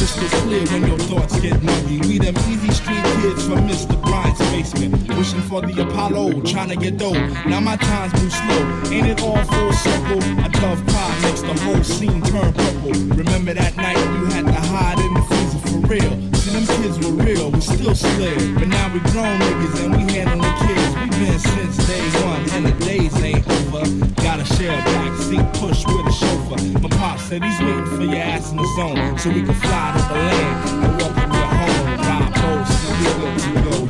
Crystal 0.04 0.42
clear 0.42 0.66
when 0.68 0.86
your 0.86 0.98
thoughts 0.98 1.40
get 1.40 1.64
muggy. 1.64 1.98
We 2.00 2.18
them 2.18 2.36
easy 2.50 2.70
street 2.72 3.02
kids 3.22 3.48
from 3.48 3.66
Mr. 3.70 3.96
Bryant's 4.04 4.42
basement. 4.52 4.92
Wishing 5.16 5.40
for 5.44 5.62
the 5.62 5.82
Apollo, 5.82 6.42
trying 6.42 6.68
to 6.72 6.76
get 6.76 6.98
dough. 6.98 7.14
Now 7.48 7.62
my 7.62 7.78
times 7.78 8.12
move 8.22 8.34
slow. 8.34 8.92
Ain't 8.92 9.08
it 9.08 9.22
all 9.22 9.42
full 9.46 9.72
circle? 9.72 10.22
A 10.44 10.50
dove 10.60 10.86
cry 10.88 11.20
makes 11.22 11.42
the 11.42 11.54
whole 11.64 11.82
scene 11.86 12.22
turn 12.24 12.52
purple. 12.52 12.92
Remember 13.16 13.54
that 13.54 13.78
night 13.78 13.96
you 13.96 14.26
had 14.26 14.46
to 14.46 14.60
hide 14.76 15.00
in 15.00 15.14
the 15.14 15.22
freezer 15.22 15.60
for 15.70 15.78
real. 15.88 16.34
See, 16.36 16.52
them 16.52 16.68
kids 16.84 17.00
were 17.00 17.24
real, 17.24 17.50
we 17.52 17.62
still 17.62 17.96
slid. 17.96 18.56
But 18.56 18.68
now 18.68 18.92
we 18.92 19.00
grown 19.12 19.40
niggas 19.40 19.86
and 19.86 19.96
we 19.96 20.12
handling 20.12 20.42
the 20.42 20.54
kids. 20.68 20.96
We 21.00 21.26
been 21.26 21.40
since 21.40 21.78
day 21.88 22.04
one, 22.28 22.50
and 22.52 22.66
the 22.66 22.86
days 22.86 23.16
ain't 23.24 23.48
over. 23.48 24.13
A 24.44 24.46
back 24.46 25.18
seat, 25.22 25.54
push 25.54 25.86
with 25.86 26.06
a 26.06 26.12
chauffeur. 26.12 26.80
My 26.80 26.90
pop 26.90 27.18
said 27.18 27.42
he's 27.44 27.60
waiting 27.62 27.86
for 27.86 28.04
your 28.04 28.16
ass 28.16 28.52
in 28.52 28.58
the 28.58 28.68
zone, 28.76 29.18
so 29.18 29.30
we 29.30 29.42
can 29.42 29.54
fly 29.54 29.94
to 29.96 30.02
the 30.10 30.20
land 30.20 30.70
and 30.84 30.98
welcome 31.02 31.32
you 31.32 31.46
home. 31.62 31.98
Rob 32.04 32.28
Bose, 32.36 32.76
we 33.00 33.06
good 33.22 33.40
to 33.40 33.52
go, 33.64 33.83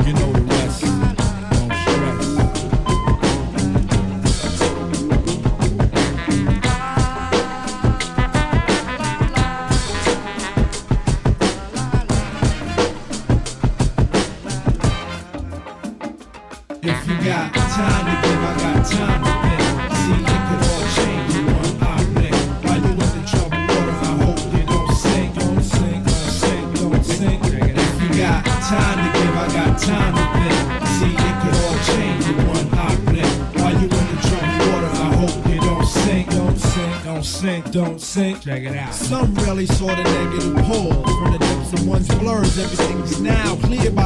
don't 37.74 38.00
sink. 38.00 38.42
Check 38.42 38.62
it 38.62 38.78
out. 38.78 38.94
Some 38.94 39.34
really 39.36 39.66
saw 39.66 39.88
the 39.88 40.04
negative 40.04 40.56
pause 40.68 41.16
from 41.18 41.32
the 41.32 41.40
depths 41.40 41.74
of 41.74 41.88
one's 41.88 42.08
blurs. 42.20 42.60
Everything's 42.60 43.20
now 43.20 43.56
clear 43.56 43.90
by 43.90 44.03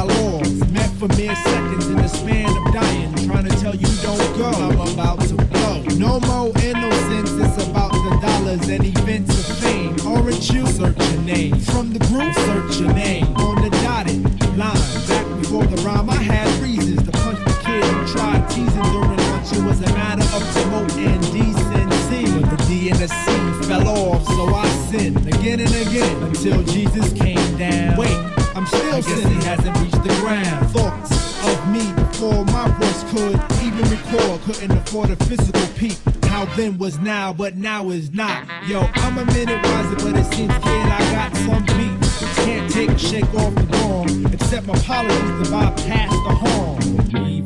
hasn't 29.24 29.76
reached 29.78 30.02
the 30.02 30.14
ground. 30.20 30.70
Thoughts 30.70 31.44
of 31.46 31.68
me 31.70 31.92
before 31.92 32.44
my 32.46 32.68
voice 32.78 33.04
could 33.10 33.40
even 33.62 33.88
record. 33.90 34.40
Couldn't 34.42 34.72
afford 34.72 35.10
a 35.10 35.16
physical 35.24 35.66
peak. 35.76 35.98
How 36.24 36.44
then 36.56 36.78
was 36.78 36.98
now, 36.98 37.32
but 37.32 37.56
now 37.56 37.90
is 37.90 38.12
not. 38.12 38.46
Yo, 38.66 38.88
I'm 38.94 39.18
a 39.18 39.24
minute 39.26 39.62
wiser, 39.64 39.96
but 39.96 40.16
it 40.16 40.24
seems, 40.34 40.52
kid, 40.54 40.64
I 40.64 40.98
got 41.12 41.36
some 41.36 41.64
beat. 41.76 41.98
Can't 42.44 42.70
take 42.70 42.90
a 42.90 42.98
shake 42.98 43.34
off 43.34 43.54
the 43.54 43.64
bomb. 43.64 44.26
except 44.32 44.66
my 44.66 44.74
apologies 44.74 45.46
to 45.46 45.52
bypass 45.52 46.10
the 46.10 46.34
harm. 46.34 46.78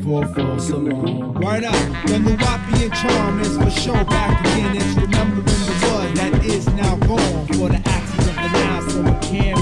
For 0.03 0.59
so 0.59 0.79
long. 0.79 1.35
Word 1.35 1.65
up, 1.65 1.75
the 2.07 2.19
Nuwapian 2.19 2.93
charm 3.01 3.41
is 3.41 3.57
for 3.57 3.71
sure 3.71 4.05
back 4.05 4.41
again. 4.41 4.77
It's 4.77 4.97
remembering 4.97 5.45
the 5.45 5.77
blood 5.81 6.17
that 6.17 6.45
is 6.45 6.67
now 6.75 6.97
gone. 6.97 7.47
For 7.47 7.69
the 7.69 7.81
axis 7.87 8.27
of 8.29 8.35
the 8.35 8.49
now, 8.53 8.89
so 8.89 9.03
I 9.05 9.15
can 9.21 9.55
move 9.55 9.61
on. 9.61 9.62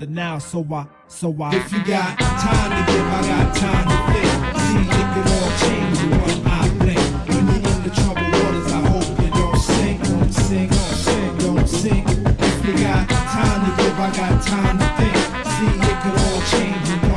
the 0.00 0.06
now, 0.06 0.38
so 0.38 0.66
I, 0.72 0.86
so 1.08 1.36
I. 1.42 1.54
If 1.54 1.72
you 1.72 1.84
got 1.84 2.18
time 2.18 2.70
to 2.72 2.92
give, 2.92 3.06
I 3.06 3.20
got 3.28 3.54
time 3.54 3.86
to 3.90 3.96
think. 4.12 4.32
See, 4.64 4.84
it 4.96 5.06
could 5.12 5.28
all 5.36 5.50
change 5.60 5.98
in 6.00 6.10
one 6.24 6.40
eye 6.48 6.70
blink. 6.78 7.04
When 7.28 7.46
you're 7.46 7.76
in 7.76 7.82
the 7.84 7.92
troubled 8.00 8.32
waters, 8.32 8.72
I 8.72 8.80
hope 8.88 9.08
you 9.20 9.30
don't 9.30 9.58
sink, 9.60 10.02
don't 10.02 10.32
sink, 10.32 10.70
don't 10.70 10.96
sink, 10.96 11.38
don't 11.40 11.68
sink. 11.68 12.06
If 12.08 12.66
you 12.66 12.72
got 12.82 13.08
time 13.10 13.60
to 13.66 13.82
give, 13.82 14.00
I 14.00 14.10
got 14.16 14.42
time 14.42 14.78
to 14.80 14.88
think. 14.96 15.16
See, 15.52 15.72
it 15.88 15.96
could 16.02 16.16
all 16.24 16.40
change 16.48 17.09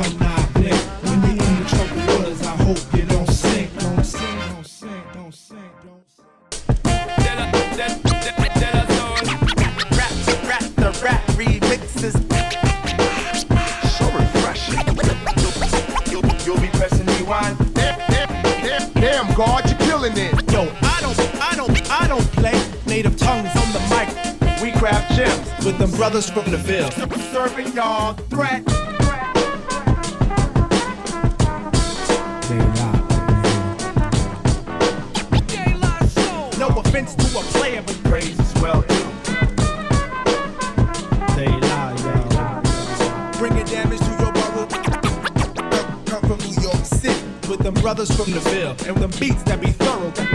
God, 19.36 19.68
you're 19.68 19.78
killing 19.80 20.12
it. 20.16 20.52
Yo, 20.52 20.62
I 20.82 21.00
don't, 21.00 21.18
I 21.42 21.56
don't, 21.56 21.90
I 21.90 22.06
don't 22.06 22.26
play 22.32 22.52
native 22.86 23.16
tongues 23.16 23.48
on 23.56 23.72
the 23.72 23.80
mic. 23.90 24.62
We 24.62 24.70
craft 24.78 25.16
gems 25.16 25.64
with 25.64 25.76
them 25.76 25.90
brothers 25.92 26.30
from 26.30 26.48
the 26.52 26.58
field. 26.58 26.92
Serving 27.32 27.72
y'all 27.72 28.14
threat. 28.30 28.64
No 36.56 36.68
offense 36.68 37.16
to 37.16 37.38
a 37.38 37.42
player, 37.42 37.82
but 37.84 38.03
them 47.64 47.74
brothers 47.80 48.14
from 48.14 48.30
the 48.30 48.40
Ville 48.40 48.76
and 48.86 48.96
them 48.98 49.10
beats 49.18 49.42
that 49.44 49.58
be 49.58 49.68
thorough. 49.68 50.33